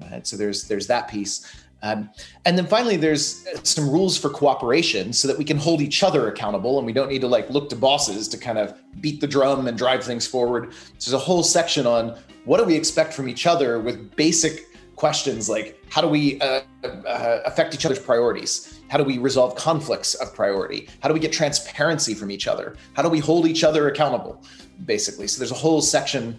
Right? 0.00 0.26
So 0.26 0.36
there's 0.36 0.64
there's 0.64 0.88
that 0.88 1.08
piece. 1.08 1.46
Um, 1.82 2.10
and 2.44 2.58
then 2.58 2.66
finally, 2.66 2.96
there's 2.96 3.46
some 3.62 3.88
rules 3.88 4.18
for 4.18 4.28
cooperation 4.28 5.12
so 5.12 5.28
that 5.28 5.38
we 5.38 5.44
can 5.44 5.56
hold 5.56 5.80
each 5.80 6.02
other 6.02 6.28
accountable 6.28 6.76
and 6.76 6.84
we 6.84 6.92
don't 6.92 7.08
need 7.08 7.22
to 7.22 7.28
like 7.28 7.48
look 7.48 7.70
to 7.70 7.76
bosses 7.76 8.28
to 8.28 8.36
kind 8.36 8.58
of 8.58 8.74
beat 9.00 9.20
the 9.20 9.26
drum 9.26 9.66
and 9.66 9.78
drive 9.78 10.04
things 10.04 10.26
forward. 10.26 10.74
So 10.98 11.10
there's 11.10 11.22
a 11.22 11.24
whole 11.24 11.42
section 11.42 11.86
on 11.86 12.18
what 12.44 12.58
do 12.58 12.64
we 12.64 12.74
expect 12.74 13.14
from 13.14 13.28
each 13.28 13.46
other 13.46 13.80
with 13.80 14.14
basic 14.14 14.69
questions 15.00 15.48
like 15.48 15.82
how 15.88 16.02
do 16.02 16.08
we 16.08 16.38
uh, 16.42 16.60
uh, 16.84 17.40
affect 17.46 17.74
each 17.74 17.86
other's 17.86 17.98
priorities? 17.98 18.82
How 18.88 18.98
do 18.98 19.04
we 19.04 19.16
resolve 19.16 19.56
conflicts 19.56 20.14
of 20.16 20.34
priority? 20.34 20.90
How 21.02 21.08
do 21.08 21.14
we 21.14 21.20
get 21.20 21.32
transparency 21.32 22.12
from 22.12 22.30
each 22.30 22.46
other? 22.46 22.76
How 22.92 23.02
do 23.02 23.08
we 23.08 23.18
hold 23.18 23.46
each 23.46 23.64
other 23.64 23.88
accountable? 23.88 24.44
Basically, 24.84 25.26
so 25.26 25.38
there's 25.38 25.52
a 25.52 25.62
whole 25.66 25.80
section 25.80 26.38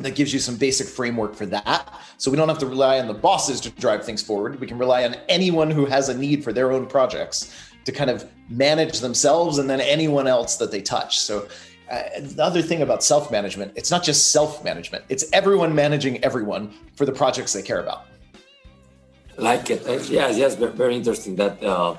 that 0.00 0.16
gives 0.16 0.32
you 0.32 0.40
some 0.40 0.56
basic 0.56 0.88
framework 0.88 1.36
for 1.36 1.46
that. 1.46 1.94
So 2.16 2.28
we 2.28 2.36
don't 2.36 2.48
have 2.48 2.58
to 2.58 2.66
rely 2.66 2.98
on 2.98 3.06
the 3.06 3.14
bosses 3.14 3.60
to 3.60 3.70
drive 3.70 4.04
things 4.04 4.20
forward. 4.20 4.58
We 4.58 4.66
can 4.66 4.78
rely 4.78 5.04
on 5.04 5.14
anyone 5.28 5.70
who 5.70 5.86
has 5.86 6.08
a 6.08 6.18
need 6.18 6.42
for 6.42 6.52
their 6.52 6.72
own 6.72 6.86
projects 6.86 7.54
to 7.84 7.92
kind 7.92 8.10
of 8.10 8.28
manage 8.48 8.98
themselves 8.98 9.58
and 9.58 9.70
then 9.70 9.80
anyone 9.80 10.26
else 10.26 10.56
that 10.56 10.72
they 10.72 10.82
touch. 10.82 11.20
So 11.20 11.46
uh, 11.92 12.02
the 12.20 12.42
other 12.42 12.62
thing 12.62 12.80
about 12.80 13.04
self 13.04 13.30
management, 13.30 13.70
it's 13.76 13.90
not 13.90 14.02
just 14.02 14.32
self 14.32 14.64
management, 14.64 15.04
it's 15.10 15.26
everyone 15.34 15.74
managing 15.74 16.24
everyone 16.24 16.72
for 16.96 17.04
the 17.04 17.12
projects 17.12 17.52
they 17.52 17.60
care 17.60 17.80
about. 17.80 18.06
Like 19.36 19.68
it. 19.68 19.86
Uh, 19.86 19.98
yes, 20.08 20.38
yes, 20.38 20.54
very 20.54 20.96
interesting 20.96 21.36
that 21.36 21.62
uh, 21.62 21.96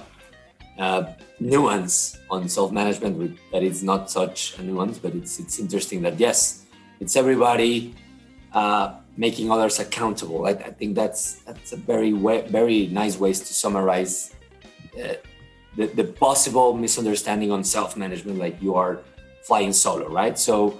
uh, 0.79 1.13
nuance 1.39 2.17
on 2.31 2.49
self 2.49 2.71
management, 2.71 3.37
that 3.51 3.61
it's 3.61 3.83
not 3.83 4.09
such 4.09 4.57
a 4.57 4.63
nuance, 4.63 4.97
but 4.97 5.13
it's, 5.13 5.39
it's 5.39 5.59
interesting 5.59 6.01
that, 6.01 6.19
yes, 6.19 6.65
it's 6.99 7.15
everybody 7.15 7.93
uh, 8.53 8.95
making 9.15 9.51
others 9.51 9.77
accountable. 9.79 10.47
I, 10.47 10.51
I, 10.51 10.71
think 10.71 10.95
that's 10.95 11.41
that's 11.43 11.71
a 11.71 11.77
very 11.77 12.13
way, 12.13 12.47
very 12.47 12.87
nice 12.87 13.19
ways 13.19 13.41
to 13.41 13.53
summarize 13.53 14.33
the, 14.95 15.85
the 15.85 16.03
possible 16.03 16.73
misunderstanding 16.73 17.51
on 17.51 17.63
self 17.63 17.95
management. 17.95 18.39
Like 18.39 18.59
you 18.59 18.73
are 18.73 18.99
flying 19.43 19.73
solo, 19.73 20.09
right? 20.09 20.37
So, 20.37 20.79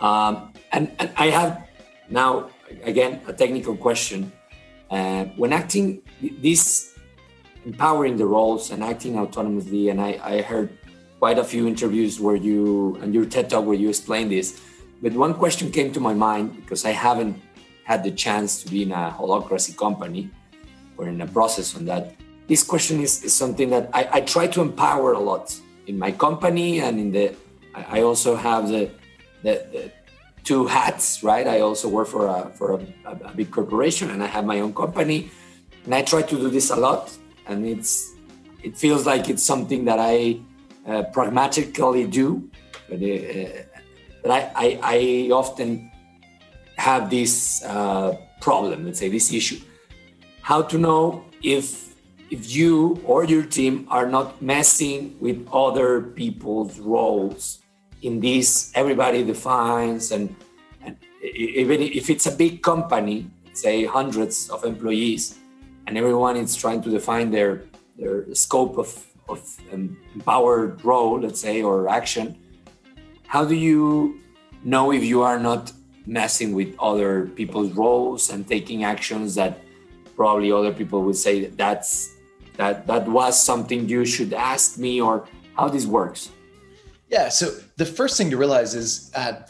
um, 0.00 0.52
and, 0.72 0.92
and 0.98 1.10
I 1.16 1.30
have 1.30 1.66
now 2.08 2.50
again 2.82 3.20
a 3.26 3.32
technical 3.32 3.76
question. 3.76 4.32
Uh, 4.90 5.24
when 5.36 5.52
acting 5.52 6.02
this 6.42 6.94
empowering 7.64 8.16
the 8.16 8.26
roles 8.26 8.70
and 8.70 8.82
acting 8.82 9.14
autonomously, 9.14 9.90
and 9.90 10.00
I, 10.00 10.18
I 10.22 10.42
heard 10.42 10.76
quite 11.20 11.38
a 11.38 11.44
few 11.44 11.68
interviews 11.68 12.18
where 12.18 12.36
you 12.36 12.98
and 13.02 13.14
your 13.14 13.26
TED 13.26 13.50
talk 13.50 13.64
where 13.66 13.76
you 13.76 13.88
explain 13.88 14.28
this. 14.28 14.60
But 15.02 15.12
one 15.12 15.34
question 15.34 15.70
came 15.70 15.92
to 15.92 16.00
my 16.00 16.14
mind 16.14 16.56
because 16.56 16.84
I 16.84 16.90
haven't 16.90 17.40
had 17.84 18.02
the 18.02 18.10
chance 18.10 18.62
to 18.62 18.70
be 18.70 18.82
in 18.82 18.92
a 18.92 19.14
holacracy 19.16 19.76
company 19.76 20.30
or 20.96 21.08
in 21.08 21.20
a 21.20 21.26
process 21.26 21.76
on 21.76 21.84
that. 21.86 22.14
This 22.48 22.62
question 22.62 23.00
is, 23.00 23.22
is 23.22 23.34
something 23.34 23.70
that 23.70 23.90
I, 23.92 24.08
I 24.12 24.20
try 24.22 24.46
to 24.48 24.60
empower 24.60 25.12
a 25.12 25.20
lot 25.20 25.54
in 25.86 25.98
my 25.98 26.10
company 26.10 26.80
and 26.80 26.98
in 26.98 27.12
the 27.12 27.34
I 27.74 28.02
also 28.02 28.34
have 28.34 28.68
the, 28.68 28.90
the, 29.42 29.66
the 29.72 29.92
two 30.44 30.66
hats, 30.66 31.22
right? 31.22 31.46
I 31.46 31.60
also 31.60 31.88
work 31.88 32.08
for 32.08 32.26
a 32.26 32.50
for 32.50 32.74
a, 32.74 32.80
a, 33.04 33.32
big 33.34 33.50
corporation, 33.50 34.10
and 34.10 34.22
I 34.22 34.26
have 34.26 34.44
my 34.44 34.60
own 34.60 34.74
company, 34.74 35.30
and 35.84 35.94
I 35.94 36.02
try 36.02 36.22
to 36.22 36.36
do 36.36 36.48
this 36.50 36.70
a 36.70 36.76
lot. 36.76 37.16
And 37.46 37.66
it's 37.66 38.12
it 38.62 38.76
feels 38.76 39.06
like 39.06 39.28
it's 39.28 39.42
something 39.42 39.84
that 39.84 39.98
I 39.98 40.40
uh, 40.86 41.04
pragmatically 41.12 42.06
do, 42.06 42.50
but, 42.88 43.02
uh, 43.02 43.62
but 44.22 44.30
I, 44.30 44.50
I, 44.54 44.80
I 44.82 45.30
often 45.32 45.90
have 46.76 47.10
this 47.10 47.62
uh, 47.64 48.16
problem. 48.40 48.86
Let's 48.86 48.98
say 48.98 49.08
this 49.08 49.32
issue: 49.32 49.60
how 50.42 50.62
to 50.62 50.78
know 50.78 51.24
if 51.42 51.89
if 52.30 52.54
you 52.54 53.00
or 53.04 53.24
your 53.24 53.42
team 53.42 53.86
are 53.90 54.06
not 54.06 54.40
messing 54.40 55.16
with 55.20 55.46
other 55.52 56.00
people's 56.00 56.78
roles 56.78 57.58
in 58.02 58.20
this 58.20 58.70
everybody 58.74 59.22
defines 59.24 60.12
and, 60.12 60.34
and 60.82 60.96
even 61.22 61.82
if 61.82 62.08
it's 62.08 62.26
a 62.26 62.30
big 62.30 62.62
company 62.62 63.28
say 63.52 63.84
hundreds 63.84 64.48
of 64.48 64.64
employees 64.64 65.38
and 65.86 65.98
everyone 65.98 66.36
is 66.36 66.54
trying 66.54 66.80
to 66.80 66.90
define 66.90 67.30
their 67.30 67.64
their 67.98 68.32
scope 68.34 68.78
of, 68.78 69.06
of 69.28 69.40
empowered 69.72 70.82
role 70.84 71.20
let's 71.20 71.40
say 71.40 71.62
or 71.62 71.88
action 71.88 72.38
how 73.26 73.44
do 73.44 73.54
you 73.54 74.20
know 74.64 74.92
if 74.92 75.02
you 75.04 75.20
are 75.22 75.38
not 75.38 75.72
messing 76.06 76.54
with 76.54 76.74
other 76.78 77.26
people's 77.36 77.72
roles 77.72 78.30
and 78.30 78.46
taking 78.46 78.84
actions 78.84 79.34
that 79.34 79.60
probably 80.16 80.50
other 80.50 80.72
people 80.72 81.02
would 81.02 81.16
say 81.16 81.40
that 81.40 81.56
that's 81.56 82.16
that 82.60 82.86
that 82.86 83.08
was 83.08 83.42
something 83.42 83.88
you 83.88 84.04
should 84.04 84.32
ask 84.32 84.78
me 84.78 85.00
or 85.00 85.26
how 85.56 85.68
this 85.68 85.86
works 85.86 86.30
yeah. 87.10 87.28
So 87.28 87.50
the 87.76 87.84
first 87.84 88.16
thing 88.16 88.30
to 88.30 88.36
realize 88.36 88.74
is 88.74 89.10
uh, 89.14 89.42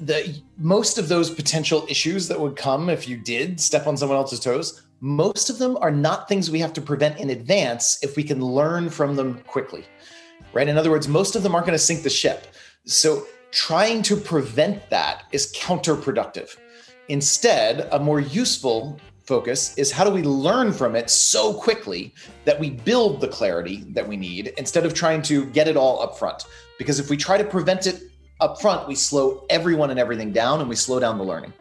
the 0.00 0.40
most 0.56 0.98
of 0.98 1.08
those 1.08 1.30
potential 1.30 1.86
issues 1.88 2.28
that 2.28 2.40
would 2.40 2.56
come 2.56 2.88
if 2.88 3.06
you 3.06 3.16
did 3.16 3.60
step 3.60 3.86
on 3.86 3.96
someone 3.96 4.16
else's 4.16 4.40
toes. 4.40 4.82
Most 5.00 5.50
of 5.50 5.58
them 5.58 5.76
are 5.80 5.90
not 5.90 6.28
things 6.28 6.50
we 6.50 6.58
have 6.60 6.72
to 6.72 6.80
prevent 6.80 7.20
in 7.20 7.30
advance 7.30 7.98
if 8.02 8.16
we 8.16 8.24
can 8.24 8.40
learn 8.44 8.90
from 8.90 9.14
them 9.14 9.40
quickly, 9.46 9.84
right? 10.52 10.66
In 10.66 10.76
other 10.76 10.90
words, 10.90 11.06
most 11.06 11.36
of 11.36 11.42
them 11.42 11.54
aren't 11.54 11.66
going 11.66 11.78
to 11.78 11.84
sink 11.84 12.02
the 12.02 12.10
ship. 12.10 12.48
So 12.84 13.26
trying 13.52 14.02
to 14.02 14.16
prevent 14.16 14.90
that 14.90 15.24
is 15.30 15.52
counterproductive. 15.52 16.56
Instead, 17.08 17.88
a 17.92 17.98
more 17.98 18.18
useful 18.18 18.98
focus 19.28 19.76
is 19.76 19.92
how 19.92 20.04
do 20.04 20.10
we 20.10 20.22
learn 20.22 20.72
from 20.72 20.96
it 20.96 21.10
so 21.10 21.52
quickly 21.52 22.14
that 22.46 22.58
we 22.58 22.70
build 22.70 23.20
the 23.20 23.28
clarity 23.28 23.84
that 23.90 24.08
we 24.08 24.16
need 24.16 24.48
instead 24.56 24.84
of 24.86 24.94
trying 24.94 25.22
to 25.22 25.44
get 25.46 25.68
it 25.68 25.76
all 25.76 26.02
up 26.02 26.18
front. 26.18 26.46
Because 26.78 26.98
if 26.98 27.10
we 27.10 27.16
try 27.16 27.36
to 27.36 27.44
prevent 27.44 27.86
it 27.86 28.02
up 28.40 28.60
front, 28.60 28.88
we 28.88 28.94
slow 28.94 29.44
everyone 29.50 29.90
and 29.90 30.00
everything 30.00 30.32
down 30.32 30.60
and 30.60 30.68
we 30.68 30.74
slow 30.74 30.98
down 30.98 31.18
the 31.18 31.24
learning. 31.24 31.52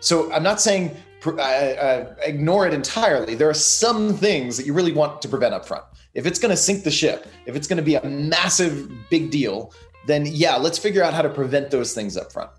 So 0.00 0.32
I'm 0.32 0.42
not 0.42 0.60
saying 0.60 0.96
uh, 1.24 1.40
uh, 1.40 2.14
ignore 2.24 2.66
it 2.66 2.74
entirely. 2.74 3.34
There 3.34 3.48
are 3.48 3.54
some 3.54 4.14
things 4.14 4.56
that 4.56 4.66
you 4.66 4.72
really 4.72 4.92
want 4.92 5.22
to 5.22 5.28
prevent 5.28 5.54
up 5.54 5.66
front. 5.66 5.84
If 6.14 6.26
it's 6.26 6.38
going 6.38 6.50
to 6.50 6.56
sink 6.56 6.82
the 6.82 6.90
ship, 6.90 7.26
if 7.46 7.54
it's 7.54 7.68
going 7.68 7.76
to 7.76 7.82
be 7.82 7.94
a 7.94 8.04
massive 8.04 8.90
big 9.10 9.30
deal, 9.30 9.72
then 10.06 10.26
yeah, 10.26 10.56
let's 10.56 10.78
figure 10.78 11.02
out 11.02 11.14
how 11.14 11.22
to 11.22 11.28
prevent 11.28 11.70
those 11.70 11.94
things 11.94 12.16
up 12.16 12.32
front. 12.32 12.50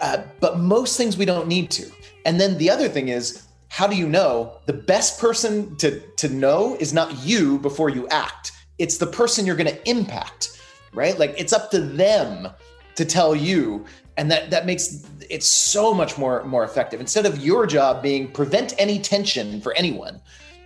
Uh, 0.00 0.24
but 0.40 0.58
most 0.58 0.96
things 0.96 1.16
we 1.16 1.24
don't 1.24 1.48
need 1.48 1.70
to. 1.70 1.90
And 2.26 2.40
then 2.40 2.58
the 2.58 2.68
other 2.68 2.88
thing 2.88 3.08
is, 3.08 3.46
how 3.68 3.86
do 3.86 3.96
you 3.96 4.08
know? 4.08 4.58
The 4.66 4.72
best 4.72 5.20
person 5.20 5.76
to, 5.76 6.00
to 6.16 6.28
know 6.28 6.76
is 6.80 6.92
not 6.92 7.24
you 7.24 7.58
before 7.60 7.88
you 7.88 8.08
act, 8.08 8.52
it's 8.78 8.98
the 8.98 9.06
person 9.06 9.46
you're 9.46 9.56
going 9.56 9.74
to 9.74 9.88
impact, 9.88 10.60
right? 10.92 11.18
Like 11.18 11.34
it's 11.38 11.54
up 11.54 11.70
to 11.70 11.80
them 11.80 12.48
to 12.96 13.04
tell 13.04 13.34
you. 13.34 13.86
And 14.18 14.30
that, 14.30 14.50
that 14.50 14.66
makes 14.66 15.06
it 15.30 15.44
so 15.44 15.94
much 15.94 16.18
more, 16.18 16.42
more 16.44 16.64
effective. 16.64 17.00
Instead 17.00 17.26
of 17.26 17.44
your 17.44 17.66
job 17.66 18.02
being 18.02 18.30
prevent 18.32 18.74
any 18.78 18.98
tension 18.98 19.60
for 19.60 19.72
anyone, 19.74 20.20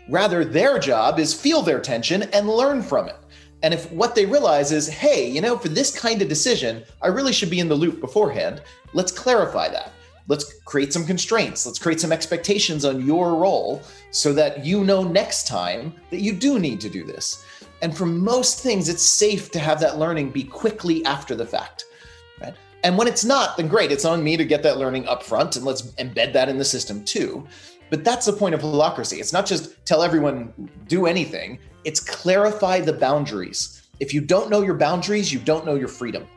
rather 0.09 0.45
their 0.45 0.79
job 0.79 1.19
is 1.19 1.35
feel 1.35 1.63
their 1.63 1.81
tension 1.81 2.23
and 2.33 2.49
learn 2.49 2.83
from 2.83 3.09
it 3.09 3.17
And 3.63 3.75
if 3.75 3.91
what 3.93 4.15
they 4.15 4.27
realize 4.27 4.73
is, 4.73 4.89
hey, 4.89 5.29
you 5.29 5.41
know, 5.41 5.59
for 5.59 5.69
this 5.69 5.97
kind 5.97 6.23
of 6.23 6.29
decision, 6.29 6.85
I 7.03 7.09
really 7.09 7.33
should 7.33 7.51
be 7.51 7.61
in 7.61 7.69
the 7.69 7.75
loop 7.75 8.01
beforehand, 8.01 8.63
let's 8.95 9.13
clarify 9.13 9.69
that. 9.69 9.93
Let's 10.31 10.61
create 10.61 10.93
some 10.93 11.05
constraints. 11.05 11.67
Let's 11.67 11.81
create 11.81 11.99
some 11.99 12.13
expectations 12.13 12.85
on 12.85 13.05
your 13.05 13.35
role 13.35 13.83
so 14.13 14.33
that 14.35 14.65
you 14.65 14.85
know 14.85 15.03
next 15.03 15.49
time 15.49 15.93
that 16.11 16.21
you 16.21 16.33
do 16.33 16.61
need 16.61 16.81
to 16.83 16.89
do 16.89 17.03
this. 17.03 17.45
And 17.83 17.97
for 17.97 18.07
most 18.07 18.61
things, 18.61 18.89
it's 18.89 19.03
safe 19.03 19.51
to 19.51 19.59
have 19.59 19.81
that 19.81 19.99
learning 19.99 20.31
be 20.31 20.45
quickly 20.45 21.05
after 21.05 21.35
the 21.35 21.45
fact. 21.45 21.87
Right? 22.41 22.55
And 22.85 22.97
when 22.97 23.09
it's 23.09 23.25
not, 23.25 23.57
then 23.57 23.67
great, 23.67 23.91
it's 23.91 24.05
on 24.05 24.23
me 24.23 24.37
to 24.37 24.45
get 24.45 24.63
that 24.63 24.79
learning 24.79 25.09
up 25.09 25.25
front 25.25 25.57
and 25.57 25.65
let's 25.65 25.83
embed 25.99 26.33
that 26.35 26.49
in 26.49 26.59
the 26.59 26.65
system 26.65 27.05
too. 27.05 27.45
But 27.91 28.05
that's 28.05 28.27
the 28.27 28.33
point 28.33 28.55
of 28.55 28.61
holacracy. 28.61 29.19
It's 29.19 29.33
not 29.33 29.47
just 29.47 29.85
tell 29.85 30.01
everyone 30.01 30.71
do 30.87 31.07
anything, 31.07 31.59
it's 31.83 31.99
clarify 31.99 32.79
the 32.79 32.93
boundaries. 32.93 33.83
If 33.99 34.15
you 34.15 34.21
don't 34.21 34.49
know 34.49 34.63
your 34.63 34.75
boundaries, 34.75 35.33
you 35.33 35.41
don't 35.41 35.67
know 35.67 35.75
your 35.75 35.89
freedom. 35.89 36.29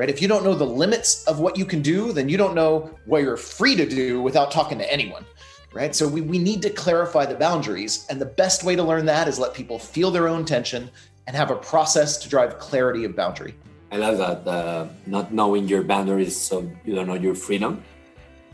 Right? 0.00 0.08
If 0.08 0.22
you 0.22 0.28
don't 0.28 0.44
know 0.44 0.54
the 0.54 0.64
limits 0.64 1.24
of 1.26 1.40
what 1.40 1.58
you 1.58 1.66
can 1.66 1.82
do, 1.82 2.10
then 2.10 2.26
you 2.26 2.38
don't 2.38 2.54
know 2.54 2.88
what 3.04 3.22
you're 3.22 3.36
free 3.36 3.76
to 3.76 3.86
do 3.86 4.22
without 4.22 4.50
talking 4.50 4.78
to 4.78 4.90
anyone. 4.90 5.26
Right? 5.74 5.94
So 5.94 6.08
we, 6.08 6.22
we 6.22 6.38
need 6.38 6.62
to 6.62 6.70
clarify 6.70 7.26
the 7.26 7.34
boundaries. 7.34 8.06
And 8.08 8.18
the 8.18 8.24
best 8.24 8.64
way 8.64 8.74
to 8.76 8.82
learn 8.82 9.04
that 9.04 9.28
is 9.28 9.38
let 9.38 9.52
people 9.52 9.78
feel 9.78 10.10
their 10.10 10.26
own 10.26 10.46
tension 10.46 10.90
and 11.26 11.36
have 11.36 11.50
a 11.50 11.56
process 11.56 12.16
to 12.22 12.30
drive 12.30 12.58
clarity 12.58 13.04
of 13.04 13.14
boundary. 13.14 13.54
I 13.92 13.98
love 13.98 14.16
that. 14.16 14.50
Uh, 14.50 14.88
not 15.04 15.34
knowing 15.34 15.68
your 15.68 15.82
boundaries, 15.82 16.34
so 16.34 16.66
you 16.86 16.94
don't 16.94 17.06
know 17.06 17.20
your 17.28 17.34
freedom. 17.34 17.84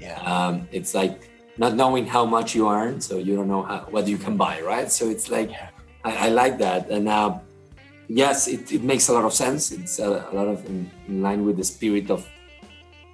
Yeah. 0.00 0.18
Um, 0.22 0.66
it's 0.72 0.94
like 0.94 1.30
not 1.58 1.76
knowing 1.76 2.06
how 2.06 2.24
much 2.26 2.56
you 2.56 2.68
earn, 2.68 3.00
so 3.00 3.18
you 3.18 3.36
don't 3.36 3.46
know 3.46 3.62
how, 3.62 3.86
what 3.90 4.08
you 4.08 4.18
can 4.18 4.36
buy, 4.36 4.60
right? 4.62 4.90
So 4.90 5.08
it's 5.08 5.30
like. 5.30 5.52
I, 6.04 6.26
I, 6.26 6.28
like 6.28 6.58
that. 6.58 6.88
And 6.88 7.08
uh, 7.08 7.38
yes, 8.08 8.48
it, 8.48 8.72
it, 8.72 8.82
makes 8.82 9.08
a 9.08 9.12
lot 9.12 9.24
of 9.24 9.32
sense. 9.32 9.72
It's 9.72 9.98
a, 9.98 10.28
a 10.30 10.32
lot 10.34 10.48
of 10.48 10.64
in, 10.66 10.90
in, 11.08 11.22
line 11.22 11.44
with 11.44 11.56
the 11.56 11.64
spirit 11.64 12.10
of, 12.10 12.26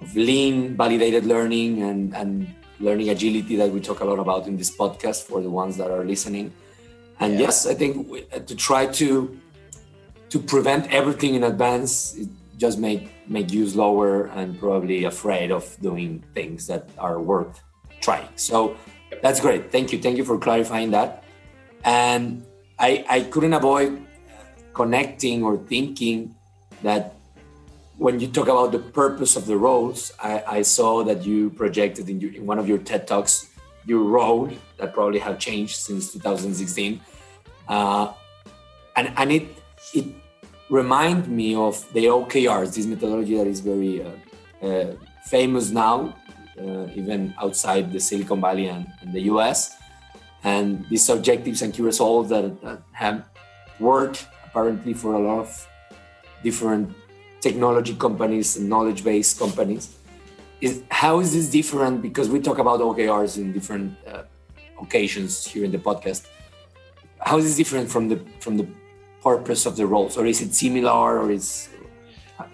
of 0.01 0.15
lean, 0.15 0.75
validated 0.75 1.25
learning 1.25 1.83
and, 1.83 2.15
and 2.15 2.53
learning 2.79 3.09
agility 3.09 3.55
that 3.55 3.69
we 3.69 3.79
talk 3.79 4.01
a 4.01 4.05
lot 4.05 4.19
about 4.19 4.47
in 4.47 4.57
this 4.57 4.75
podcast 4.75 5.23
for 5.23 5.41
the 5.41 5.49
ones 5.49 5.77
that 5.77 5.91
are 5.91 6.03
listening. 6.03 6.53
And 7.19 7.33
yeah. 7.33 7.41
yes, 7.41 7.67
I 7.67 7.73
think 7.73 8.25
uh, 8.33 8.39
to 8.39 8.55
try 8.55 8.87
to 8.87 9.39
to 10.29 10.39
prevent 10.39 10.91
everything 10.91 11.35
in 11.35 11.43
advance, 11.43 12.15
it 12.15 12.27
just 12.57 12.79
make 12.79 13.11
make 13.29 13.51
you 13.51 13.67
slower 13.67 14.25
and 14.27 14.59
probably 14.59 15.05
afraid 15.05 15.51
of 15.51 15.77
doing 15.81 16.23
things 16.33 16.67
that 16.67 16.89
are 16.97 17.21
worth 17.21 17.61
trying. 18.01 18.27
So 18.35 18.75
that's 19.21 19.39
great. 19.39 19.71
Thank 19.71 19.93
you. 19.93 19.99
Thank 19.99 20.17
you 20.17 20.25
for 20.25 20.37
clarifying 20.37 20.91
that. 20.91 21.23
And 21.85 22.45
I, 22.79 23.05
I 23.07 23.21
couldn't 23.21 23.53
avoid 23.53 24.05
connecting 24.73 25.43
or 25.43 25.57
thinking 25.57 26.35
that 26.81 27.15
when 27.97 28.19
you 28.19 28.27
talk 28.27 28.47
about 28.47 28.71
the 28.71 28.79
purpose 28.79 29.35
of 29.35 29.45
the 29.45 29.55
roles, 29.55 30.11
I, 30.21 30.43
I 30.47 30.61
saw 30.63 31.03
that 31.03 31.25
you 31.25 31.51
projected 31.51 32.09
in, 32.09 32.19
your, 32.19 32.33
in, 32.33 32.45
one 32.45 32.59
of 32.59 32.67
your 32.67 32.79
TED 32.79 33.07
Talks 33.07 33.49
your 33.85 34.03
role 34.03 34.49
that 34.77 34.93
probably 34.93 35.19
have 35.19 35.39
changed 35.39 35.75
since 35.75 36.13
2016. 36.13 37.01
Uh, 37.67 38.13
and 38.95 39.11
and 39.17 39.31
it, 39.31 39.47
it 39.93 40.05
remind 40.69 41.27
me 41.27 41.55
of 41.55 41.91
the 41.93 42.05
OKRs, 42.05 42.75
this 42.75 42.85
methodology 42.85 43.35
that 43.37 43.47
is 43.47 43.59
very 43.59 44.03
uh, 44.03 44.65
uh, 44.65 44.95
famous 45.25 45.69
now, 45.69 46.15
uh, 46.59 46.87
even 46.95 47.33
outside 47.41 47.91
the 47.91 47.99
Silicon 47.99 48.41
Valley 48.41 48.67
and, 48.67 48.87
and, 49.01 49.13
the 49.13 49.21
US. 49.33 49.75
And 50.43 50.85
these 50.89 51.07
objectives 51.09 51.61
and 51.61 51.73
key 51.73 51.83
results 51.83 52.29
that, 52.29 52.61
that 52.61 52.81
have 52.91 53.25
worked 53.79 54.27
apparently 54.53 54.93
for 54.93 55.15
a 55.15 55.19
lot 55.19 55.39
of 55.39 55.67
different 56.43 56.93
technology 57.41 57.95
companies 57.95 58.55
and 58.57 58.69
knowledge-based 58.69 59.39
companies. 59.39 59.97
Is, 60.61 60.83
how 60.89 61.19
is 61.19 61.33
this 61.33 61.49
different? 61.49 62.01
Because 62.01 62.29
we 62.29 62.39
talk 62.39 62.59
about 62.59 62.79
OKRs 62.79 63.37
in 63.37 63.51
different 63.51 63.97
uh, 64.07 64.23
occasions 64.79 65.45
here 65.45 65.65
in 65.65 65.71
the 65.71 65.79
podcast. 65.79 66.27
How 67.19 67.37
is 67.37 67.45
this 67.45 67.57
different 67.57 67.89
from 67.89 68.07
the 68.09 68.21
from 68.39 68.57
the 68.57 68.67
purpose 69.21 69.65
of 69.65 69.75
the 69.75 69.85
roles, 69.87 70.17
or 70.17 70.25
is 70.25 70.41
it 70.41 70.53
similar, 70.53 71.19
or 71.19 71.31
is? 71.31 71.69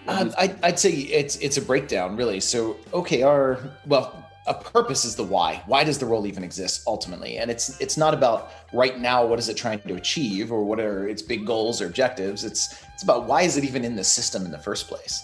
Um, 0.08 0.34
I, 0.38 0.56
I'd 0.64 0.80
say 0.80 0.92
it's 0.92 1.36
it's 1.38 1.58
a 1.58 1.62
breakdown, 1.62 2.16
really. 2.16 2.40
So 2.40 2.78
OKR, 2.94 3.72
well, 3.86 4.29
a 4.50 4.54
purpose 4.56 5.06
is 5.06 5.16
the 5.16 5.24
why. 5.24 5.62
Why 5.68 5.84
does 5.84 6.00
the 6.00 6.08
role 6.08 6.26
even 6.26 6.44
exist 6.44 6.82
ultimately? 6.88 7.38
And 7.38 7.52
it's 7.52 7.80
it's 7.80 7.98
not 7.98 8.14
about 8.16 8.52
right 8.74 9.00
now 9.00 9.26
what 9.26 9.38
is 9.38 9.48
it 9.48 9.56
trying 9.56 9.80
to 9.82 9.96
achieve 9.96 10.52
or 10.52 10.64
what 10.66 10.80
are 10.80 11.08
its 11.08 11.22
big 11.22 11.46
goals 11.46 11.82
or 11.82 11.86
objectives. 11.86 12.44
It's 12.44 12.84
it's 12.94 13.04
about 13.04 13.28
why 13.28 13.44
is 13.44 13.58
it 13.58 13.64
even 13.64 13.86
in 13.86 13.96
the 13.96 14.04
system 14.04 14.46
in 14.46 14.52
the 14.52 14.58
first 14.58 14.88
place, 14.88 15.22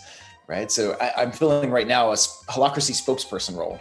right? 0.48 0.72
So 0.72 0.96
I, 1.02 1.24
am 1.24 1.32
filling 1.32 1.72
right 1.72 1.88
now 1.88 2.12
a 2.12 2.14
holacracy 2.14 2.94
spokesperson 2.94 3.58
role, 3.58 3.80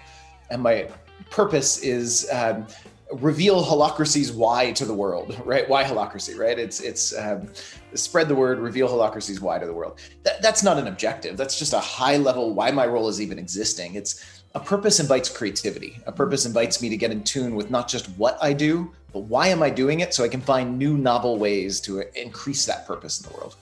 and 0.50 0.62
my 0.62 0.88
purpose 1.30 1.82
is 1.82 2.26
um, 2.32 2.66
reveal 3.12 3.62
holacracy's 3.62 4.32
why 4.32 4.72
to 4.72 4.84
the 4.84 4.94
world, 4.94 5.40
right? 5.44 5.68
Why 5.68 5.84
holacracy, 5.84 6.38
right? 6.38 6.58
It's 6.58 6.80
it's 6.80 7.16
um, 7.18 7.50
spread 7.94 8.28
the 8.28 8.34
word, 8.34 8.58
reveal 8.58 8.88
holacracy's 8.88 9.40
why 9.40 9.58
to 9.58 9.66
the 9.66 9.74
world. 9.74 10.00
That, 10.22 10.42
that's 10.42 10.62
not 10.62 10.78
an 10.78 10.86
objective. 10.86 11.36
That's 11.36 11.58
just 11.58 11.74
a 11.74 11.80
high 11.80 12.16
level 12.16 12.54
why 12.54 12.70
my 12.70 12.86
role 12.86 13.08
is 13.08 13.20
even 13.20 13.38
existing. 13.38 13.94
It's 13.94 14.33
a 14.54 14.60
purpose 14.60 15.00
invites 15.00 15.28
creativity. 15.28 15.98
A 16.06 16.12
purpose 16.12 16.46
invites 16.46 16.80
me 16.80 16.88
to 16.88 16.96
get 16.96 17.10
in 17.10 17.24
tune 17.24 17.56
with 17.56 17.70
not 17.70 17.88
just 17.88 18.06
what 18.10 18.38
I 18.40 18.52
do, 18.52 18.92
but 19.12 19.20
why 19.20 19.48
am 19.48 19.62
I 19.62 19.70
doing 19.70 20.00
it 20.00 20.14
so 20.14 20.22
I 20.22 20.28
can 20.28 20.40
find 20.40 20.78
new 20.78 20.96
novel 20.96 21.38
ways 21.38 21.80
to 21.82 22.04
increase 22.20 22.64
that 22.66 22.86
purpose 22.86 23.20
in 23.20 23.30
the 23.30 23.36
world. 23.36 23.56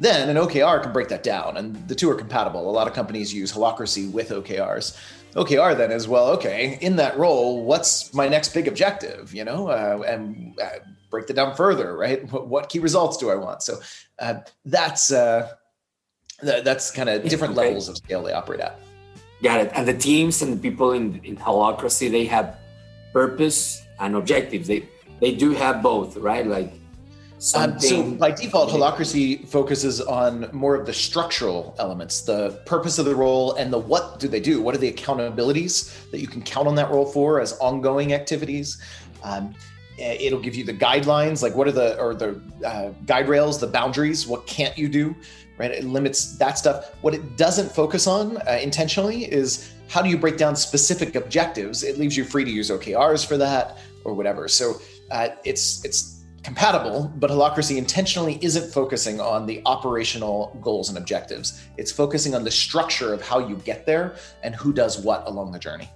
Then 0.00 0.28
an 0.28 0.36
OKR 0.36 0.82
can 0.82 0.92
break 0.92 1.08
that 1.08 1.22
down, 1.22 1.56
and 1.56 1.88
the 1.88 1.94
two 1.94 2.10
are 2.10 2.14
compatible. 2.14 2.68
A 2.68 2.72
lot 2.72 2.86
of 2.86 2.94
companies 2.94 3.32
use 3.32 3.52
holacracy 3.52 4.10
with 4.10 4.30
OKRs. 4.30 4.98
OKR 5.34 5.76
then 5.76 5.90
is 5.90 6.06
well, 6.06 6.28
okay, 6.28 6.78
in 6.80 6.96
that 6.96 7.16
role, 7.16 7.64
what's 7.64 8.12
my 8.12 8.28
next 8.28 8.52
big 8.52 8.68
objective? 8.68 9.32
You 9.32 9.44
know, 9.44 9.68
uh, 9.68 10.02
and 10.06 10.58
uh, 10.60 10.80
break 11.10 11.26
that 11.28 11.34
down 11.34 11.54
further, 11.54 11.96
right? 11.96 12.28
What, 12.32 12.48
what, 12.48 12.68
key 12.68 12.80
results 12.80 13.16
do 13.16 13.30
I 13.30 13.36
want? 13.36 13.62
So 13.62 13.78
uh, 14.18 14.40
that's 14.64 15.12
uh, 15.12 15.52
th- 16.40 16.64
that's 16.64 16.90
kind 16.90 17.08
of 17.08 17.22
different 17.28 17.56
okay. 17.56 17.68
levels 17.68 17.88
of 17.88 17.96
scale 17.96 18.22
they 18.22 18.32
operate 18.32 18.60
at. 18.60 18.78
Got 19.44 19.60
it. 19.60 19.72
And 19.74 19.86
the 19.86 19.92
teams 19.92 20.40
and 20.40 20.54
the 20.54 20.56
people 20.56 20.92
in 20.92 21.20
in 21.22 21.36
holacracy, 21.36 22.10
they 22.10 22.24
have 22.24 22.56
purpose 23.12 23.84
and 24.00 24.16
objectives. 24.16 24.66
They 24.66 24.88
they 25.20 25.34
do 25.34 25.52
have 25.52 25.82
both, 25.82 26.16
right? 26.16 26.46
Like 26.46 26.72
um, 27.54 27.78
so 27.78 28.10
by 28.12 28.30
default, 28.30 28.70
holacracy 28.70 29.46
focuses 29.46 30.00
on 30.00 30.48
more 30.52 30.74
of 30.74 30.86
the 30.86 30.94
structural 30.94 31.74
elements, 31.78 32.22
the 32.22 32.62
purpose 32.64 32.98
of 32.98 33.04
the 33.04 33.14
role, 33.14 33.52
and 33.56 33.70
the 33.70 33.78
what 33.78 34.18
do 34.18 34.28
they 34.28 34.40
do? 34.40 34.62
What 34.62 34.74
are 34.74 34.78
the 34.78 34.90
accountabilities 34.90 36.10
that 36.10 36.20
you 36.20 36.26
can 36.26 36.40
count 36.40 36.66
on 36.66 36.74
that 36.76 36.90
role 36.90 37.04
for 37.04 37.38
as 37.38 37.52
ongoing 37.58 38.14
activities? 38.14 38.80
Um, 39.22 39.54
it'll 39.98 40.40
give 40.40 40.54
you 40.54 40.64
the 40.64 40.72
guidelines, 40.72 41.42
like 41.42 41.54
what 41.54 41.68
are 41.68 41.72
the 41.72 42.00
or 42.00 42.14
the 42.14 42.40
uh, 42.64 42.92
guide 43.04 43.28
rails, 43.28 43.60
the 43.60 43.66
boundaries. 43.66 44.26
What 44.26 44.46
can't 44.46 44.78
you 44.78 44.88
do? 44.88 45.14
Right? 45.56 45.70
It 45.70 45.84
limits 45.84 46.36
that 46.38 46.58
stuff. 46.58 46.90
What 47.00 47.14
it 47.14 47.36
doesn't 47.36 47.70
focus 47.70 48.06
on 48.06 48.38
uh, 48.38 48.58
intentionally 48.60 49.24
is 49.24 49.72
how 49.88 50.02
do 50.02 50.08
you 50.08 50.18
break 50.18 50.36
down 50.36 50.56
specific 50.56 51.14
objectives. 51.14 51.84
It 51.84 51.98
leaves 51.98 52.16
you 52.16 52.24
free 52.24 52.44
to 52.44 52.50
use 52.50 52.70
OKRs 52.70 53.24
for 53.24 53.36
that 53.36 53.78
or 54.04 54.14
whatever. 54.14 54.48
So 54.48 54.80
uh, 55.10 55.28
it's 55.44 55.84
it's 55.84 56.24
compatible, 56.42 57.10
but 57.16 57.30
Holacracy 57.30 57.76
intentionally 57.76 58.38
isn't 58.42 58.72
focusing 58.72 59.20
on 59.20 59.46
the 59.46 59.62
operational 59.64 60.56
goals 60.60 60.90
and 60.90 60.98
objectives. 60.98 61.64
It's 61.78 61.90
focusing 61.90 62.34
on 62.34 62.44
the 62.44 62.50
structure 62.50 63.14
of 63.14 63.22
how 63.22 63.38
you 63.38 63.56
get 63.56 63.86
there 63.86 64.16
and 64.42 64.54
who 64.54 64.72
does 64.72 64.98
what 64.98 65.26
along 65.26 65.52
the 65.52 65.58
journey. 65.58 65.90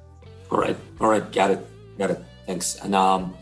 All 0.51 0.59
right, 0.59 0.77
all 1.01 1.09
right, 1.09 1.31
got 1.33 1.51
it, 1.51 1.67
got 1.99 2.11
it. 2.11 2.23
Thanks. 2.47 2.77
And 2.77 2.95
um, 2.95 3.37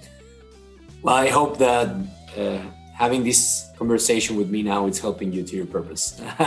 well, 1.03 1.15
I 1.15 1.29
hope 1.29 1.59
that 1.59 1.95
uh, 2.37 2.59
having 2.97 3.23
this 3.23 3.69
conversation 3.77 4.37
with 4.37 4.49
me 4.49 4.63
now 4.63 4.87
is 4.87 4.99
helping 4.99 5.33
you 5.33 5.43
to 5.45 5.55
your 5.57 5.67
purpose. 5.67 6.21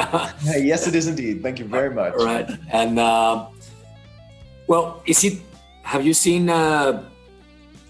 yes, 0.44 0.88
it 0.88 0.96
is 0.96 1.08
indeed. 1.08 1.44
Thank 1.44 1.60
you 1.60 1.66
very 1.66 1.94
much. 1.94 2.14
All 2.14 2.26
right, 2.26 2.50
and 2.72 3.00
uh, 3.00 3.48
well, 4.68 5.02
is 5.06 5.24
it? 5.24 5.38
Have 5.84 6.06
you 6.06 6.14
seen 6.14 6.50
uh, 6.50 7.04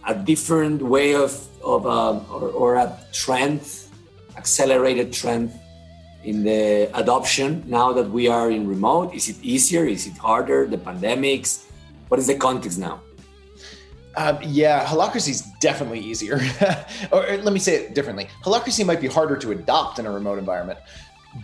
a 0.07 0.15
different 0.15 0.81
way 0.81 1.15
of 1.15 1.31
of 1.63 1.87
um, 1.87 2.25
or, 2.29 2.49
or 2.49 2.75
a 2.75 2.87
trend, 3.11 3.61
accelerated 4.37 5.11
trend 5.13 5.51
in 6.23 6.43
the 6.43 6.91
adoption 6.93 7.63
now 7.65 7.93
that 7.93 8.09
we 8.09 8.27
are 8.27 8.51
in 8.51 8.67
remote? 8.67 9.13
Is 9.13 9.29
it 9.29 9.37
easier? 9.41 9.85
Is 9.85 10.05
it 10.05 10.17
harder? 10.17 10.67
The 10.67 10.77
pandemics? 10.77 11.65
What 12.09 12.19
is 12.19 12.27
the 12.27 12.35
context 12.35 12.79
now? 12.79 13.01
Um, 14.15 14.39
yeah, 14.41 14.85
holacracy 14.85 15.29
is 15.29 15.41
definitely 15.59 15.99
easier. 15.99 16.39
or, 17.11 17.25
let 17.37 17.53
me 17.53 17.59
say 17.59 17.75
it 17.75 17.93
differently. 17.93 18.27
Holacracy 18.43 18.85
might 18.85 19.01
be 19.01 19.07
harder 19.07 19.37
to 19.37 19.51
adopt 19.51 19.99
in 19.99 20.05
a 20.05 20.11
remote 20.11 20.39
environment, 20.39 20.79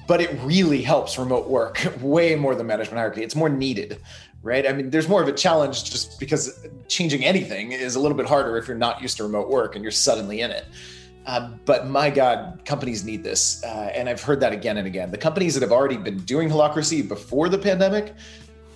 but 0.08 0.20
it 0.20 0.38
really 0.42 0.82
helps 0.82 1.18
remote 1.18 1.48
work 1.48 1.88
way 2.02 2.36
more 2.36 2.56
than 2.56 2.68
management 2.68 2.98
hierarchy. 2.98 3.24
It's 3.24 3.36
more 3.36 3.50
needed, 3.50 4.02
right? 4.42 4.68
I 4.68 4.74
mean, 4.74 4.90
there's 4.90 5.08
more 5.08 5.22
of 5.22 5.28
a 5.28 5.34
challenge 5.34 5.90
just 5.90 6.20
because 6.20 6.68
changing 6.88 7.24
anything 7.24 7.72
is 7.72 7.96
a 7.96 8.00
little 8.00 8.18
bit 8.18 8.26
harder 8.26 8.58
if 8.58 8.68
you're 8.68 8.78
not 8.78 9.02
used 9.02 9.18
to 9.18 9.24
remote 9.24 9.50
work 9.50 9.76
and 9.76 9.84
you're 9.84 9.92
suddenly 9.92 10.42
in 10.42 10.52
it. 10.52 10.66
Uh, 11.26 11.52
but 11.66 11.88
my 11.88 12.10
God, 12.10 12.62
companies 12.66 13.04
need 13.04 13.24
this. 13.24 13.64
Uh, 13.64 13.92
and 13.96 14.08
I've 14.08 14.22
heard 14.22 14.40
that 14.42 14.54
again 14.54 14.78
and 14.78 14.86
again. 14.86 15.10
The 15.10 15.18
companies 15.18 15.56
that 15.56 15.62
have 15.62 15.72
already 15.72 15.98
been 15.98 16.20
doing 16.20 16.50
holacracy 16.50 17.08
before 17.08 17.50
the 17.50 17.58
pandemic, 17.58 18.14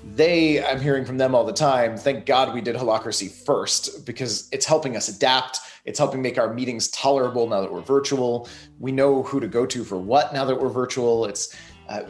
they, 0.04 0.64
I'm 0.64 0.80
hearing 0.80 1.06
from 1.06 1.18
them 1.18 1.36
all 1.36 1.46
the 1.46 1.54
time, 1.54 1.98
thank 1.98 2.26
God 2.26 2.54
we 2.54 2.62
did 2.62 2.76
holacracy 2.76 3.30
first 3.30 4.06
because 4.06 4.48
it's 4.52 4.66
helping 4.66 4.96
us 4.96 5.10
adapt. 5.10 5.60
It's 5.86 6.00
helping 6.00 6.22
make 6.22 6.38
our 6.38 6.54
meetings 6.54 6.88
tolerable 6.90 7.48
now 7.48 7.62
that 7.62 7.72
we're 7.72 7.82
virtual. 7.82 8.48
We 8.80 8.92
know 8.92 9.24
who 9.24 9.40
to 9.40 9.48
go 9.48 9.66
to 9.66 9.84
for 9.84 9.98
what 9.98 10.34
now 10.34 10.46
that 10.46 10.60
we're 10.60 10.70
virtual. 10.70 11.26
It's, 11.26 11.56
uh, 11.88 12.04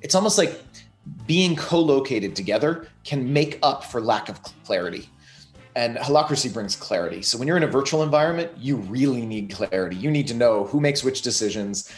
it's 0.00 0.14
almost 0.14 0.38
like 0.38 0.62
being 1.26 1.56
co-located 1.56 2.34
together 2.36 2.88
can 3.04 3.32
make 3.32 3.58
up 3.62 3.84
for 3.84 4.00
lack 4.00 4.28
of 4.28 4.42
clarity 4.42 5.08
and 5.76 5.96
holacracy 5.96 6.52
brings 6.52 6.76
clarity. 6.76 7.22
So 7.22 7.36
when 7.36 7.48
you're 7.48 7.56
in 7.56 7.64
a 7.64 7.68
virtual 7.68 8.02
environment, 8.02 8.52
you 8.56 8.76
really 8.76 9.26
need 9.26 9.50
clarity. 9.50 9.96
You 9.96 10.10
need 10.10 10.28
to 10.28 10.34
know 10.34 10.64
who 10.64 10.80
makes 10.80 11.02
which 11.02 11.22
decisions 11.22 11.92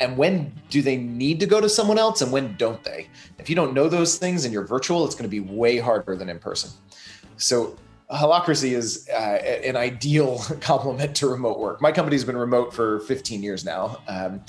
and 0.00 0.16
when 0.16 0.52
do 0.70 0.82
they 0.82 0.96
need 0.96 1.40
to 1.40 1.46
go 1.46 1.60
to 1.60 1.68
someone 1.68 1.98
else 1.98 2.22
and 2.22 2.32
when 2.32 2.56
don't 2.56 2.82
they? 2.84 3.08
If 3.38 3.48
you 3.48 3.56
don't 3.56 3.74
know 3.74 3.88
those 3.88 4.16
things 4.16 4.44
and 4.44 4.52
you're 4.52 4.66
virtual, 4.66 5.04
it's 5.04 5.14
going 5.14 5.24
to 5.24 5.28
be 5.28 5.40
way 5.40 5.78
harder 5.78 6.16
than 6.16 6.28
in 6.28 6.38
person. 6.38 6.70
So 7.36 7.76
holacracy 8.10 8.72
is 8.72 9.08
uh, 9.12 9.16
an 9.16 9.76
ideal 9.76 10.38
complement 10.60 11.14
to 11.16 11.28
remote 11.28 11.58
work. 11.58 11.80
My 11.80 11.92
company's 11.92 12.24
been 12.24 12.36
remote 12.36 12.72
for 12.72 13.00
15 13.00 13.42
years 13.42 13.64
now. 13.64 14.00
Um, 14.08 14.42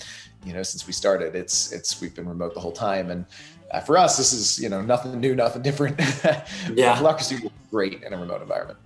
you 0.45 0.53
know, 0.53 0.63
since 0.63 0.87
we 0.87 0.93
started, 0.93 1.35
it's 1.35 1.73
it's 1.73 1.99
we've 1.99 2.15
been 2.15 2.27
remote 2.27 2.53
the 2.53 2.61
whole 2.61 2.71
time, 2.71 3.11
and 3.11 3.25
uh, 3.71 3.81
for 3.81 3.97
us, 3.97 4.15
this 4.15 4.31
is 4.31 4.57
you 4.57 4.69
know 4.69 4.81
nothing 4.81 5.19
new, 5.19 5.35
nothing 5.35 5.61
different. 5.61 5.99
yeah, 6.73 6.95
holacracy 6.95 7.43
is 7.43 7.51
great 7.69 8.03
in 8.03 8.13
a 8.13 8.17
remote 8.17 8.41
environment. 8.41 8.79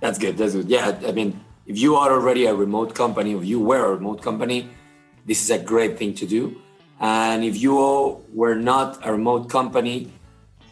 That's 0.00 0.18
good. 0.18 0.36
That's 0.36 0.52
good. 0.52 0.68
Yeah, 0.68 0.98
I 1.06 1.12
mean, 1.12 1.42
if 1.66 1.78
you 1.78 1.96
are 1.96 2.12
already 2.12 2.44
a 2.44 2.54
remote 2.54 2.94
company, 2.94 3.32
if 3.32 3.44
you 3.46 3.58
were 3.58 3.86
a 3.86 3.94
remote 3.94 4.20
company, 4.20 4.68
this 5.28 5.42
is 5.44 5.50
a 5.50 5.58
great 5.72 5.98
thing 5.98 6.14
to 6.14 6.26
do. 6.26 6.42
And 7.00 7.44
if 7.44 7.54
you 7.64 7.74
were 8.34 8.56
not 8.56 9.06
a 9.06 9.12
remote 9.12 9.48
company, 9.48 10.10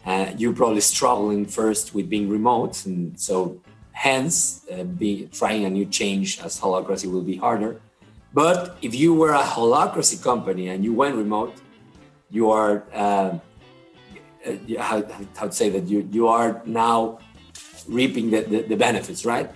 uh, 0.05 0.33
you're 0.37 0.53
probably 0.53 0.81
struggling 0.81 1.45
first 1.45 1.93
with 1.93 2.09
being 2.09 2.27
remote, 2.29 2.85
and 2.85 3.17
so 3.19 3.61
hence, 3.91 4.65
uh, 4.71 4.83
be 4.83 5.29
trying 5.31 5.65
a 5.65 5.69
new 5.69 5.85
change 5.85 6.39
as 6.45 6.59
holacracy 6.59 7.11
will 7.11 7.27
be 7.33 7.37
harder. 7.37 7.79
But 8.33 8.77
if 8.81 8.93
you 8.93 9.13
were 9.13 9.33
a 9.33 9.45
holacracy 9.55 10.21
company 10.23 10.69
and 10.69 10.83
you 10.83 10.93
went 10.93 11.15
remote, 11.15 11.55
you 12.29 12.51
are 12.51 12.83
uh, 12.93 13.39
uh, 14.45 14.79
how, 14.79 15.03
how 15.35 15.47
to 15.47 15.51
say 15.51 15.69
that 15.69 15.85
you 15.91 16.07
you 16.11 16.27
are 16.27 16.61
now 16.65 17.19
reaping 17.87 18.29
the, 18.31 18.41
the, 18.41 18.61
the 18.63 18.75
benefits, 18.75 19.25
right? 19.25 19.49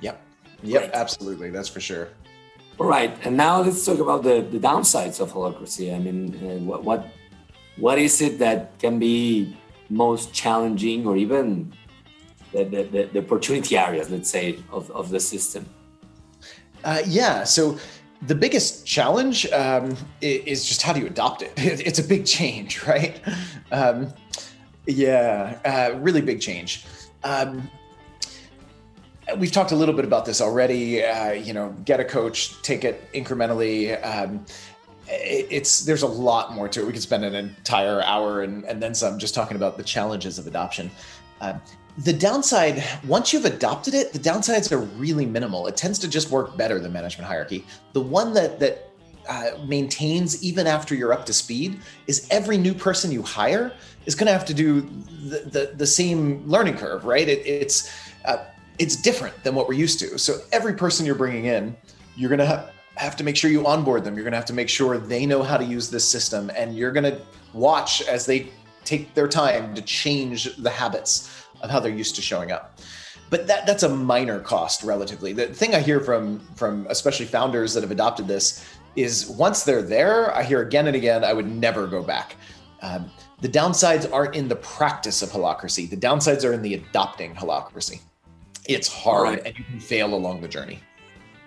Yep. 0.00 0.20
Yep, 0.62 0.82
right. 0.82 0.90
absolutely. 0.94 1.50
That's 1.50 1.68
for 1.68 1.80
sure. 1.80 2.08
Right, 2.78 3.16
and 3.24 3.36
now 3.36 3.60
let's 3.62 3.84
talk 3.84 3.98
about 3.98 4.22
the, 4.22 4.40
the 4.40 4.58
downsides 4.58 5.20
of 5.20 5.32
holacracy. 5.32 5.92
I 5.94 5.98
mean, 5.98 6.34
uh, 6.36 6.64
what, 6.64 6.84
what 6.84 7.08
what 7.76 7.98
is 7.98 8.20
it 8.20 8.38
that 8.38 8.78
can 8.78 8.98
be 8.98 9.56
most 9.90 10.32
challenging, 10.32 11.06
or 11.06 11.16
even 11.16 11.72
the, 12.52 12.64
the, 12.64 13.08
the 13.12 13.18
opportunity 13.18 13.76
areas, 13.76 14.10
let's 14.10 14.30
say, 14.30 14.58
of, 14.70 14.90
of 14.90 15.10
the 15.10 15.20
system? 15.20 15.66
Uh, 16.84 17.02
yeah, 17.06 17.44
so 17.44 17.78
the 18.22 18.34
biggest 18.34 18.86
challenge 18.86 19.50
um, 19.52 19.96
is 20.20 20.66
just 20.66 20.82
how 20.82 20.92
do 20.92 21.00
you 21.00 21.06
adopt 21.06 21.42
it? 21.42 21.52
It's 21.56 21.98
a 21.98 22.04
big 22.04 22.26
change, 22.26 22.82
right? 22.86 23.20
Um, 23.70 24.12
yeah, 24.86 25.58
uh, 25.64 25.98
really 25.98 26.22
big 26.22 26.40
change. 26.40 26.84
Um, 27.24 27.70
we've 29.36 29.52
talked 29.52 29.72
a 29.72 29.76
little 29.76 29.94
bit 29.94 30.04
about 30.04 30.24
this 30.24 30.40
already. 30.40 31.04
Uh, 31.04 31.32
you 31.32 31.52
know, 31.52 31.74
get 31.84 32.00
a 32.00 32.04
coach, 32.04 32.60
take 32.62 32.84
it 32.84 33.10
incrementally. 33.12 34.02
Um, 34.04 34.44
it's 35.10 35.84
there's 35.84 36.02
a 36.02 36.06
lot 36.06 36.52
more 36.54 36.68
to 36.68 36.80
it. 36.80 36.86
We 36.86 36.92
could 36.92 37.02
spend 37.02 37.24
an 37.24 37.34
entire 37.34 38.02
hour 38.02 38.42
and, 38.42 38.64
and 38.64 38.82
then 38.82 38.94
some 38.94 39.18
just 39.18 39.34
talking 39.34 39.56
about 39.56 39.76
the 39.76 39.82
challenges 39.82 40.38
of 40.38 40.46
adoption. 40.46 40.90
Uh, 41.40 41.54
the 41.98 42.12
downside, 42.12 42.84
once 43.06 43.32
you've 43.32 43.44
adopted 43.44 43.94
it, 43.94 44.12
the 44.12 44.18
downsides 44.18 44.70
are 44.70 44.78
really 44.78 45.26
minimal. 45.26 45.66
It 45.66 45.76
tends 45.76 45.98
to 46.00 46.08
just 46.08 46.30
work 46.30 46.56
better 46.56 46.78
than 46.78 46.92
management 46.92 47.26
hierarchy. 47.26 47.64
The 47.92 48.00
one 48.00 48.32
that 48.34 48.60
that 48.60 48.90
uh, 49.28 49.50
maintains 49.66 50.42
even 50.42 50.66
after 50.66 50.94
you're 50.94 51.12
up 51.12 51.26
to 51.26 51.32
speed 51.32 51.80
is 52.06 52.26
every 52.30 52.56
new 52.56 52.72
person 52.72 53.10
you 53.10 53.22
hire 53.22 53.72
is 54.06 54.14
going 54.14 54.26
to 54.26 54.32
have 54.32 54.46
to 54.46 54.54
do 54.54 54.80
the, 54.80 55.40
the, 55.50 55.72
the 55.76 55.86
same 55.86 56.46
learning 56.46 56.76
curve, 56.76 57.04
right? 57.04 57.28
It, 57.28 57.46
it's 57.46 57.92
uh, 58.24 58.44
it's 58.78 58.96
different 58.96 59.42
than 59.42 59.54
what 59.54 59.68
we're 59.68 59.74
used 59.74 59.98
to. 60.00 60.18
So 60.18 60.40
every 60.52 60.74
person 60.74 61.04
you're 61.04 61.14
bringing 61.14 61.46
in, 61.46 61.76
you're 62.16 62.28
going 62.28 62.38
to 62.38 62.46
ha- 62.46 62.70
have 62.96 63.16
to 63.16 63.24
make 63.24 63.36
sure 63.36 63.50
you 63.50 63.66
onboard 63.66 64.04
them. 64.04 64.14
You're 64.14 64.24
going 64.24 64.32
to 64.32 64.38
have 64.38 64.46
to 64.46 64.52
make 64.52 64.68
sure 64.68 64.98
they 64.98 65.26
know 65.26 65.42
how 65.42 65.56
to 65.56 65.64
use 65.64 65.90
this 65.90 66.08
system, 66.08 66.50
and 66.56 66.76
you're 66.76 66.92
going 66.92 67.04
to 67.04 67.20
watch 67.52 68.02
as 68.02 68.26
they 68.26 68.50
take 68.84 69.14
their 69.14 69.28
time 69.28 69.74
to 69.74 69.82
change 69.82 70.56
the 70.56 70.70
habits 70.70 71.44
of 71.60 71.70
how 71.70 71.80
they're 71.80 71.92
used 71.92 72.14
to 72.16 72.22
showing 72.22 72.52
up. 72.52 72.78
But 73.30 73.46
that 73.46 73.66
that's 73.66 73.82
a 73.82 73.88
minor 73.88 74.40
cost 74.40 74.82
relatively. 74.82 75.34
The 75.34 75.48
thing 75.48 75.74
i 75.74 75.80
hear 75.80 76.00
from 76.00 76.40
from 76.54 76.86
especially 76.88 77.26
founders 77.26 77.74
that 77.74 77.82
have 77.82 77.90
adopted 77.90 78.26
this 78.26 78.64
is 78.96 79.28
once 79.28 79.64
they're 79.64 79.82
there 79.82 80.34
i 80.34 80.42
hear 80.42 80.62
again 80.62 80.86
and 80.86 80.96
again 80.96 81.24
i 81.24 81.34
would 81.34 81.46
never 81.46 81.86
go 81.86 82.02
back. 82.02 82.36
Um, 82.80 83.10
the 83.42 83.48
downsides 83.48 84.10
aren't 84.10 84.34
in 84.34 84.48
the 84.48 84.56
practice 84.56 85.20
of 85.20 85.28
holacracy. 85.28 85.90
The 85.90 85.96
downsides 85.96 86.48
are 86.48 86.54
in 86.54 86.62
the 86.62 86.74
adopting 86.74 87.34
holacracy 87.34 88.00
it's 88.68 88.86
hard 88.86 89.24
right. 89.24 89.42
and 89.46 89.58
you 89.58 89.64
can 89.64 89.80
fail 89.80 90.14
along 90.14 90.40
the 90.40 90.48
journey. 90.48 90.80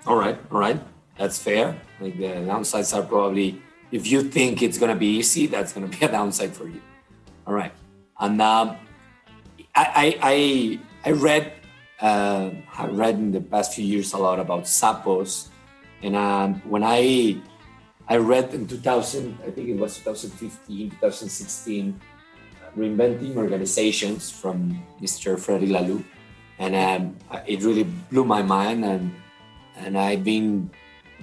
All 0.05 0.17
right 0.17 0.37
all 0.51 0.59
right. 0.59 0.79
That's 1.17 1.37
fair. 1.37 1.79
Like 1.99 2.17
the 2.17 2.43
downsides 2.49 2.95
are 2.97 3.03
probably 3.03 3.61
if 3.91 4.07
you 4.07 4.23
think 4.23 4.61
it's 4.61 4.77
going 4.77 4.91
to 4.91 4.97
be 4.99 5.17
easy 5.21 5.47
that's 5.47 5.73
going 5.73 5.89
to 5.89 5.97
be 5.97 6.05
a 6.05 6.09
downside 6.09 6.53
for 6.53 6.67
you. 6.67 6.81
All 7.45 7.53
right. 7.53 7.71
And 8.19 8.41
um, 8.41 8.77
I, 9.75 10.17
I, 10.21 10.79
I 11.05 11.11
read 11.11 11.53
uh, 12.01 12.49
I 12.77 12.87
read 12.87 13.15
in 13.15 13.31
the 13.31 13.41
past 13.41 13.73
few 13.73 13.85
years 13.85 14.13
a 14.13 14.17
lot 14.17 14.39
about 14.39 14.63
Zappos, 14.63 15.49
and 16.01 16.15
um, 16.15 16.61
when 16.65 16.83
I 16.83 17.37
I 18.09 18.17
read 18.17 18.53
in 18.53 18.67
2000, 18.67 19.37
I 19.45 19.51
think 19.51 19.69
it 19.69 19.77
was 19.77 19.97
2015, 19.99 20.89
2016, 20.89 22.01
reinventing 22.75 23.35
organizations 23.35 24.31
from 24.31 24.81
Mr. 24.99 25.39
Frederic 25.39 25.69
Laloux, 25.69 26.03
and 26.61 26.77
um, 26.77 27.17
it 27.49 27.65
really 27.65 27.83
blew 28.13 28.23
my 28.23 28.45
mind, 28.45 28.85
and 28.85 29.09
and 29.81 29.97
I've 29.97 30.23
been 30.23 30.69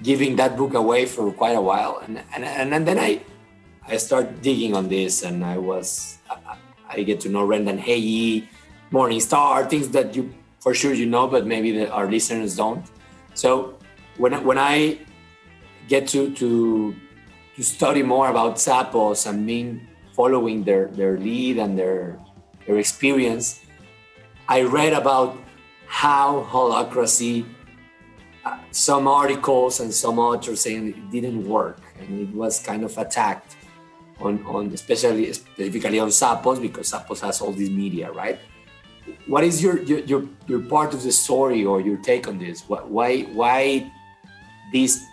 giving 0.03 0.35
that 0.35 0.59
book 0.59 0.75
away 0.75 1.07
for 1.07 1.31
quite 1.31 1.55
a 1.55 1.63
while, 1.63 2.03
and 2.03 2.19
and, 2.35 2.43
and 2.43 2.83
then 2.83 2.99
I 2.99 3.23
I 3.87 3.95
start 3.95 4.43
digging 4.43 4.75
on 4.75 4.91
this, 4.91 5.23
and 5.23 5.45
I 5.45 5.57
was 5.57 6.19
I 6.91 7.03
get 7.03 7.21
to 7.21 7.29
know 7.29 7.47
Brendan 7.47 7.77
Hay, 7.79 8.43
Morningstar, 8.91 9.69
things 9.69 9.89
that 9.95 10.13
you 10.13 10.33
for 10.59 10.75
sure 10.75 10.93
you 10.93 11.05
know, 11.05 11.25
but 11.27 11.47
maybe 11.47 11.71
the, 11.71 11.89
our 11.89 12.11
listeners 12.11 12.57
don't. 12.59 12.83
So 13.33 13.79
when 14.17 14.35
when 14.43 14.59
I 14.59 14.99
get 15.87 16.11
to 16.11 16.35
to 16.35 16.93
to 17.55 17.63
study 17.63 18.03
more 18.03 18.27
about 18.27 18.59
Zappos 18.59 19.23
and 19.23 19.45
mean 19.45 19.87
following 20.11 20.67
their 20.67 20.91
their 20.91 21.15
lead 21.15 21.63
and 21.63 21.79
their 21.79 22.19
their 22.67 22.75
experience, 22.75 23.63
I 24.49 24.63
read 24.63 24.93
about 24.93 25.37
how 25.85 26.43
holacracy. 26.49 27.45
Uh, 28.43 28.57
some 28.71 29.07
articles 29.07 29.79
and 29.79 29.93
some 29.93 30.17
authors 30.17 30.61
saying 30.61 30.87
it 30.87 31.11
didn't 31.11 31.47
work 31.47 31.81
and 31.99 32.21
it 32.21 32.33
was 32.33 32.59
kind 32.59 32.83
of 32.85 32.97
attacked 32.97 33.57
on, 34.19 34.41
on 34.45 34.71
especially 34.73 35.31
specifically 35.33 35.99
on 35.99 36.07
Zappos 36.07 36.59
because 36.61 36.89
Zappos 36.91 37.19
has 37.19 37.41
all 37.41 37.51
this 37.51 37.69
media, 37.69 38.11
right? 38.11 38.39
What 39.27 39.43
is 39.43 39.61
your, 39.61 39.83
your 39.83 39.99
your 39.99 40.23
your 40.47 40.61
part 40.61 40.93
of 40.93 41.03
the 41.03 41.11
story 41.11 41.65
or 41.65 41.81
your 41.81 41.97
take 41.97 42.27
on 42.27 42.39
this? 42.39 42.63
Why 42.67 43.21
why 43.23 43.91
these 44.71 45.05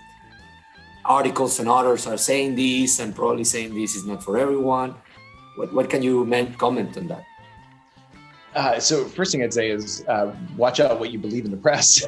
articles 1.05 1.59
and 1.59 1.69
authors 1.69 2.07
are 2.07 2.17
saying 2.17 2.55
this 2.55 3.01
and 3.01 3.15
probably 3.15 3.45
saying 3.45 3.75
this 3.75 3.97
is 3.97 4.07
not 4.07 4.23
for 4.23 4.39
everyone? 4.39 4.95
What 5.57 5.75
what 5.75 5.91
can 5.91 6.03
you 6.03 6.25
comment 6.59 6.97
on 6.97 7.09
that? 7.09 7.25
Uh, 8.57 8.81
so 8.81 9.05
first 9.05 9.33
thing 9.33 9.43
I'd 9.43 9.53
say 9.53 9.69
is 9.71 10.03
uh, 10.09 10.35
watch 10.57 10.81
out 10.81 10.99
what 10.99 11.11
you 11.11 11.19
believe 11.19 11.45
in 11.45 11.51
the 11.51 11.59
press. 11.59 12.07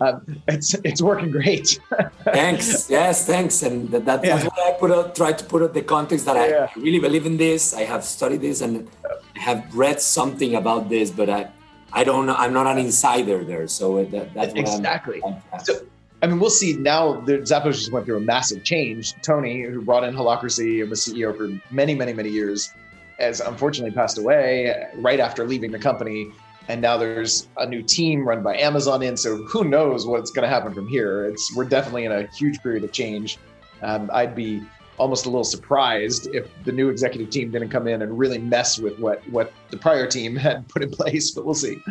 uh, 0.00 0.18
it's 0.48 0.74
it's 0.82 1.00
working 1.00 1.30
great. 1.30 1.78
thanks. 2.24 2.90
Yes, 2.90 3.26
thanks. 3.26 3.62
And 3.62 3.88
that, 3.92 4.04
that, 4.04 4.24
yeah. 4.24 4.36
that's 4.36 4.44
why 4.50 4.70
I 4.70 4.72
put 4.72 4.90
out, 4.90 5.14
try 5.14 5.32
to 5.32 5.44
put 5.44 5.62
out 5.62 5.72
the 5.72 5.82
context 5.82 6.26
that 6.26 6.36
yeah. 6.36 6.66
I 6.74 6.80
really 6.80 6.98
believe 6.98 7.26
in 7.26 7.36
this. 7.36 7.74
I 7.74 7.82
have 7.82 8.02
studied 8.04 8.40
this 8.40 8.60
and 8.60 8.88
I 9.36 9.38
have 9.38 9.72
read 9.72 10.00
something 10.00 10.56
about 10.56 10.88
this, 10.88 11.12
but 11.12 11.30
I 11.30 11.48
I 11.92 12.02
don't 12.02 12.26
know. 12.26 12.34
I'm 12.34 12.52
not 12.52 12.66
an 12.66 12.78
insider 12.78 13.44
there, 13.44 13.68
so 13.68 14.04
that, 14.06 14.34
that's 14.34 14.52
exactly. 14.54 15.22
so, 15.62 15.86
I 16.22 16.26
mean, 16.26 16.40
we'll 16.40 16.50
see 16.50 16.72
now. 16.72 17.20
The, 17.20 17.38
Zappos 17.38 17.74
just 17.74 17.92
went 17.92 18.04
through 18.04 18.16
a 18.16 18.20
massive 18.20 18.64
change. 18.64 19.14
Tony, 19.22 19.62
who 19.62 19.80
brought 19.80 20.02
in 20.02 20.12
Holacracy 20.12 20.80
and 20.80 20.90
was 20.90 21.06
CEO 21.06 21.36
for 21.36 21.48
many, 21.72 21.94
many, 21.94 22.12
many 22.12 22.30
years, 22.30 22.72
has 23.18 23.40
unfortunately 23.40 23.94
passed 23.94 24.18
away 24.18 24.74
right 24.96 25.20
after 25.20 25.46
leaving 25.46 25.70
the 25.70 25.78
company. 25.78 26.30
and 26.68 26.80
now 26.80 26.96
there's 26.96 27.48
a 27.58 27.66
new 27.66 27.82
team 27.82 28.26
run 28.26 28.42
by 28.42 28.56
Amazon 28.56 29.02
in. 29.02 29.16
So 29.16 29.36
who 29.44 29.64
knows 29.64 30.06
what's 30.06 30.30
going 30.30 30.44
to 30.44 30.48
happen 30.48 30.72
from 30.72 30.88
here? 30.88 31.26
It's 31.26 31.54
we're 31.54 31.66
definitely 31.66 32.06
in 32.06 32.12
a 32.12 32.26
huge 32.38 32.62
period 32.62 32.84
of 32.84 32.92
change. 32.92 33.38
Um, 33.82 34.10
I'd 34.12 34.34
be 34.34 34.62
almost 34.96 35.26
a 35.26 35.28
little 35.28 35.44
surprised 35.44 36.28
if 36.32 36.48
the 36.64 36.72
new 36.72 36.88
executive 36.88 37.28
team 37.30 37.50
didn't 37.50 37.68
come 37.68 37.86
in 37.86 38.00
and 38.02 38.18
really 38.18 38.38
mess 38.38 38.78
with 38.78 38.98
what 38.98 39.28
what 39.28 39.52
the 39.70 39.76
prior 39.76 40.06
team 40.06 40.36
had 40.46 40.66
put 40.68 40.82
in 40.82 40.90
place. 40.90 41.32
But 41.32 41.44
we'll 41.44 41.54
see. 41.54 41.82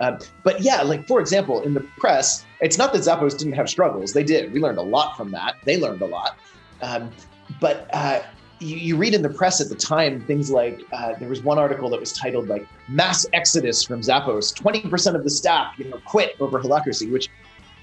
Um, 0.00 0.18
but 0.44 0.60
yeah, 0.60 0.82
like 0.82 1.06
for 1.08 1.20
example, 1.20 1.62
in 1.62 1.74
the 1.74 1.80
press, 1.98 2.44
it's 2.60 2.78
not 2.78 2.92
that 2.92 3.00
Zappos 3.00 3.36
didn't 3.36 3.54
have 3.54 3.68
struggles. 3.68 4.12
They 4.12 4.24
did. 4.24 4.52
We 4.52 4.60
learned 4.60 4.78
a 4.78 4.82
lot 4.82 5.16
from 5.16 5.30
that. 5.32 5.56
They 5.64 5.80
learned 5.80 6.02
a 6.02 6.06
lot. 6.06 6.36
Um, 6.82 7.10
but 7.60 7.88
uh, 7.92 8.20
you, 8.60 8.76
you, 8.76 8.96
read 8.96 9.14
in 9.14 9.22
the 9.22 9.28
press 9.28 9.60
at 9.60 9.68
the 9.68 9.74
time 9.74 10.20
things 10.20 10.50
like 10.50 10.82
uh, 10.92 11.14
there 11.18 11.28
was 11.28 11.42
one 11.42 11.58
article 11.58 11.88
that 11.90 12.00
was 12.00 12.12
titled 12.12 12.48
like 12.48 12.66
"Mass 12.88 13.26
Exodus 13.32 13.84
from 13.84 14.00
Zappos." 14.00 14.54
Twenty 14.54 14.80
percent 14.82 15.16
of 15.16 15.24
the 15.24 15.30
staff, 15.30 15.78
you 15.78 15.88
know, 15.88 16.00
quit 16.04 16.36
over 16.40 16.60
Holacracy. 16.60 17.10
Which 17.10 17.28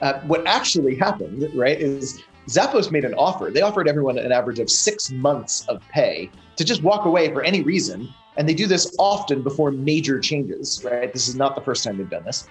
uh, 0.01 0.19
what 0.21 0.45
actually 0.45 0.95
happened, 0.95 1.49
right, 1.55 1.79
is 1.79 2.23
Zappos 2.47 2.91
made 2.91 3.05
an 3.05 3.13
offer. 3.15 3.49
They 3.49 3.61
offered 3.61 3.87
everyone 3.87 4.17
an 4.17 4.31
average 4.31 4.59
of 4.59 4.69
six 4.69 5.11
months 5.11 5.65
of 5.67 5.81
pay 5.89 6.29
to 6.57 6.63
just 6.63 6.83
walk 6.83 7.05
away 7.05 7.31
for 7.33 7.43
any 7.43 7.61
reason. 7.61 8.09
And 8.37 8.47
they 8.47 8.53
do 8.53 8.67
this 8.67 8.93
often 8.99 9.41
before 9.41 9.71
major 9.71 10.19
changes, 10.19 10.83
right? 10.83 11.11
This 11.11 11.27
is 11.27 11.35
not 11.35 11.55
the 11.55 11.61
first 11.61 11.83
time 11.83 11.97
they've 11.97 12.09
done 12.09 12.25
this. 12.25 12.47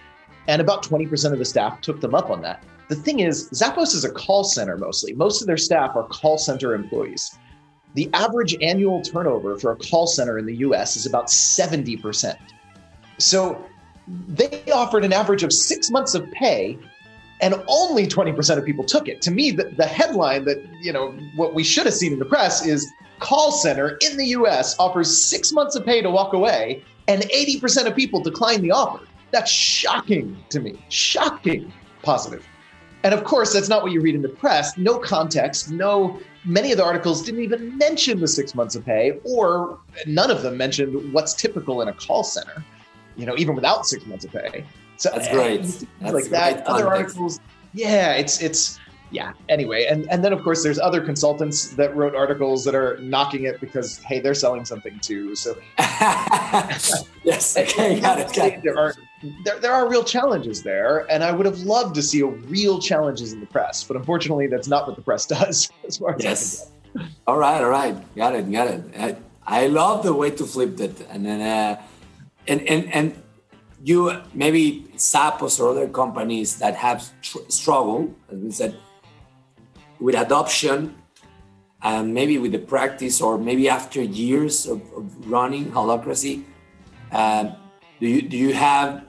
And 0.48 0.60
about 0.60 0.82
20% 0.82 1.32
of 1.32 1.38
the 1.38 1.44
staff 1.44 1.80
took 1.80 2.00
them 2.00 2.14
up 2.14 2.30
on 2.30 2.40
that. 2.42 2.64
The 2.88 2.96
thing 2.96 3.20
is, 3.20 3.48
Zappos 3.50 3.94
is 3.94 4.04
a 4.04 4.10
call 4.10 4.44
center 4.44 4.76
mostly. 4.76 5.14
Most 5.14 5.40
of 5.40 5.46
their 5.46 5.56
staff 5.56 5.96
are 5.96 6.04
call 6.04 6.38
center 6.38 6.74
employees. 6.74 7.38
The 7.94 8.10
average 8.12 8.56
annual 8.60 9.00
turnover 9.02 9.56
for 9.58 9.72
a 9.72 9.76
call 9.76 10.06
center 10.06 10.38
in 10.38 10.46
the 10.46 10.56
US 10.56 10.96
is 10.96 11.06
about 11.06 11.28
70%. 11.28 12.36
So 13.18 13.64
they 14.08 14.62
offered 14.72 15.04
an 15.04 15.12
average 15.12 15.42
of 15.42 15.52
six 15.52 15.90
months 15.90 16.14
of 16.14 16.30
pay 16.32 16.78
and 17.40 17.54
only 17.68 18.06
20% 18.06 18.58
of 18.58 18.64
people 18.64 18.84
took 18.84 19.08
it. 19.08 19.22
To 19.22 19.30
me, 19.30 19.50
the, 19.50 19.64
the 19.76 19.86
headline 19.86 20.44
that, 20.44 20.64
you 20.80 20.92
know, 20.92 21.12
what 21.36 21.54
we 21.54 21.64
should 21.64 21.84
have 21.84 21.94
seen 21.94 22.12
in 22.12 22.18
the 22.18 22.24
press 22.24 22.66
is 22.66 22.90
call 23.20 23.52
center 23.52 23.98
in 24.00 24.16
the 24.16 24.26
US 24.26 24.76
offers 24.78 25.24
six 25.24 25.52
months 25.52 25.76
of 25.76 25.84
pay 25.84 26.02
to 26.02 26.10
walk 26.10 26.32
away, 26.32 26.82
and 27.08 27.22
80% 27.22 27.86
of 27.86 27.94
people 27.94 28.20
decline 28.20 28.60
the 28.60 28.70
offer. 28.70 29.04
That's 29.30 29.50
shocking 29.50 30.36
to 30.50 30.60
me. 30.60 30.84
Shocking 30.88 31.72
positive. 32.02 32.46
And 33.04 33.12
of 33.12 33.22
course, 33.24 33.52
that's 33.52 33.68
not 33.68 33.82
what 33.82 33.92
you 33.92 34.00
read 34.00 34.14
in 34.14 34.22
the 34.22 34.30
press. 34.30 34.76
No 34.78 34.98
context, 34.98 35.70
no, 35.70 36.18
many 36.44 36.72
of 36.72 36.78
the 36.78 36.84
articles 36.84 37.22
didn't 37.22 37.42
even 37.42 37.76
mention 37.76 38.18
the 38.18 38.26
six 38.26 38.54
months 38.54 38.74
of 38.74 38.84
pay, 38.84 39.20
or 39.24 39.78
none 40.06 40.30
of 40.30 40.42
them 40.42 40.56
mentioned 40.56 41.12
what's 41.12 41.34
typical 41.34 41.82
in 41.82 41.88
a 41.88 41.92
call 41.92 42.24
center, 42.24 42.64
you 43.16 43.26
know, 43.26 43.36
even 43.36 43.54
without 43.54 43.86
six 43.86 44.06
months 44.06 44.24
of 44.24 44.32
pay. 44.32 44.64
So 44.96 45.10
that's 45.10 45.28
great. 45.28 45.86
That's 46.00 46.14
like 46.14 46.24
that. 46.30 46.66
Other 46.66 46.88
articles. 46.88 47.40
Yeah, 47.74 48.14
it's 48.14 48.40
it's 48.40 48.80
yeah. 49.10 49.32
Anyway, 49.48 49.84
and 49.84 50.10
and 50.10 50.24
then 50.24 50.32
of 50.32 50.42
course 50.42 50.62
there's 50.62 50.78
other 50.78 51.00
consultants 51.00 51.68
that 51.74 51.94
wrote 51.94 52.14
articles 52.14 52.64
that 52.64 52.74
are 52.74 52.96
knocking 52.98 53.44
it 53.44 53.60
because 53.60 53.98
hey, 53.98 54.20
they're 54.20 54.34
selling 54.34 54.64
something 54.64 54.98
too. 55.00 55.34
So 55.34 55.56
yes, 55.78 57.56
okay, 57.56 58.00
got 58.00 58.18
it, 58.20 58.32
got 58.34 58.46
it. 58.46 58.62
There 58.62 58.78
are 58.78 58.94
there, 59.44 59.58
there 59.58 59.72
are 59.72 59.88
real 59.88 60.04
challenges 60.04 60.62
there, 60.62 61.06
and 61.10 61.24
I 61.24 61.32
would 61.32 61.46
have 61.46 61.60
loved 61.60 61.94
to 61.96 62.02
see 62.02 62.20
a 62.20 62.26
real 62.26 62.78
challenges 62.78 63.32
in 63.32 63.40
the 63.40 63.46
press, 63.46 63.84
but 63.84 63.96
unfortunately, 63.96 64.46
that's 64.46 64.68
not 64.68 64.86
what 64.86 64.96
the 64.96 65.02
press 65.02 65.26
does. 65.38 65.70
As 65.86 65.98
far 65.98 66.14
as 66.14 66.24
yes. 66.24 66.70
All 67.26 67.38
right, 67.38 67.60
all 67.62 67.70
right, 67.70 67.96
got 68.14 68.34
it, 68.34 68.50
got 68.50 68.68
it. 68.68 68.84
I, 68.96 69.16
I 69.46 69.66
love 69.66 70.04
the 70.04 70.14
way 70.14 70.30
to 70.30 70.44
flip 70.44 70.78
it, 70.78 71.06
and 71.10 71.26
then 71.26 71.40
uh, 71.40 71.82
and 72.46 72.62
and 72.68 72.92
and 72.92 73.22
you 73.82 74.12
maybe 74.32 74.86
Zappos 74.96 75.58
or 75.60 75.70
other 75.70 75.88
companies 75.88 76.56
that 76.58 76.74
have 76.76 77.10
tr- 77.20 77.48
struggled, 77.48 78.14
as 78.30 78.38
we 78.38 78.50
said, 78.50 78.76
with 79.98 80.14
adoption 80.14 80.94
and 81.82 82.14
maybe 82.14 82.38
with 82.38 82.52
the 82.52 82.58
practice 82.58 83.20
or 83.20 83.36
maybe 83.36 83.68
after 83.68 84.00
years 84.00 84.66
of, 84.66 84.80
of 84.96 85.30
running 85.30 85.70
holacracy. 85.70 86.44
uh, 87.12 87.50
do 88.00 88.08
you 88.08 88.22
do 88.22 88.36
you 88.36 88.52
have 88.52 89.04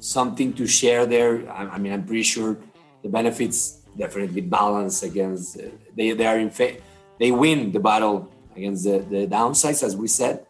something 0.00 0.52
to 0.54 0.66
share 0.66 1.06
there 1.06 1.50
I, 1.50 1.66
I, 1.66 1.78
mean 1.78 1.92
i'm 1.92 2.04
pretty 2.04 2.22
sure 2.22 2.56
the 3.02 3.08
benefits 3.08 3.82
definitely 3.96 4.42
balance 4.42 5.02
against 5.02 5.58
uh, 5.58 5.64
they, 5.96 6.12
they 6.12 6.26
are 6.26 6.38
in 6.38 6.50
fa- 6.50 6.76
they 7.18 7.32
win 7.32 7.72
the 7.72 7.80
battle 7.80 8.30
against 8.54 8.84
the, 8.84 8.98
the 8.98 9.26
downsides 9.26 9.82
as 9.82 9.96
we 9.96 10.08
said 10.08 10.46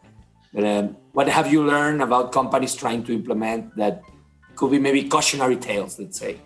but 0.53 0.63
um, 0.63 0.97
what 1.11 1.27
have 1.27 1.51
you 1.51 1.63
learned 1.63 2.01
about 2.01 2.31
companies 2.31 2.75
trying 2.75 3.03
to 3.03 3.13
implement 3.13 3.75
that 3.75 4.01
could 4.55 4.71
be 4.71 4.79
maybe 4.79 5.07
cautionary 5.07 5.55
tales, 5.55 5.99
let's 5.99 6.17
say? 6.19 6.39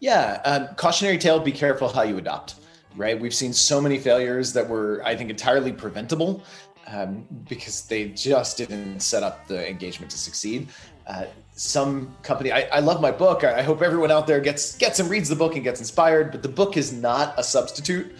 Yeah, 0.00 0.40
um, 0.44 0.74
cautionary 0.74 1.18
tale: 1.18 1.38
be 1.38 1.52
careful 1.52 1.88
how 1.88 2.02
you 2.02 2.18
adopt. 2.18 2.56
Right, 2.96 3.18
we've 3.18 3.34
seen 3.34 3.54
so 3.54 3.80
many 3.80 3.98
failures 3.98 4.52
that 4.52 4.68
were, 4.68 5.00
I 5.02 5.16
think, 5.16 5.30
entirely 5.30 5.72
preventable 5.72 6.44
um, 6.86 7.26
because 7.48 7.86
they 7.86 8.08
just 8.08 8.58
didn't 8.58 9.00
set 9.00 9.22
up 9.22 9.46
the 9.46 9.66
engagement 9.66 10.10
to 10.10 10.18
succeed. 10.18 10.68
Uh, 11.12 11.26
some 11.54 12.14
company, 12.22 12.50
I, 12.50 12.62
I, 12.72 12.80
love 12.80 13.02
my 13.02 13.10
book. 13.10 13.44
I, 13.44 13.58
I 13.58 13.62
hope 13.62 13.82
everyone 13.82 14.10
out 14.10 14.26
there 14.26 14.40
gets 14.40 14.76
gets 14.78 14.98
and 14.98 15.10
reads 15.10 15.28
the 15.28 15.36
book 15.36 15.54
and 15.54 15.62
gets 15.62 15.80
inspired. 15.80 16.32
But 16.32 16.42
the 16.42 16.48
book 16.48 16.78
is 16.78 16.92
not 16.92 17.34
a 17.36 17.44
substitute 17.44 18.10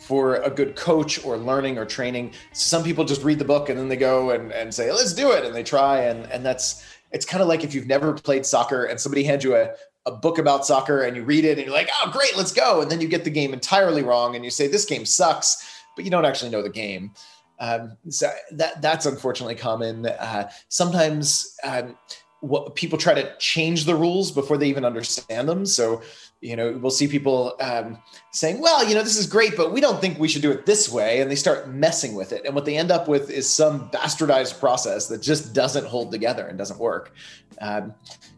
for 0.00 0.36
a 0.36 0.48
good 0.48 0.74
coach 0.74 1.22
or 1.22 1.36
learning 1.36 1.76
or 1.76 1.84
training. 1.84 2.32
Some 2.52 2.82
people 2.82 3.04
just 3.04 3.22
read 3.22 3.38
the 3.38 3.44
book 3.44 3.68
and 3.68 3.78
then 3.78 3.88
they 3.88 3.96
go 3.96 4.30
and, 4.30 4.52
and 4.52 4.74
say, 4.74 4.90
let's 4.90 5.12
do 5.12 5.32
it. 5.32 5.44
And 5.44 5.54
they 5.54 5.62
try. 5.62 6.00
And, 6.00 6.24
and 6.32 6.44
that's, 6.46 6.82
it's 7.12 7.26
kind 7.26 7.42
of 7.42 7.48
like 7.48 7.62
if 7.62 7.74
you've 7.74 7.86
never 7.86 8.14
played 8.14 8.46
soccer 8.46 8.86
and 8.86 8.98
somebody 8.98 9.22
hands 9.22 9.44
you 9.44 9.54
a, 9.54 9.74
a 10.06 10.12
book 10.12 10.38
about 10.38 10.64
soccer 10.64 11.02
and 11.02 11.14
you 11.14 11.24
read 11.24 11.44
it 11.44 11.58
and 11.58 11.66
you're 11.66 11.74
like, 11.74 11.90
oh, 12.00 12.10
great, 12.10 12.34
let's 12.38 12.52
go. 12.52 12.80
And 12.80 12.90
then 12.90 13.02
you 13.02 13.08
get 13.08 13.24
the 13.24 13.30
game 13.30 13.52
entirely 13.52 14.02
wrong 14.02 14.34
and 14.34 14.46
you 14.46 14.50
say, 14.50 14.66
this 14.66 14.86
game 14.86 15.04
sucks, 15.04 15.82
but 15.94 16.06
you 16.06 16.10
don't 16.10 16.24
actually 16.24 16.50
know 16.50 16.62
the 16.62 16.70
game. 16.70 17.12
Um, 17.60 17.98
so 18.08 18.30
that 18.52 18.80
that's 18.80 19.04
unfortunately 19.04 19.56
common. 19.56 20.06
Uh, 20.06 20.48
sometimes 20.68 21.56
um, 21.64 21.96
what 22.40 22.74
people 22.76 22.98
try 22.98 23.14
to 23.14 23.36
change 23.38 23.84
the 23.84 23.94
rules 23.94 24.30
before 24.30 24.56
they 24.56 24.68
even 24.68 24.84
understand 24.84 25.48
them. 25.48 25.66
So 25.66 26.02
you 26.40 26.54
know 26.54 26.78
we'll 26.80 26.90
see 26.90 27.08
people 27.08 27.56
um, 27.60 27.98
saying 28.30 28.60
well 28.60 28.88
you 28.88 28.94
know 28.94 29.02
this 29.02 29.16
is 29.16 29.26
great 29.26 29.56
but 29.56 29.72
we 29.72 29.80
don't 29.80 30.00
think 30.00 30.18
we 30.20 30.28
should 30.28 30.42
do 30.42 30.52
it 30.52 30.66
this 30.66 30.88
way 30.88 31.20
and 31.20 31.28
they 31.28 31.34
start 31.34 31.68
messing 31.68 32.14
with 32.14 32.32
it. 32.32 32.44
And 32.44 32.54
what 32.54 32.64
they 32.64 32.76
end 32.76 32.90
up 32.90 33.08
with 33.08 33.30
is 33.30 33.52
some 33.52 33.90
bastardized 33.90 34.60
process 34.60 35.08
that 35.08 35.20
just 35.20 35.52
doesn't 35.52 35.86
hold 35.86 36.12
together 36.12 36.46
and 36.46 36.56
doesn't 36.56 36.78
work. 36.78 37.12
Um, 37.60 37.94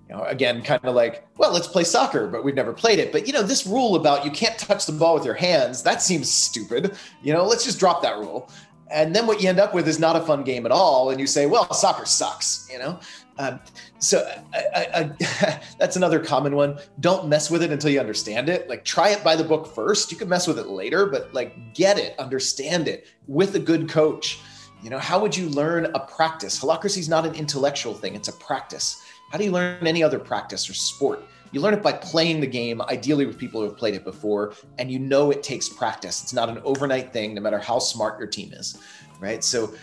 you 0.08 0.16
know 0.16 0.24
again 0.24 0.62
kind 0.62 0.84
of 0.84 0.94
like 0.94 1.26
well 1.36 1.52
let's 1.52 1.68
play 1.68 1.84
soccer 1.84 2.26
but 2.26 2.42
we've 2.42 2.54
never 2.54 2.72
played 2.72 2.98
it. 2.98 3.12
But 3.12 3.26
you 3.26 3.32
know 3.32 3.42
this 3.42 3.66
rule 3.66 3.96
about 3.96 4.24
you 4.24 4.30
can't 4.30 4.58
touch 4.58 4.86
the 4.86 4.92
ball 4.92 5.14
with 5.14 5.24
your 5.24 5.34
hands 5.34 5.82
that 5.82 6.02
seems 6.02 6.32
stupid. 6.32 6.96
You 7.22 7.32
know 7.32 7.44
let's 7.44 7.64
just 7.64 7.78
drop 7.78 8.02
that 8.02 8.18
rule. 8.18 8.50
And 8.90 9.14
then 9.14 9.28
what 9.28 9.40
you 9.40 9.48
end 9.48 9.60
up 9.60 9.72
with 9.72 9.86
is 9.86 10.00
not 10.00 10.16
a 10.16 10.20
fun 10.20 10.42
game 10.42 10.66
at 10.66 10.72
all 10.72 11.10
and 11.10 11.20
you 11.20 11.26
say 11.26 11.46
well 11.46 11.70
soccer 11.72 12.06
sucks 12.06 12.66
you 12.72 12.78
know 12.78 12.98
um, 13.38 13.60
so 13.98 14.30
I, 14.52 14.86
I, 14.94 15.60
that's 15.78 15.96
another 15.96 16.20
common 16.20 16.54
one. 16.54 16.78
Don't 17.00 17.28
mess 17.28 17.50
with 17.50 17.62
it 17.62 17.70
until 17.70 17.90
you 17.90 18.00
understand 18.00 18.48
it. 18.48 18.68
Like 18.68 18.84
try 18.84 19.10
it 19.10 19.24
by 19.24 19.36
the 19.36 19.44
book 19.44 19.74
first. 19.74 20.12
You 20.12 20.18
can 20.18 20.28
mess 20.28 20.46
with 20.46 20.58
it 20.58 20.68
later, 20.68 21.06
but 21.06 21.32
like 21.32 21.74
get 21.74 21.98
it, 21.98 22.18
understand 22.18 22.88
it 22.88 23.06
with 23.26 23.54
a 23.54 23.60
good 23.60 23.88
coach. 23.88 24.40
You 24.82 24.90
know, 24.90 24.98
how 24.98 25.20
would 25.20 25.36
you 25.36 25.48
learn 25.48 25.86
a 25.86 26.00
practice? 26.00 26.58
Holacracy 26.58 26.98
is 26.98 27.08
not 27.08 27.26
an 27.26 27.34
intellectual 27.34 27.94
thing; 27.94 28.14
it's 28.14 28.28
a 28.28 28.32
practice. 28.34 29.02
How 29.30 29.38
do 29.38 29.44
you 29.44 29.52
learn 29.52 29.86
any 29.86 30.02
other 30.02 30.18
practice 30.18 30.68
or 30.68 30.74
sport? 30.74 31.22
You 31.52 31.60
learn 31.60 31.74
it 31.74 31.82
by 31.82 31.92
playing 31.92 32.40
the 32.40 32.46
game, 32.46 32.80
ideally 32.82 33.26
with 33.26 33.36
people 33.36 33.60
who 33.60 33.66
have 33.68 33.76
played 33.76 33.94
it 33.94 34.04
before, 34.04 34.54
and 34.78 34.90
you 34.90 34.98
know 34.98 35.30
it 35.30 35.42
takes 35.42 35.68
practice. 35.68 36.22
It's 36.22 36.32
not 36.32 36.48
an 36.48 36.60
overnight 36.64 37.12
thing, 37.12 37.34
no 37.34 37.40
matter 37.40 37.58
how 37.58 37.78
smart 37.78 38.18
your 38.18 38.28
team 38.28 38.52
is, 38.52 38.78
right? 39.18 39.42
So 39.42 39.74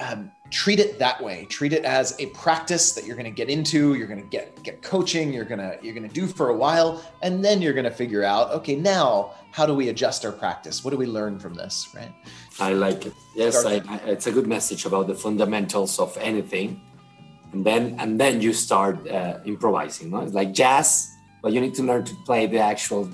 um, 0.00 0.30
treat 0.50 0.80
it 0.80 0.98
that 0.98 1.22
way. 1.22 1.46
Treat 1.46 1.72
it 1.72 1.84
as 1.84 2.14
a 2.18 2.26
practice 2.26 2.92
that 2.92 3.04
you're 3.04 3.16
going 3.16 3.32
to 3.32 3.36
get 3.36 3.48
into 3.48 3.94
you're 3.94 4.06
going 4.06 4.22
to 4.22 4.28
get 4.28 4.62
get 4.62 4.82
coaching 4.82 5.32
you're 5.32 5.44
going 5.44 5.58
to 5.58 5.78
you're 5.82 5.94
going 5.94 6.08
to 6.08 6.14
do 6.14 6.26
for 6.26 6.50
a 6.50 6.56
while 6.56 7.02
and 7.22 7.44
then 7.44 7.60
you're 7.60 7.72
going 7.72 7.84
to 7.84 7.90
figure 7.90 8.24
out 8.24 8.50
okay 8.52 8.74
now 8.74 9.32
how 9.50 9.66
do 9.66 9.74
we 9.74 9.88
adjust 9.88 10.24
our 10.24 10.32
practice? 10.32 10.84
What 10.84 10.90
do 10.90 10.96
we 10.96 11.06
learn 11.06 11.38
from 11.38 11.54
this 11.54 11.88
right? 11.94 12.12
I 12.60 12.72
like 12.72 13.06
it. 13.06 13.12
Yes 13.36 13.64
I, 13.64 13.82
I, 13.88 13.96
it's 14.06 14.26
a 14.26 14.32
good 14.32 14.46
message 14.46 14.84
about 14.86 15.06
the 15.06 15.14
fundamentals 15.14 15.98
of 15.98 16.16
anything. 16.18 16.80
And 17.52 17.64
then 17.64 17.96
and 17.98 18.20
then 18.20 18.40
you 18.40 18.52
start 18.52 19.08
uh, 19.08 19.38
improvising 19.44 20.10
no? 20.10 20.20
it's 20.20 20.34
like 20.34 20.52
jazz 20.52 21.10
but 21.42 21.52
you 21.52 21.60
need 21.60 21.74
to 21.74 21.82
learn 21.82 22.04
to 22.04 22.14
play 22.26 22.46
the 22.46 22.58
actual 22.58 23.08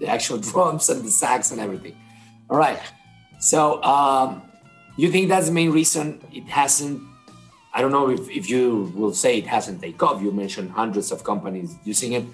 the 0.00 0.08
actual 0.08 0.38
drums 0.50 0.88
and 0.88 1.04
the 1.04 1.10
sax 1.10 1.50
and 1.50 1.60
everything. 1.60 1.96
All 2.48 2.58
right. 2.58 2.80
So 3.40 3.82
um 3.82 4.42
you 4.96 5.10
think 5.10 5.28
that's 5.28 5.46
the 5.46 5.52
main 5.52 5.70
reason 5.70 6.20
it 6.32 6.44
hasn't 6.44 7.00
i 7.74 7.80
don't 7.80 7.92
know 7.92 8.10
if, 8.10 8.28
if 8.30 8.50
you 8.50 8.92
will 8.94 9.14
say 9.14 9.38
it 9.38 9.46
hasn't 9.46 9.80
taken 9.80 10.00
off. 10.06 10.22
You 10.22 10.30
mentioned 10.30 10.70
hundreds 10.70 11.10
of 11.12 11.24
companies 11.24 11.76
using 11.84 12.12
it. 12.12 12.24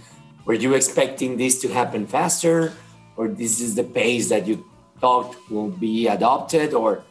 Were 0.45 0.55
you 0.55 0.75
expecting 0.75 1.37
this 1.37 1.61
to 1.63 1.69
happen 1.69 2.07
faster? 2.07 2.73
Or 3.17 3.29
this 3.29 3.61
is 3.61 3.75
the 3.75 3.85
pace 3.85 4.29
that 4.31 4.47
you 4.47 4.65
thought 5.01 5.37
will 5.51 5.71
be 5.71 6.09
adopted? 6.09 6.75
Or 6.75 7.05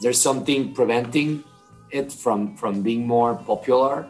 there's 0.00 0.20
something 0.20 0.72
preventing 0.72 1.44
it 1.90 2.12
from 2.12 2.56
from 2.56 2.82
being 2.82 3.06
more 3.06 3.34
popular? 3.34 4.06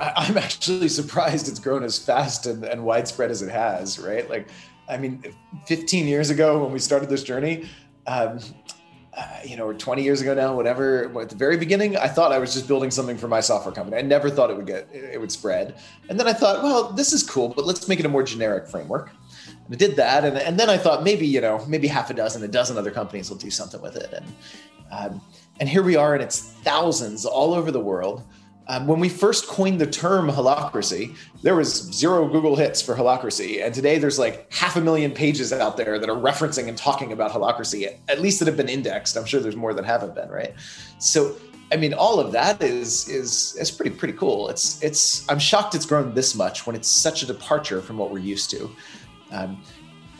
I'm 0.00 0.38
actually 0.38 0.88
surprised 0.88 1.48
it's 1.48 1.60
grown 1.60 1.84
as 1.84 1.98
fast 1.98 2.46
and, 2.46 2.64
and 2.64 2.84
widespread 2.84 3.30
as 3.30 3.42
it 3.42 3.50
has, 3.50 3.98
right? 3.98 4.28
Like, 4.28 4.48
I 4.88 4.96
mean, 4.96 5.22
15 5.66 6.06
years 6.06 6.30
ago 6.30 6.62
when 6.62 6.72
we 6.72 6.78
started 6.78 7.08
this 7.08 7.22
journey, 7.22 7.68
um, 8.06 8.40
uh, 9.16 9.40
you 9.44 9.56
know, 9.56 9.66
or 9.66 9.74
20 9.74 10.02
years 10.02 10.20
ago 10.20 10.34
now, 10.34 10.54
whatever. 10.54 11.10
At 11.20 11.28
the 11.28 11.34
very 11.34 11.56
beginning, 11.56 11.96
I 11.96 12.06
thought 12.06 12.30
I 12.30 12.38
was 12.38 12.54
just 12.54 12.68
building 12.68 12.90
something 12.90 13.16
for 13.16 13.26
my 13.26 13.40
software 13.40 13.74
company. 13.74 13.96
I 13.96 14.02
never 14.02 14.30
thought 14.30 14.50
it 14.50 14.56
would 14.56 14.66
get 14.66 14.88
it 14.92 15.20
would 15.20 15.32
spread. 15.32 15.76
And 16.08 16.18
then 16.18 16.28
I 16.28 16.32
thought, 16.32 16.62
well, 16.62 16.92
this 16.92 17.12
is 17.12 17.22
cool, 17.22 17.48
but 17.48 17.66
let's 17.66 17.88
make 17.88 17.98
it 17.98 18.06
a 18.06 18.08
more 18.08 18.22
generic 18.22 18.68
framework. 18.68 19.10
And 19.48 19.74
I 19.74 19.76
did 19.76 19.96
that, 19.96 20.24
and, 20.24 20.38
and 20.38 20.58
then 20.58 20.70
I 20.70 20.76
thought 20.76 21.02
maybe 21.02 21.26
you 21.26 21.40
know 21.40 21.64
maybe 21.66 21.88
half 21.88 22.10
a 22.10 22.14
dozen, 22.14 22.42
a 22.44 22.48
dozen 22.48 22.78
other 22.78 22.90
companies 22.92 23.30
will 23.30 23.36
do 23.36 23.50
something 23.50 23.82
with 23.82 23.96
it. 23.96 24.12
And 24.12 24.26
um, 24.92 25.20
and 25.58 25.68
here 25.68 25.82
we 25.82 25.96
are, 25.96 26.14
and 26.14 26.22
it's 26.22 26.40
thousands 26.40 27.26
all 27.26 27.52
over 27.52 27.70
the 27.70 27.80
world. 27.80 28.22
Um, 28.70 28.86
when 28.86 29.00
we 29.00 29.08
first 29.08 29.48
coined 29.48 29.80
the 29.80 29.86
term 29.86 30.28
holacracy, 30.28 31.16
there 31.42 31.56
was 31.56 31.90
zero 31.92 32.28
Google 32.28 32.54
hits 32.54 32.80
for 32.80 32.94
holacracy, 32.94 33.66
and 33.66 33.74
today 33.74 33.98
there's 33.98 34.16
like 34.16 34.46
half 34.52 34.76
a 34.76 34.80
million 34.80 35.10
pages 35.10 35.52
out 35.52 35.76
there 35.76 35.98
that 35.98 36.08
are 36.08 36.14
referencing 36.14 36.68
and 36.68 36.78
talking 36.78 37.10
about 37.10 37.32
holacracy, 37.32 37.98
at 38.08 38.20
least 38.20 38.38
that 38.38 38.46
have 38.46 38.56
been 38.56 38.68
indexed. 38.68 39.16
I'm 39.16 39.24
sure 39.24 39.40
there's 39.40 39.56
more 39.56 39.74
that 39.74 39.84
haven't 39.84 40.14
been, 40.14 40.28
right? 40.28 40.54
So, 41.00 41.34
I 41.72 41.76
mean, 41.78 41.92
all 41.94 42.20
of 42.20 42.30
that 42.30 42.62
is 42.62 43.08
is 43.08 43.56
is 43.56 43.72
pretty 43.72 43.90
pretty 43.90 44.14
cool. 44.16 44.48
It's 44.48 44.80
it's 44.84 45.28
I'm 45.28 45.40
shocked 45.40 45.74
it's 45.74 45.84
grown 45.84 46.14
this 46.14 46.36
much 46.36 46.64
when 46.64 46.76
it's 46.76 46.88
such 46.88 47.24
a 47.24 47.26
departure 47.26 47.82
from 47.82 47.98
what 47.98 48.12
we're 48.12 48.20
used 48.20 48.50
to. 48.50 48.70
Um, 49.32 49.64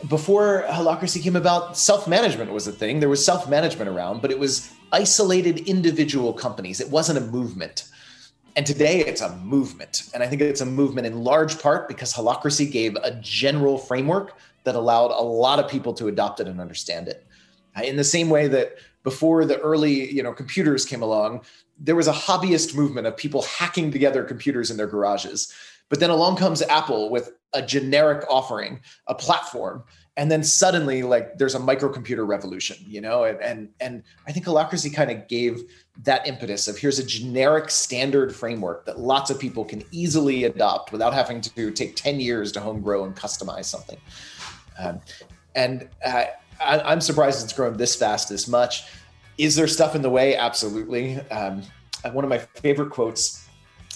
before 0.09 0.65
holacracy 0.67 1.23
came 1.23 1.37
about, 1.37 1.77
self 1.77 2.05
management 2.05 2.51
was 2.51 2.67
a 2.67 2.73
thing. 2.73 2.99
There 2.99 3.07
was 3.07 3.23
self 3.23 3.47
management 3.47 3.89
around, 3.89 4.21
but 4.21 4.29
it 4.29 4.37
was 4.37 4.73
isolated 4.91 5.69
individual 5.69 6.33
companies. 6.33 6.81
It 6.81 6.89
wasn't 6.89 7.17
a 7.17 7.21
movement. 7.21 7.87
And 8.55 8.65
today 8.65 8.99
it's 8.99 9.21
a 9.21 9.35
movement. 9.37 10.09
And 10.13 10.21
I 10.21 10.27
think 10.27 10.41
it's 10.41 10.61
a 10.61 10.65
movement 10.65 11.07
in 11.07 11.23
large 11.23 11.59
part 11.61 11.87
because 11.87 12.13
Holacracy 12.13 12.69
gave 12.69 12.95
a 12.95 13.11
general 13.21 13.77
framework 13.77 14.37
that 14.63 14.75
allowed 14.75 15.11
a 15.11 15.23
lot 15.23 15.59
of 15.59 15.69
people 15.69 15.93
to 15.93 16.07
adopt 16.07 16.39
it 16.39 16.47
and 16.47 16.59
understand 16.59 17.07
it. 17.07 17.25
Uh, 17.77 17.83
in 17.83 17.95
the 17.95 18.03
same 18.03 18.29
way 18.29 18.47
that 18.47 18.75
before 19.03 19.45
the 19.45 19.59
early, 19.59 20.11
you 20.11 20.21
know, 20.21 20.33
computers 20.33 20.85
came 20.85 21.01
along, 21.01 21.41
there 21.79 21.95
was 21.95 22.07
a 22.07 22.13
hobbyist 22.13 22.75
movement 22.75 23.07
of 23.07 23.17
people 23.17 23.41
hacking 23.43 23.89
together 23.91 24.23
computers 24.23 24.69
in 24.69 24.77
their 24.77 24.87
garages. 24.87 25.53
But 25.89 25.99
then 25.99 26.09
along 26.09 26.35
comes 26.35 26.61
Apple 26.61 27.09
with 27.09 27.31
a 27.53 27.61
generic 27.61 28.25
offering, 28.29 28.81
a 29.07 29.15
platform 29.15 29.83
and 30.17 30.29
then 30.29 30.43
suddenly 30.43 31.03
like 31.03 31.37
there's 31.37 31.55
a 31.55 31.59
microcomputer 31.59 32.27
revolution 32.27 32.77
you 32.85 33.01
know? 33.01 33.23
And 33.23 33.41
and, 33.41 33.69
and 33.79 34.03
i 34.27 34.31
think 34.31 34.45
holacracy 34.45 34.93
kind 34.93 35.11
of 35.11 35.27
gave 35.27 35.63
that 36.03 36.27
impetus 36.27 36.67
of 36.67 36.77
here's 36.77 36.99
a 36.99 37.05
generic 37.05 37.69
standard 37.69 38.35
framework 38.35 38.85
that 38.85 38.99
lots 38.99 39.29
of 39.29 39.39
people 39.39 39.63
can 39.65 39.83
easily 39.91 40.45
adopt 40.45 40.91
without 40.91 41.13
having 41.13 41.41
to 41.41 41.71
take 41.71 41.95
10 41.95 42.19
years 42.19 42.51
to 42.53 42.59
home 42.59 42.81
grow 42.81 43.03
and 43.03 43.15
customize 43.15 43.65
something. 43.65 43.97
Um, 44.79 45.01
and 45.53 45.89
uh, 46.05 46.25
I, 46.59 46.93
am 46.93 47.01
surprised 47.01 47.43
it's 47.43 47.53
grown 47.53 47.77
this 47.77 47.95
fast 47.95 48.29
this 48.29 48.47
much. 48.47 48.85
Is 49.37 49.55
there 49.55 49.67
stuff 49.67 49.95
in 49.95 50.01
the 50.01 50.09
way? 50.09 50.35
Absolutely. 50.35 51.19
Um, 51.29 51.63
one 52.11 52.23
of 52.23 52.29
my 52.29 52.37
favorite 52.37 52.89
quotes 52.89 53.40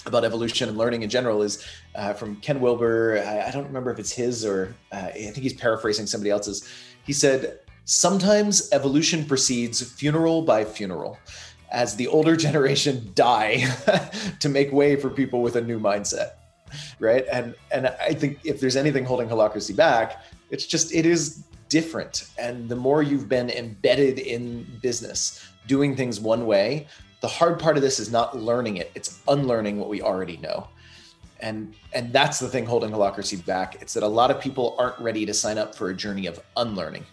about 0.06 0.24
evolution 0.24 0.70
and 0.70 0.78
learning 0.78 1.04
in 1.04 1.10
general 1.10 1.42
is 1.42 1.66
uh, 1.96 2.14
from 2.14 2.36
Ken 2.38 2.60
Wilber. 2.60 3.24
I, 3.26 3.48
I, 3.48 3.52
don't 3.52 3.66
remember 3.66 3.92
if 3.92 4.00
it's 4.00 4.12
his 4.12 4.46
or 4.46 4.76
uh, 4.92 5.08
I 5.08 5.12
think 5.12 5.38
he's 5.38 5.54
paraphrasing 5.54 6.06
somebody 6.06 6.30
else's. 6.30 6.70
He 7.04 7.14
said, 7.14 7.60
Sometimes 7.86 8.70
evolution 8.72 9.26
proceeds 9.26 9.82
funeral 9.82 10.42
by 10.42 10.66
funeral 10.66 11.20
as 11.72 11.96
the 11.96 12.08
older 12.08 12.36
generation 12.46 13.12
die 13.14 13.66
to 14.40 14.50
make 14.50 14.72
way 14.72 14.96
for 14.96 15.10
people 15.10 15.42
with 15.42 15.56
a 15.56 15.62
new 15.62 15.80
mindset. 15.80 16.32
Right. 17.00 17.26
And 17.32 17.56
and 17.72 17.88
I 17.88 18.14
think 18.14 18.40
if 18.44 18.60
there's 18.60 18.76
anything 18.76 19.06
holding 19.06 19.30
holacracy 19.30 19.76
back, 19.76 20.24
it's 20.50 20.66
just 20.66 20.94
it 20.94 21.06
is 21.06 21.44
different. 21.70 22.28
And 22.38 22.68
the 22.68 22.76
more 22.76 23.04
you've 23.04 23.30
been 23.30 23.50
embedded 23.50 24.20
in 24.20 24.66
business, 24.82 25.48
doing 25.68 25.96
things 25.96 26.20
one 26.20 26.46
way, 26.46 26.88
the 27.22 27.28
hard 27.28 27.60
part 27.60 27.76
of 27.76 27.82
this 27.82 28.00
is 28.00 28.12
not 28.12 28.38
learning 28.38 28.78
it 28.78 28.92
it's 28.96 29.20
unlearning 29.28 29.80
what 29.80 29.90
we 29.90 30.02
already 30.02 30.38
know. 30.38 30.68
And 31.42 31.74
and 31.94 32.14
that's 32.14 32.40
the 32.40 32.48
thing 32.48 32.66
holding 32.66 32.92
holacracy 32.92 33.46
back 33.46 33.82
it's 33.82 33.94
that 33.94 34.04
a 34.04 34.08
lot 34.08 34.32
of 34.32 34.40
people 34.40 34.76
aren't 34.78 35.00
ready 35.00 35.26
to 35.26 35.34
sign 35.34 35.58
up 35.58 35.76
for 35.76 35.90
a 35.90 35.96
journey 35.96 36.28
of 36.28 36.40
unlearning. 36.58 37.06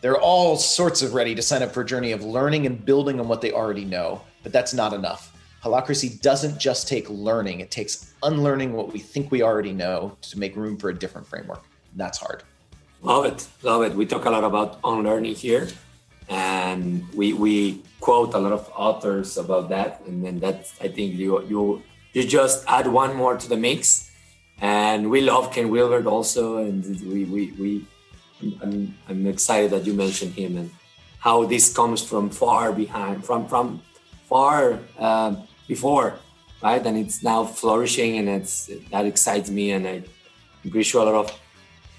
They're 0.00 0.18
all 0.18 0.56
sorts 0.56 1.02
of 1.02 1.14
ready 1.14 1.34
to 1.34 1.42
sign 1.42 1.62
up 1.62 1.72
for 1.72 1.82
a 1.82 1.84
journey 1.84 2.12
of 2.12 2.24
learning 2.24 2.66
and 2.66 2.84
building 2.84 3.20
on 3.20 3.28
what 3.28 3.40
they 3.40 3.52
already 3.52 3.84
know 3.84 4.22
but 4.42 4.52
that's 4.52 4.72
not 4.72 4.94
enough. 4.94 5.36
Holacracy 5.62 6.20
doesn't 6.22 6.58
just 6.58 6.88
take 6.88 7.08
learning 7.10 7.60
it 7.60 7.70
takes 7.70 8.14
unlearning 8.22 8.72
what 8.72 8.92
we 8.92 8.98
think 8.98 9.30
we 9.30 9.42
already 9.42 9.72
know 9.72 10.16
to 10.22 10.38
make 10.38 10.56
room 10.56 10.76
for 10.76 10.90
a 10.90 10.94
different 10.94 11.26
framework. 11.26 11.64
That's 11.96 12.18
hard. 12.18 12.42
Love 13.02 13.24
it 13.26 13.46
love 13.62 13.82
it. 13.82 13.94
We 13.94 14.06
talk 14.06 14.24
a 14.24 14.30
lot 14.30 14.44
about 14.44 14.78
unlearning 14.84 15.34
here 15.34 15.68
and 16.30 17.06
we 17.12 17.32
we 17.32 17.82
quote 18.00 18.32
a 18.34 18.38
lot 18.38 18.52
of 18.52 18.70
authors 18.74 19.36
about 19.36 19.68
that. 19.68 20.00
And 20.06 20.24
then 20.24 20.38
that's 20.38 20.72
i 20.80 20.88
think 20.88 21.14
you 21.14 21.42
you 21.44 21.82
you 22.12 22.24
just 22.24 22.64
add 22.66 22.86
one 22.86 23.14
more 23.14 23.36
to 23.36 23.48
the 23.48 23.56
mix. 23.56 24.10
And 24.62 25.10
we 25.10 25.20
love 25.20 25.52
ken 25.52 25.68
wilber 25.68 26.08
also. 26.08 26.58
And 26.58 26.84
we 27.02 27.24
we, 27.24 27.52
we 27.60 27.86
I'm, 28.62 28.96
I'm 29.08 29.26
excited 29.26 29.70
that 29.72 29.84
you 29.84 29.92
mentioned 29.92 30.32
him 30.34 30.56
and 30.56 30.70
how 31.18 31.44
this 31.44 31.72
comes 31.72 32.02
from 32.02 32.30
far 32.30 32.72
behind 32.72 33.26
from 33.26 33.46
from 33.46 33.82
far 34.28 34.78
um, 34.98 35.42
before 35.68 36.14
right? 36.62 36.84
And 36.84 36.96
it's 36.96 37.22
now 37.22 37.44
flourishing 37.44 38.18
and 38.18 38.28
it's 38.28 38.70
that 38.90 39.04
excites 39.06 39.50
me. 39.50 39.72
And 39.72 39.86
i 39.86 40.02
agree 40.64 40.82
sure 40.82 41.02
a 41.02 41.10
lot 41.10 41.14
of 41.24 41.40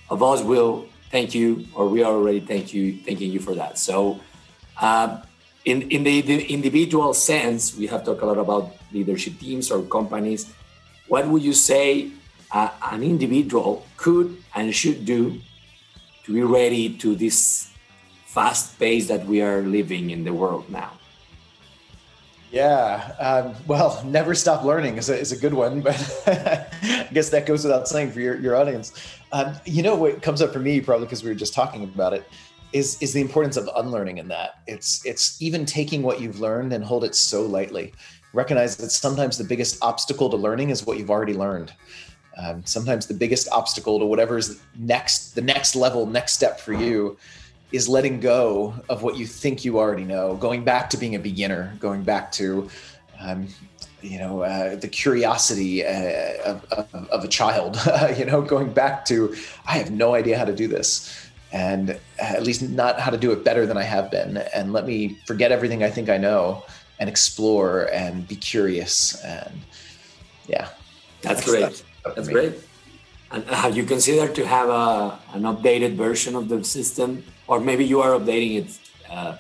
of 0.10 0.24
us 0.24 0.44
will 0.44 0.88
thank 1.12 1.36
you, 1.36 1.68
or 1.76 1.88
we 1.88 2.04
are 2.04 2.14
already 2.14 2.40
thank 2.40 2.74
you, 2.74 2.98
thanking 2.98 3.32
you 3.32 3.40
for 3.40 3.54
that. 3.56 3.78
So, 3.78 4.20
uh, 4.80 5.22
in 5.66 5.84
in 5.92 6.04
the, 6.04 6.22
the, 6.22 6.42
individual 6.50 7.14
sense, 7.14 7.78
we 7.78 7.86
have 7.88 8.04
talked 8.04 8.22
a 8.22 8.26
lot 8.26 8.40
about 8.40 8.74
leadership 8.92 9.38
teams 9.38 9.70
or 9.70 9.84
companies. 9.84 10.50
What 11.08 11.28
would 11.28 11.44
you 11.44 11.54
say 11.54 12.10
uh, 12.52 12.70
an 12.92 13.04
individual 13.04 13.86
could 13.98 14.38
and 14.56 14.74
should 14.74 15.06
do 15.06 15.40
to 16.24 16.34
be 16.34 16.42
ready 16.42 16.90
to 17.04 17.16
this 17.16 17.70
fast 18.26 18.80
pace 18.80 19.08
that 19.08 19.28
we 19.28 19.42
are 19.42 19.62
living 19.62 20.10
in 20.10 20.24
the 20.24 20.34
world 20.34 20.70
now? 20.70 20.98
Yeah, 22.52 23.16
um, 23.20 23.56
well, 23.66 24.04
never 24.04 24.36
stop 24.36 24.64
learning 24.66 24.98
is 24.98 25.10
a, 25.10 25.18
is 25.18 25.32
a 25.32 25.38
good 25.38 25.54
one, 25.54 25.80
but 25.80 25.96
I 26.28 27.08
guess 27.14 27.30
that 27.30 27.46
goes 27.46 27.64
without 27.64 27.88
saying 27.88 28.12
for 28.12 28.20
your, 28.20 28.36
your 28.40 28.58
audience. 28.58 28.92
Um, 29.34 29.54
you 29.66 29.82
know 29.84 29.96
what 29.96 30.22
comes 30.22 30.42
up 30.42 30.52
for 30.52 30.60
me, 30.60 30.82
probably 30.82 31.06
because 31.06 31.24
we 31.24 31.30
were 31.30 31.36
just 31.36 31.54
talking 31.54 31.84
about 31.84 32.14
it, 32.14 32.28
is 32.74 33.02
is 33.02 33.14
the 33.14 33.22
importance 33.22 33.58
of 33.58 33.70
unlearning 33.76 34.18
in 34.18 34.28
that. 34.30 34.62
It's 34.68 35.06
it's 35.06 35.42
even 35.42 35.66
taking 35.66 36.02
what 36.02 36.20
you've 36.20 36.40
learned 36.40 36.74
and 36.74 36.84
hold 36.84 37.04
it 37.04 37.16
so 37.16 37.44
lightly. 37.44 37.94
Recognize 38.34 38.78
that 38.78 38.92
sometimes 38.92 39.38
the 39.38 39.44
biggest 39.44 39.82
obstacle 39.82 40.30
to 40.30 40.38
learning 40.38 40.70
is 40.70 40.86
what 40.86 40.98
you've 40.98 41.10
already 41.10 41.34
learned. 41.34 41.74
Um, 42.38 42.66
sometimes 42.66 43.08
the 43.08 43.14
biggest 43.14 43.50
obstacle 43.52 44.00
to 44.00 44.06
whatever 44.06 44.38
is 44.38 44.62
next, 44.78 45.36
the 45.36 45.42
next 45.42 45.76
level, 45.76 46.06
next 46.06 46.34
step 46.34 46.60
for 46.60 46.74
you 46.74 47.18
is 47.72 47.88
letting 47.88 48.20
go 48.20 48.74
of 48.90 49.04
what 49.04 49.18
you 49.18 49.26
think 49.26 49.64
you 49.64 49.80
already 49.80 50.04
know, 50.04 50.36
going 50.36 50.64
back 50.64 50.90
to 50.92 50.98
being 50.98 51.16
a 51.16 51.20
beginner, 51.20 51.76
going 51.80 52.04
back 52.04 52.32
to, 52.34 52.70
um, 53.20 53.48
you 54.02 54.18
know, 54.18 54.42
uh, 54.42 54.76
the 54.76 54.88
curiosity 54.88 55.86
uh, 55.86 56.34
of, 56.46 56.66
of, 56.72 57.10
of, 57.10 57.24
a 57.24 57.28
child, 57.28 57.78
you 58.18 58.26
know, 58.26 58.42
going 58.42 58.72
back 58.72 59.06
to, 59.06 59.36
I 59.66 59.78
have 59.78 59.92
no 59.92 60.16
idea 60.16 60.38
how 60.38 60.46
to 60.46 60.56
do 60.56 60.68
this. 60.68 61.30
And 61.54 62.00
at 62.18 62.44
least 62.44 62.62
not 62.62 63.00
how 63.00 63.12
to 63.12 63.18
do 63.18 63.32
it 63.32 63.44
better 63.44 63.66
than 63.66 63.78
I 63.78 63.84
have 63.84 64.10
been. 64.10 64.38
And 64.56 64.72
let 64.72 64.86
me 64.86 65.20
forget 65.26 65.52
everything 65.52 65.84
I 65.84 65.90
think 65.90 66.10
I 66.10 66.18
know 66.18 66.64
and 67.00 67.10
explore 67.10 67.90
and 67.92 68.26
be 68.28 68.38
curious. 68.38 69.22
And 69.24 69.54
yeah. 70.48 70.70
That's, 71.22 71.46
that's 71.46 71.50
great. 71.50 71.84
That's 72.16 72.30
great. 72.30 72.54
And 73.32 73.44
have 73.46 73.76
you 73.76 73.84
considered 73.84 74.34
to 74.36 74.48
have 74.48 74.70
a, 74.70 75.20
an 75.34 75.44
updated 75.44 75.96
version 75.96 76.36
of 76.36 76.48
the 76.48 76.64
system 76.64 77.24
or 77.52 77.60
maybe 77.60 77.84
you 77.84 78.00
are 78.00 78.18
updating 78.18 78.64
it. 78.64 78.80
Uh, 79.10 79.36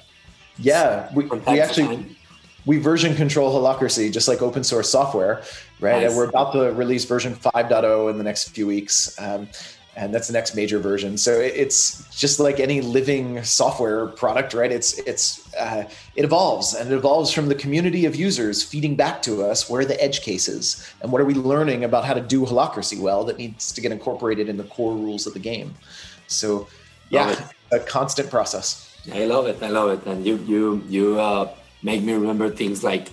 yeah, 0.59 1.09
we, 1.16 1.26
we 1.26 1.59
actually 1.62 2.18
we 2.66 2.78
version 2.78 3.16
control 3.16 3.53
Holacracy 3.53 4.12
just 4.12 4.28
like 4.28 4.41
open 4.41 4.64
source 4.64 4.89
software, 4.89 5.43
right? 5.80 6.01
Nice. 6.01 6.09
And 6.09 6.18
we're 6.18 6.30
about 6.30 6.53
to 6.53 6.72
release 6.74 7.05
version 7.05 7.36
5.0 7.36 8.09
in 8.09 8.18
the 8.18 8.24
next 8.24 8.49
few 8.49 8.68
weeks. 8.68 9.20
Um, 9.20 9.47
and 9.95 10.16
that's 10.16 10.28
the 10.28 10.34
next 10.34 10.55
major 10.55 10.80
version. 10.80 11.18
So 11.18 11.32
it's 11.34 12.07
just 12.18 12.39
like 12.39 12.62
any 12.62 12.80
living 12.80 13.43
software 13.43 14.07
product, 14.07 14.53
right? 14.53 14.72
It's 14.72 14.97
it's 14.99 15.53
uh, 15.55 15.84
it 16.16 16.24
evolves 16.24 16.74
and 16.74 16.89
it 16.89 16.95
evolves 16.95 17.34
from 17.34 17.49
the 17.49 17.55
community 17.55 18.05
of 18.05 18.16
users 18.16 18.64
feeding 18.64 18.95
back 18.95 19.22
to 19.24 19.43
us 19.43 19.70
where 19.70 19.82
are 19.82 19.86
the 19.86 20.01
edge 20.01 20.22
cases 20.22 20.89
and 21.01 21.12
what 21.12 21.20
are 21.20 21.26
we 21.26 21.34
learning 21.34 21.84
about 21.84 22.05
how 22.05 22.14
to 22.14 22.22
do 22.22 22.45
holacracy 22.45 22.99
well 23.01 23.26
that 23.26 23.38
needs 23.38 23.74
to 23.74 23.82
get 23.82 23.91
incorporated 23.91 24.47
in 24.47 24.55
the 24.55 24.64
core 24.64 24.93
rules 24.93 25.28
of 25.28 25.34
the 25.34 25.39
game. 25.39 25.74
So 26.28 26.68
yeah, 27.09 27.49
a 27.74 27.80
constant 27.80 28.30
process. 28.30 28.88
I 29.14 29.26
love 29.26 29.47
it. 29.47 29.62
I 29.62 29.68
love 29.68 29.89
it. 29.89 30.05
And 30.07 30.26
you 30.26 30.38
you 30.47 30.84
you 30.88 31.20
uh, 31.20 31.53
make 31.84 32.01
me 32.03 32.13
remember 32.13 32.49
things 32.49 32.84
like 32.84 33.09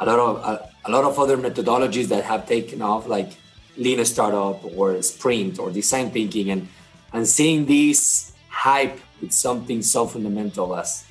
a 0.00 0.06
lot 0.06 0.18
of 0.18 0.36
a, 0.44 0.70
a 0.86 0.90
lot 0.90 1.04
of 1.04 1.18
other 1.18 1.36
methodologies 1.36 2.08
that 2.08 2.24
have 2.24 2.46
taken 2.46 2.82
off, 2.82 3.06
like 3.06 3.36
lean 3.76 4.04
startup 4.04 4.64
or 4.76 5.00
sprint 5.02 5.58
or 5.58 5.70
design 5.70 6.10
thinking, 6.10 6.50
and 6.50 6.68
and 7.12 7.26
seeing 7.26 7.66
this 7.66 8.32
hype 8.48 8.98
with 9.20 9.32
something 9.32 9.82
so 9.82 10.06
fundamental 10.06 10.74
as 10.76 11.04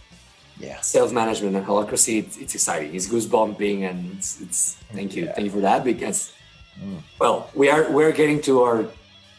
yeah 0.59 0.79
self 0.81 1.11
management 1.11 1.55
and 1.55 1.65
holacracy, 1.65 2.19
it's, 2.19 2.37
it's 2.37 2.55
exciting. 2.55 2.95
It's 2.95 3.07
goosebumping, 3.07 3.89
and 3.89 4.17
it's, 4.17 4.41
it's 4.41 4.75
thank 4.93 5.15
you, 5.15 5.25
yeah. 5.25 5.33
thank 5.33 5.45
you 5.45 5.51
for 5.51 5.61
that 5.61 5.83
because 5.83 6.33
mm. 6.79 6.99
well, 7.19 7.49
we 7.55 7.69
are 7.69 7.91
we're 7.91 8.11
getting 8.11 8.41
to 8.43 8.63
our 8.63 8.85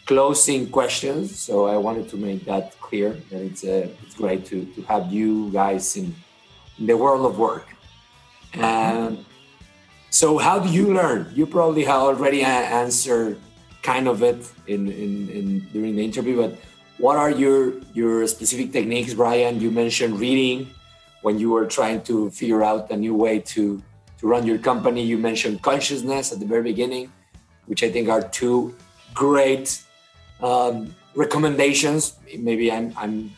closing 0.06 0.70
questions, 0.70 1.38
so 1.38 1.66
I 1.66 1.76
wanted 1.76 2.08
to 2.10 2.16
make 2.16 2.44
that 2.44 2.78
clear 2.80 3.10
that 3.30 3.42
it's 3.42 3.64
uh, 3.64 3.88
it's 4.02 4.14
great 4.14 4.46
to 4.46 4.64
to 4.74 4.82
have 4.82 5.12
you 5.12 5.50
guys 5.50 5.96
in, 5.96 6.14
in 6.78 6.86
the 6.86 6.96
world 6.96 7.24
of 7.26 7.38
work. 7.38 7.66
And 8.54 9.24
so, 10.10 10.38
how 10.38 10.58
do 10.58 10.68
you 10.70 10.94
learn? 10.94 11.30
You 11.34 11.46
probably 11.46 11.84
have 11.84 12.00
already 12.00 12.42
answered 12.42 13.38
kind 13.82 14.08
of 14.08 14.22
it 14.22 14.50
in, 14.66 14.88
in, 14.88 15.28
in 15.28 15.60
during 15.72 15.96
the 15.96 16.04
interview, 16.04 16.36
but 16.36 16.58
what 16.98 17.16
are 17.16 17.30
your 17.30 17.74
your 17.92 18.26
specific 18.26 18.72
techniques, 18.72 19.12
Brian? 19.14 19.60
You 19.60 19.70
mentioned 19.70 20.18
reading 20.18 20.70
when 21.22 21.38
you 21.38 21.50
were 21.50 21.66
trying 21.66 22.02
to 22.04 22.30
figure 22.30 22.62
out 22.62 22.90
a 22.90 22.96
new 22.96 23.14
way 23.14 23.40
to 23.54 23.82
to 24.18 24.26
run 24.26 24.46
your 24.46 24.58
company. 24.58 25.02
You 25.02 25.18
mentioned 25.18 25.62
consciousness 25.62 26.32
at 26.32 26.40
the 26.40 26.46
very 26.46 26.62
beginning, 26.62 27.12
which 27.66 27.82
I 27.82 27.90
think 27.90 28.08
are 28.08 28.22
two 28.22 28.74
great 29.12 29.82
um, 30.40 30.94
recommendations. 31.14 32.16
Maybe 32.38 32.72
I'm 32.72 32.94
I'm 32.96 33.30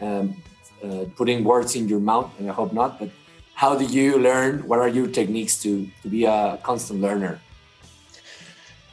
um, 0.00 0.42
uh, 0.84 1.04
putting 1.16 1.44
words 1.44 1.74
in 1.76 1.88
your 1.88 2.00
mouth, 2.00 2.30
and 2.38 2.50
I 2.50 2.52
hope 2.52 2.72
not. 2.72 2.98
But 2.98 3.10
how 3.54 3.74
do 3.76 3.84
you 3.84 4.18
learn? 4.18 4.66
What 4.68 4.78
are 4.78 4.88
your 4.88 5.06
techniques 5.06 5.62
to 5.62 5.88
to 6.02 6.08
be 6.08 6.24
a 6.24 6.58
constant 6.62 7.00
learner? 7.00 7.40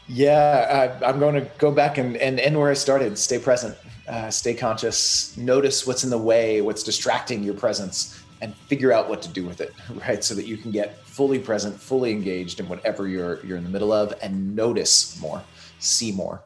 Yeah, 0.07 0.99
I, 1.03 1.09
am 1.09 1.19
going 1.19 1.35
to 1.35 1.49
go 1.57 1.71
back 1.71 1.97
and, 1.97 2.17
and 2.17 2.39
end 2.39 2.57
where 2.57 2.69
I 2.69 2.73
started. 2.73 3.17
Stay 3.17 3.39
present, 3.39 3.77
uh, 4.09 4.29
stay 4.29 4.53
conscious, 4.53 5.37
notice 5.37 5.87
what's 5.87 6.03
in 6.03 6.09
the 6.09 6.17
way, 6.17 6.59
what's 6.61 6.83
distracting 6.83 7.43
your 7.43 7.53
presence, 7.53 8.21
and 8.41 8.53
figure 8.67 8.91
out 8.91 9.07
what 9.07 9.21
to 9.21 9.29
do 9.29 9.45
with 9.45 9.61
it, 9.61 9.73
right? 10.07 10.21
So 10.23 10.35
that 10.35 10.47
you 10.47 10.57
can 10.57 10.71
get 10.71 11.05
fully 11.05 11.39
present, 11.39 11.79
fully 11.79 12.11
engaged 12.11 12.59
in 12.59 12.67
whatever 12.67 13.07
you're 13.07 13.45
you're 13.45 13.57
in 13.57 13.63
the 13.63 13.69
middle 13.69 13.91
of, 13.91 14.13
and 14.21 14.55
notice 14.55 15.19
more, 15.21 15.41
see 15.79 16.11
more. 16.11 16.43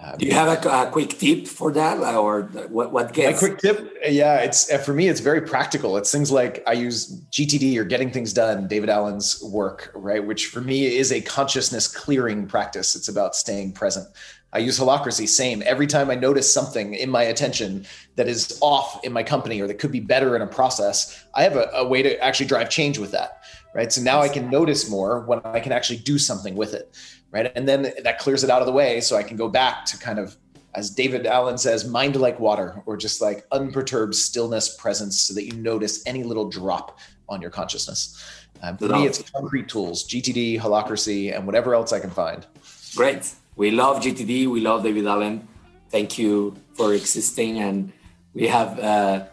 Uh, 0.00 0.16
Do 0.16 0.26
you 0.26 0.32
have 0.32 0.48
a, 0.48 0.68
a, 0.68 0.90
quick 0.90 1.18
tip 1.18 1.46
for 1.46 1.72
that, 1.72 1.98
or 2.16 2.42
what? 2.68 2.90
What 2.90 3.12
gets? 3.12 3.40
A 3.40 3.46
quick 3.46 3.58
tip, 3.58 3.96
yeah. 4.08 4.38
It's 4.38 4.70
uh, 4.70 4.78
for 4.78 4.92
me. 4.92 5.08
It's 5.08 5.20
very 5.20 5.40
practical. 5.40 5.96
It's 5.96 6.10
things 6.10 6.32
like 6.32 6.64
I 6.66 6.72
use 6.72 7.20
GTD 7.30 7.76
or 7.76 7.84
Getting 7.84 8.10
Things 8.10 8.32
Done, 8.32 8.66
David 8.66 8.90
Allen's 8.90 9.40
work, 9.42 9.92
right? 9.94 10.24
Which 10.24 10.46
for 10.46 10.60
me 10.60 10.96
is 10.96 11.12
a 11.12 11.20
consciousness 11.20 11.86
clearing 11.86 12.46
practice. 12.46 12.96
It's 12.96 13.08
about 13.08 13.36
staying 13.36 13.72
present. 13.72 14.08
I 14.52 14.58
use 14.58 14.78
holacracy, 14.78 15.28
same. 15.28 15.62
Every 15.66 15.86
time 15.86 16.10
I 16.10 16.14
notice 16.14 16.52
something 16.52 16.94
in 16.94 17.10
my 17.10 17.24
attention 17.24 17.86
that 18.16 18.28
is 18.28 18.56
off 18.62 19.04
in 19.04 19.12
my 19.12 19.22
company 19.22 19.60
or 19.60 19.66
that 19.66 19.80
could 19.80 19.90
be 19.90 20.00
better 20.00 20.36
in 20.36 20.42
a 20.42 20.46
process, 20.46 21.24
I 21.34 21.42
have 21.42 21.56
a, 21.56 21.68
a 21.74 21.86
way 21.86 22.02
to 22.02 22.18
actually 22.22 22.46
drive 22.46 22.70
change 22.70 22.98
with 22.98 23.10
that, 23.12 23.42
right? 23.74 23.92
So 23.92 24.00
now 24.00 24.20
I 24.20 24.28
can 24.28 24.50
notice 24.50 24.88
more 24.88 25.20
when 25.26 25.40
I 25.44 25.58
can 25.58 25.72
actually 25.72 25.98
do 25.98 26.18
something 26.18 26.54
with 26.54 26.72
it 26.72 26.96
right? 27.34 27.50
And 27.56 27.68
then 27.68 27.92
that 28.04 28.18
clears 28.20 28.44
it 28.44 28.50
out 28.50 28.62
of 28.62 28.66
the 28.66 28.72
way 28.72 29.00
so 29.00 29.16
I 29.16 29.24
can 29.24 29.36
go 29.36 29.48
back 29.48 29.84
to 29.86 29.98
kind 29.98 30.20
of, 30.20 30.36
as 30.74 30.90
David 30.90 31.26
Allen 31.26 31.58
says, 31.58 31.84
mind 31.84 32.14
like 32.16 32.38
water 32.38 32.80
or 32.86 32.96
just 32.96 33.20
like 33.20 33.44
unperturbed 33.50 34.14
stillness 34.14 34.76
presence 34.76 35.20
so 35.20 35.34
that 35.34 35.44
you 35.44 35.52
notice 35.54 36.06
any 36.06 36.22
little 36.22 36.48
drop 36.48 37.00
on 37.28 37.42
your 37.42 37.50
consciousness. 37.50 38.22
Um, 38.62 38.78
for 38.78 38.88
me, 38.88 39.04
it's 39.06 39.20
concrete 39.30 39.68
tools, 39.68 40.06
GTD, 40.06 40.60
holacracy, 40.60 41.34
and 41.34 41.44
whatever 41.44 41.74
else 41.74 41.92
I 41.92 41.98
can 41.98 42.10
find. 42.10 42.46
Great. 42.94 43.34
We 43.56 43.72
love 43.72 44.00
GTD. 44.02 44.46
We 44.46 44.60
love 44.60 44.84
David 44.84 45.06
Allen. 45.06 45.46
Thank 45.90 46.18
you 46.18 46.54
for 46.74 46.94
existing. 46.94 47.58
And 47.58 47.92
we 48.32 48.46
have 48.46 48.78
uh, 48.78 49.26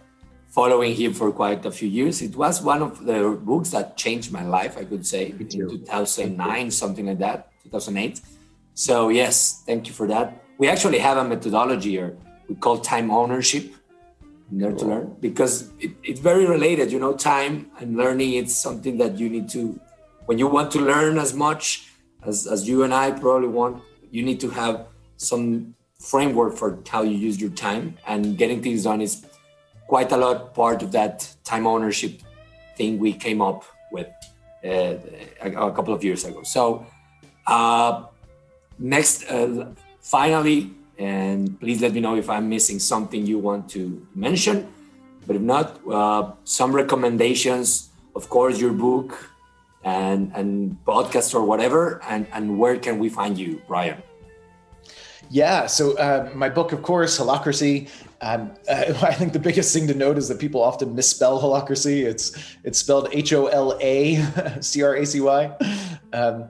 following 0.50 0.96
him 0.96 1.14
for 1.14 1.32
quite 1.32 1.66
a 1.66 1.72
few 1.72 1.88
years. 1.88 2.22
It 2.22 2.36
was 2.36 2.64
one 2.64 2.82
of 2.82 3.06
the 3.06 3.40
books 3.44 3.70
that 3.70 3.96
changed 3.96 4.32
my 4.32 4.44
life, 4.44 4.76
I 4.76 4.86
could 4.86 5.06
say, 5.06 5.36
in 5.40 5.48
2009, 5.48 6.72
something 6.72 7.06
like 7.06 7.20
that. 7.20 7.51
2008. 7.64 8.22
So 8.74 9.10
yes, 9.10 9.64
thank 9.66 9.88
you 9.88 9.94
for 9.94 10.08
that. 10.08 10.44
We 10.58 10.68
actually 10.70 11.00
have 11.00 11.18
a 11.18 11.24
methodology 11.24 11.92
here 11.92 12.18
we 12.52 12.56
call 12.56 12.78
time 12.78 13.10
ownership 13.10 13.66
learn 14.52 14.76
to 14.78 14.86
learn 14.86 15.16
because 15.22 15.72
it, 15.80 15.92
it's 16.04 16.20
very 16.20 16.46
related 16.46 16.92
you 16.92 17.00
know 17.00 17.14
time 17.14 17.72
and 17.80 17.96
learning 17.96 18.34
it's 18.34 18.54
something 18.54 18.98
that 18.98 19.18
you 19.18 19.30
need 19.30 19.48
to 19.48 19.80
when 20.26 20.38
you 20.38 20.48
want 20.48 20.70
to 20.70 20.80
learn 20.80 21.18
as 21.18 21.34
much 21.34 21.88
as, 22.26 22.48
as 22.48 22.68
you 22.68 22.84
and 22.84 22.94
i 22.94 23.10
probably 23.10 23.48
want 23.48 23.82
you 24.12 24.22
need 24.22 24.40
to 24.42 24.50
have 24.50 24.88
some 25.16 25.74
framework 26.12 26.54
for 26.58 26.78
how 26.90 27.02
you 27.02 27.16
use 27.16 27.40
your 27.40 27.52
time 27.52 27.98
and 28.06 28.38
getting 28.38 28.62
things 28.62 28.84
done 28.84 29.00
is 29.00 29.26
quite 29.88 30.12
a 30.12 30.18
lot 30.18 30.54
part 30.54 30.84
of 30.84 30.92
that 30.92 31.34
time 31.46 31.66
ownership 31.66 32.22
thing 32.76 33.00
we 33.00 33.14
came 33.14 33.42
up 33.42 33.64
with 33.94 34.12
uh, 34.66 34.96
a, 35.46 35.50
a 35.70 35.72
couple 35.72 35.94
of 35.94 36.04
years 36.04 36.26
ago 36.26 36.44
so 36.44 36.86
uh, 37.48 38.04
next, 38.80 39.26
uh, 39.30 39.68
finally, 40.00 40.72
and 40.98 41.60
please 41.60 41.82
let 41.82 41.94
me 41.94 42.00
know 42.00 42.16
if 42.16 42.30
I'm 42.30 42.50
missing 42.50 42.80
something 42.80 43.26
you 43.26 43.40
want 43.40 43.70
to 43.72 44.06
mention. 44.16 44.68
But 45.26 45.36
if 45.36 45.42
not, 45.42 45.80
uh, 45.90 46.32
some 46.44 46.72
recommendations, 46.74 47.90
of 48.16 48.30
course, 48.30 48.60
your 48.60 48.74
book 48.74 49.30
and 49.84 50.32
and 50.36 50.78
podcast 50.86 51.34
or 51.34 51.44
whatever, 51.44 52.02
and 52.08 52.28
and 52.34 52.58
where 52.58 52.78
can 52.78 53.00
we 53.00 53.10
find 53.10 53.38
you, 53.38 53.62
Brian? 53.68 54.02
Yeah, 55.30 55.66
so 55.68 55.98
uh, 55.98 56.30
my 56.36 56.50
book, 56.50 56.74
of 56.74 56.84
course, 56.84 57.18
Holacracy. 57.18 57.90
Um, 58.22 58.52
I 58.70 59.14
think 59.14 59.34
the 59.34 59.40
biggest 59.40 59.74
thing 59.74 59.88
to 59.88 59.94
note 59.94 60.18
is 60.18 60.28
that 60.28 60.40
people 60.40 60.62
often 60.62 60.94
misspell 60.94 61.42
holacracy. 61.42 62.04
It's 62.04 62.56
it's 62.64 62.80
spelled 62.80 63.08
H 63.12 63.34
O 63.34 63.48
L 63.48 63.78
A 63.82 64.22
C 64.62 64.84
R 64.84 64.96
A 64.96 65.06
C 65.06 65.22
Y. 65.22 65.58
Um, 66.14 66.50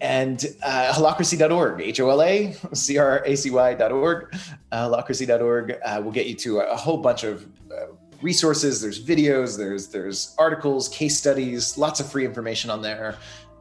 and 0.00 0.46
uh, 0.62 0.92
holacracy.org, 0.92 1.80
H 1.80 2.00
O 2.00 2.10
L 2.10 2.22
A 2.22 2.54
C 2.72 2.98
R 2.98 3.22
A 3.24 3.36
C 3.36 3.50
Y.org. 3.50 4.34
Uh, 4.72 4.88
holacracy.org 4.88 5.78
uh, 5.84 6.00
will 6.02 6.12
get 6.12 6.26
you 6.26 6.34
to 6.34 6.60
a, 6.60 6.76
whole 6.76 6.96
bunch 6.96 7.24
of 7.24 7.46
uh, 7.70 7.86
resources. 8.22 8.80
There's 8.80 9.04
videos, 9.04 9.58
there's 9.58 9.88
there's 9.88 10.34
articles, 10.38 10.88
case 10.88 11.18
studies, 11.18 11.76
lots 11.76 12.00
of 12.00 12.10
free 12.10 12.24
information 12.24 12.70
on 12.70 12.80
there. 12.80 13.16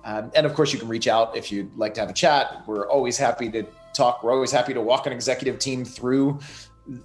Um, 0.05 0.31
and 0.33 0.45
of 0.45 0.53
course, 0.53 0.71
you 0.71 0.79
can 0.79 0.87
reach 0.87 1.07
out 1.07 1.35
if 1.35 1.51
you'd 1.51 1.75
like 1.75 1.93
to 1.95 1.99
have 1.99 2.09
a 2.09 2.13
chat. 2.13 2.63
We're 2.65 2.87
always 2.87 3.17
happy 3.17 3.49
to 3.51 3.65
talk. 3.93 4.23
We're 4.23 4.31
always 4.31 4.51
happy 4.51 4.73
to 4.73 4.81
walk 4.81 5.07
an 5.07 5.13
executive 5.13 5.59
team 5.59 5.83
through 5.83 6.39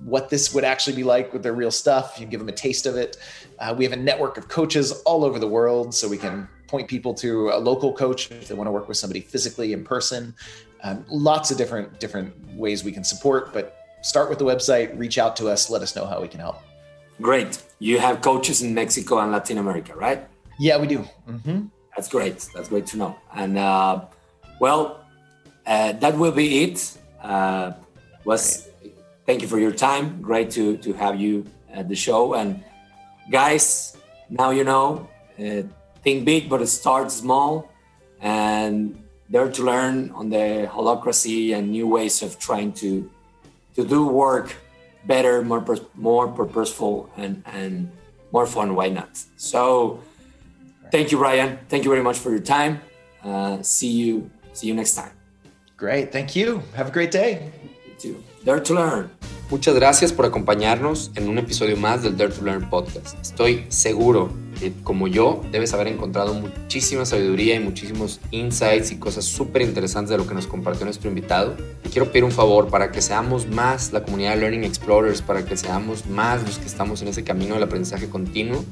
what 0.03 0.31
this 0.31 0.55
would 0.55 0.65
actually 0.65 0.97
be 0.97 1.05
like 1.05 1.33
with 1.33 1.43
their 1.43 1.53
real 1.53 1.73
stuff. 1.73 2.19
You 2.19 2.27
give 2.27 2.41
them 2.41 2.49
a 2.49 2.53
taste 2.53 2.87
of 2.87 2.97
it. 2.97 3.19
Uh, 3.59 3.75
we 3.77 3.85
have 3.85 3.93
a 3.93 3.97
network 3.97 4.39
of 4.39 4.49
coaches 4.49 4.93
all 5.03 5.25
over 5.25 5.39
the 5.39 5.49
world, 5.49 5.95
so 5.95 6.09
we 6.09 6.17
can 6.17 6.49
point 6.75 6.89
people 6.97 7.15
to 7.15 7.31
a 7.59 7.61
local 7.71 7.91
coach 8.03 8.21
if 8.43 8.49
they 8.49 8.57
want 8.61 8.67
to 8.67 8.75
work 8.79 8.89
with 8.91 8.99
somebody 9.03 9.21
physically 9.35 9.69
in 9.77 9.81
person. 9.95 10.23
Um, 10.85 10.97
lots 11.29 11.47
of 11.53 11.57
different 11.63 11.87
different 12.05 12.29
ways 12.63 12.77
we 12.89 12.93
can 12.99 13.05
support, 13.13 13.43
but 13.57 13.65
start 14.13 14.27
with 14.31 14.39
the 14.43 14.49
website. 14.53 14.89
Reach 15.05 15.17
out 15.25 15.35
to 15.41 15.45
us. 15.55 15.61
Let 15.75 15.83
us 15.87 15.95
know 15.97 16.07
how 16.13 16.19
we 16.25 16.29
can 16.35 16.41
help. 16.47 16.59
Great. 17.29 17.53
You 17.79 17.97
have 18.07 18.15
coaches 18.31 18.57
in 18.65 18.71
Mexico 18.83 19.13
and 19.23 19.31
Latin 19.37 19.59
America, 19.65 19.93
right? 20.07 20.21
Yeah, 20.67 20.77
we 20.83 20.87
do. 20.95 21.01
Mm-hmm. 21.29 21.59
That's 21.95 22.09
great. 22.17 22.39
That's 22.55 22.69
great 22.73 22.87
to 22.93 22.97
know. 23.01 23.13
And 23.43 23.57
uh, 23.57 23.95
well, 24.65 24.83
uh, 25.73 25.93
that 26.03 26.15
will 26.19 26.37
be 26.45 26.49
it. 26.65 26.79
Uh, 27.23 27.73
was 28.25 28.69
thank 29.27 29.39
you 29.43 29.49
for 29.53 29.61
your 29.65 29.75
time. 29.89 30.05
Great 30.31 30.49
to 30.57 30.77
to 30.85 30.91
have 31.05 31.15
you 31.25 31.47
at 31.79 31.85
the 31.93 31.99
show. 32.07 32.35
And 32.35 32.49
guys, 33.31 33.97
now 34.29 34.51
you 34.59 34.65
know. 34.65 35.09
Think 36.05 36.25
big, 36.25 36.49
but 36.49 36.67
start 36.69 37.11
small. 37.11 37.71
And 38.21 39.03
dare 39.31 39.51
to 39.51 39.63
learn 39.63 40.11
on 40.15 40.29
the 40.31 40.69
holacracy 40.71 41.55
and 41.55 41.71
new 41.71 41.87
ways 41.89 42.23
of 42.23 42.39
trying 42.39 42.73
to 42.75 43.11
to 43.75 43.85
do 43.85 44.07
work 44.07 44.55
better, 45.07 45.43
more 45.43 45.65
more 45.95 46.29
purposeful, 46.29 47.11
and 47.17 47.43
and 47.47 47.91
more 48.33 48.47
fun. 48.47 48.75
Why 48.75 48.89
not? 48.89 49.19
So, 49.37 50.01
thank 50.91 51.11
you, 51.11 51.19
Brian. 51.19 51.59
Thank 51.69 51.85
you 51.85 51.91
very 51.91 52.03
much 52.03 52.19
for 52.19 52.31
your 52.31 52.45
time. 52.45 52.81
Uh, 53.23 53.63
see 53.63 53.91
you. 53.91 54.31
See 54.53 54.69
you 54.69 54.75
next 54.75 54.95
time. 54.95 55.13
Great. 55.77 56.13
Thank 56.13 56.37
you. 56.37 56.63
Have 56.77 56.89
a 56.89 56.93
great 56.93 57.11
day. 57.11 57.51
You 57.87 57.95
too. 57.99 58.25
Dare 58.45 58.61
to 58.61 58.75
learn. 58.75 59.11
Muchas 59.51 59.75
gracias 59.75 60.13
por 60.13 60.25
acompañarnos 60.25 61.11
en 61.17 61.29
un 61.29 61.39
episodio 61.39 61.77
más 61.77 62.03
del 62.03 62.17
Dare 62.17 62.33
to 62.33 62.43
Learn 62.43 62.69
podcast. 62.71 63.19
Estoy 63.21 63.65
seguro 63.69 64.31
que, 64.55 64.73
como 64.83 65.09
yo, 65.09 65.43
debes 65.51 65.75
haber 65.75 65.89
encontrado 65.89 66.35
muchísima 66.35 67.05
sabiduría 67.05 67.55
y 67.57 67.61
muchísimos 67.61 68.21
insights 68.31 68.93
y 68.93 68.97
cosas 68.97 69.25
súper 69.25 69.63
interesantes 69.63 70.11
de 70.11 70.19
lo 70.19 70.27
que 70.27 70.35
nos 70.35 70.47
compartió 70.47 70.85
nuestro 70.85 71.09
invitado. 71.09 71.57
Y 71.85 71.89
quiero 71.89 72.11
pedir 72.11 72.25
un 72.25 72.33
favor 72.33 72.69
para 72.69 72.91
que 72.91 73.03
seamos 73.03 73.47
más 73.47 73.93
la 73.93 74.03
comunidad 74.03 74.35
de 74.35 74.41
Learning 74.41 74.65
Explorers, 74.65 75.23
para 75.23 75.45
que 75.45 75.57
seamos 75.57 76.07
más 76.07 76.43
los 76.45 76.59
que 76.59 76.67
estamos 76.67 77.03
en 77.03 77.09
ese 77.09 77.25
camino 77.25 77.55
del 77.55 77.65
aprendizaje 77.65 78.09
continuo 78.09 78.65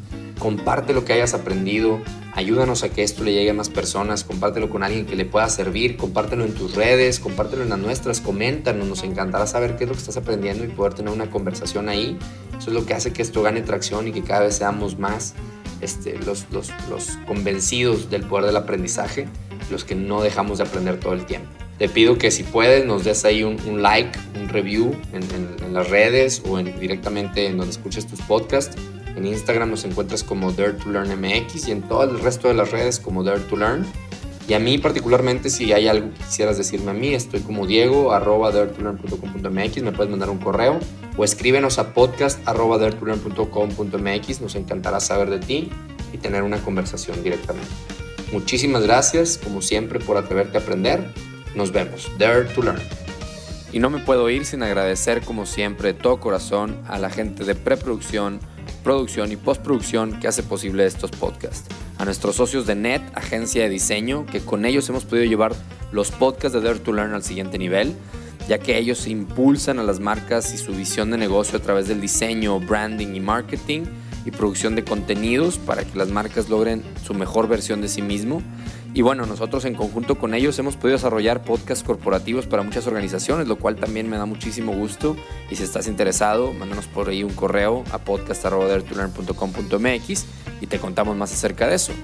comparte 0.43 0.93
lo 0.93 1.05
que 1.05 1.13
hayas 1.13 1.35
aprendido, 1.35 2.01
ayúdanos 2.35 2.83
a 2.83 2.89
que 2.89 3.05
esto 3.05 3.23
le 3.23 3.33
llegue 3.33 3.51
a 3.51 3.55
más 3.55 3.69
personas, 3.69 4.25
compártelo 4.25 4.71
con 4.71 4.83
alguien 4.83 5.07
que 5.07 5.15
le 5.15 5.25
pueda 5.25 5.49
servir, 5.49 5.97
compártelo 5.97 6.45
en 6.45 6.53
tus 6.53 6.75
redes, 6.75 7.21
compártelo 7.21 7.63
en 7.63 7.69
las 7.69 7.79
nuestras, 7.79 8.21
coméntanos, 8.21 8.89
nos 8.89 9.05
encantará 9.05 9.47
saber 9.47 9.77
qué 9.77 9.85
es 9.85 9.89
lo 9.89 9.95
que 9.95 10.01
estás 10.01 10.17
aprendiendo 10.17 10.65
y 10.65 10.67
poder 10.67 10.95
tener 10.95 11.13
una 11.13 11.31
conversación 11.31 11.89
ahí. 11.89 12.19
Eso 12.59 12.71
es 12.71 12.75
lo 12.75 12.85
que 12.85 12.93
hace 12.93 13.13
que 13.13 13.23
esto 13.23 13.41
gane 13.43 13.63
tracción 13.63 14.09
y 14.09 14.13
que 14.13 14.23
cada 14.23 14.41
vez 14.41 14.57
seamos 14.57 14.99
más 14.99 15.35
este, 15.83 16.19
los, 16.19 16.47
los, 16.51 16.71
los 16.89 17.19
convencidos 17.27 18.09
del 18.09 18.23
poder 18.23 18.47
del 18.47 18.57
aprendizaje, 18.57 19.29
los 19.71 19.85
que 19.85 19.95
no 19.95 20.23
dejamos 20.23 20.59
de 20.59 20.65
aprender 20.65 20.99
todo 20.99 21.13
el 21.13 21.27
tiempo. 21.27 21.49
Te 21.79 21.89
pido 21.89 22.17
que 22.17 22.31
si 22.31 22.45
puedes 22.45 22.87
nos 22.87 23.05
des 23.05 23.25
ahí 23.25 23.43
un, 23.43 23.83
like, 23.83 24.17
un 24.41 24.49
review 24.49 24.95
en, 25.13 25.75
las 25.75 25.91
redes 25.91 26.43
o 26.47 26.59
en, 26.59 26.79
directamente 26.79 27.47
en 27.47 27.57
donde 27.57 27.73
escuches 27.73 28.07
tus 28.07 28.21
podcasts. 28.23 28.77
En 29.17 29.27
Instagram 29.27 29.71
nos 29.71 29.85
encuentras 29.85 30.23
como 30.23 30.53
Dare 30.53 30.75
to 30.75 30.91
Learn 30.91 31.11
MX 31.21 31.69
y 31.69 31.73
en 31.73 31.83
todo 31.83 32.05
el 32.05 32.21
resto 32.21 32.49
de 32.49 32.55
las 32.55 32.71
redes 32.71 33.01
como 33.01 33.25
Dare 33.25 33.41
to 33.41 33.57
Learn. 33.57 33.85
Y 34.49 34.55
a 34.55 34.59
mí 34.59 34.79
particularmente, 34.79 35.51
si 35.51 35.73
hay 35.73 35.89
algo 35.89 36.13
que 36.13 36.25
quisieras 36.25 36.59
decirme 36.59 36.91
a 36.91 36.95
mí, 36.95 37.15
estoy 37.15 37.41
como 37.41 37.67
diego 37.67 38.13
arroba 38.13 38.51
daretolearn.com.mx, 38.51 39.83
me 39.83 39.93
puedes 39.93 40.11
mandar 40.11 40.31
un 40.31 40.39
correo 40.39 40.81
o 41.17 41.25
escríbenos 41.25 41.79
a 41.79 41.95
podcast 41.95 42.41
arroba 42.47 42.79
daretolearn.com.mx, 42.79 44.41
nos 44.41 44.55
encantará 44.57 44.99
saber 45.01 45.31
de 45.31 45.39
ti 45.39 45.71
y 46.13 46.19
tener 46.19 46.43
una 46.43 46.59
conversación 46.59 47.23
directamente. 47.23 47.71
Muchísimas 48.33 48.83
gracias, 48.83 49.39
como 49.39 49.63
siempre, 49.63 50.01
por 50.01 50.17
atreverte 50.17 50.59
a 50.59 50.61
aprender. 50.63 51.13
Nos 51.55 51.71
vemos. 51.71 52.11
Dare 52.19 52.45
to 52.47 52.63
Learn. 52.63 52.81
Y 53.73 53.79
no 53.79 53.91
me 53.91 53.99
puedo 53.99 54.29
ir 54.31 54.45
sin 54.45 54.63
agradecer, 54.63 55.23
como 55.23 55.47
siempre, 55.47 55.93
de 55.93 55.99
todo 55.99 56.19
corazón 56.19 56.79
a 56.89 56.99
la 56.99 57.11
gente 57.11 57.45
de 57.45 57.55
preproducción, 57.55 58.41
producción 58.83 59.33
y 59.33 59.37
postproducción 59.37 60.19
que 60.19 60.29
hace 60.29 60.43
posible 60.43 60.87
estos 60.87 61.11
podcasts. 61.11 61.69
A 61.99 62.05
nuestros 62.05 62.37
socios 62.37 62.67
de 62.67 62.75
NET, 62.75 63.03
agencia 63.15 63.63
de 63.63 63.69
diseño, 63.69 64.27
que 64.27 64.41
con 64.41 64.65
ellos 64.65 64.89
hemos 64.89 65.05
podido 65.05 65.27
llevar 65.27 65.55
los 65.93 66.11
podcasts 66.11 66.53
de 66.53 66.61
Dare 66.61 66.81
to 66.81 66.93
Learn 66.93 67.15
al 67.15 67.23
siguiente 67.23 67.59
nivel, 67.59 67.95
ya 68.49 68.59
que 68.59 68.79
ellos 68.79 69.07
impulsan 69.07 69.79
a 69.79 69.83
las 69.83 70.01
marcas 70.01 70.53
y 70.53 70.59
su 70.59 70.73
visión 70.73 71.11
de 71.11 71.19
negocio 71.19 71.59
a 71.59 71.63
través 71.63 71.87
del 71.87 72.01
diseño, 72.01 72.59
branding 72.59 73.15
y 73.15 73.21
marketing 73.21 73.83
y 74.25 74.31
producción 74.31 74.75
de 74.75 74.85
contenidos 74.85 75.59
para 75.59 75.85
que 75.85 75.97
las 75.97 76.09
marcas 76.09 76.49
logren 76.49 76.83
su 77.05 77.15
mejor 77.15 77.49
versión 77.49 77.81
de 77.81 77.89
sí 77.89 78.03
mismo. 78.03 78.43
Y 78.95 79.01
bueno, 79.01 79.25
nosotros 79.25 79.65
en 79.65 79.75
conjunto 79.75 80.19
con 80.19 80.35
ellos 80.35 80.59
hemos 80.59 80.77
podido 80.77 80.99
desarrollar 80.99 81.43
podcasts 81.43 81.83
corporativos 81.83 82.47
para 82.47 82.63
muchas 82.63 82.87
organizaciones, 82.87 83.49
lo 83.49 83.57
cual 83.57 83.77
también 83.77 84.11
me 84.11 84.19
da 84.19 84.27
muchísimo 84.27 84.73
gusto. 84.73 85.17
Y 85.51 85.57
si 85.57 85.63
estás 85.63 85.89
interesado, 85.89 86.53
mándanos 86.53 86.89
por 86.89 87.09
ahí 87.09 87.25
un 87.25 87.33
correo 87.33 87.85
a 87.91 87.97
podcast.com.mx 87.99 90.27
y 90.61 90.67
te 90.67 90.79
contamos 90.79 91.17
más 91.17 91.33
acerca 91.33 91.69
de 91.69 91.77
eso. 91.77 91.95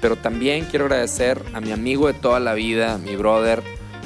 Pero 0.00 0.16
también 0.16 0.64
quiero 0.64 0.86
agradecer 0.86 1.42
a 1.52 1.60
mi 1.60 1.72
amigo 1.72 2.06
de 2.06 2.14
toda 2.14 2.40
la 2.40 2.54
vida, 2.54 2.96
mi 2.96 3.14
brother 3.14 3.62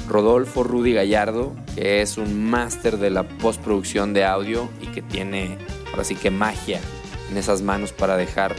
Rodolfo 0.09 0.63
Rudy 0.63 0.91
Gallardo, 0.91 1.55
que 1.75 2.01
es 2.01 2.17
un 2.17 2.49
máster 2.49 2.97
de 2.97 3.09
la 3.09 3.23
postproducción 3.23 4.11
de 4.13 4.25
audio 4.25 4.67
y 4.81 4.87
que 4.87 5.01
tiene 5.01 5.57
ahora 5.91 6.03
sí 6.03 6.15
que 6.15 6.29
magia 6.29 6.81
en 7.31 7.37
esas 7.37 7.61
manos 7.61 7.93
para 7.93 8.17
dejar 8.17 8.53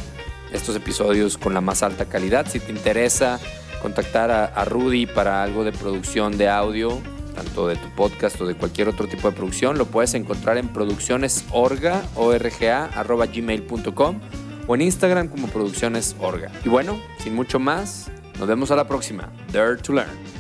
estos 0.53 0.75
episodios 0.75 1.37
con 1.37 1.53
la 1.53 1.61
más 1.61 1.83
alta 1.83 2.07
calidad. 2.07 2.47
Si 2.49 2.61
te 2.61 2.73
interesa 2.73 3.41
contactar 3.85 4.31
a, 4.31 4.65
Rudy 4.65 5.05
para 5.05 5.43
algo 5.43 5.63
de 5.63 5.71
producción 5.71 6.39
de 6.39 6.49
audio, 6.49 6.99
tanto 7.35 7.69
de 7.69 7.77
tu 7.77 7.87
podcast 7.91 8.41
o 8.41 8.47
de 8.47 8.55
cualquier 8.55 8.89
otro 8.89 9.07
tipo 9.07 9.29
de 9.29 9.37
producción, 9.37 9.77
lo 9.77 9.85
puedes 9.85 10.15
encontrar 10.15 10.57
en 10.57 10.69
produccionesorga, 10.69 12.03
gmail.com 12.17 14.21
o 14.67 14.75
en 14.75 14.81
Instagram 14.81 15.29
como 15.29 15.49
produccionesorga. 15.49 16.51
Y 16.65 16.71
bueno, 16.71 16.99
sin 17.19 17.35
mucho 17.35 17.59
más, 17.59 18.11
nos 18.39 18.49
vemos 18.49 18.71
a 18.71 18.77
la 18.77 18.89
próxima. 18.89 19.31
Dare 19.53 19.77
to 19.77 19.93
Learn. 19.93 20.34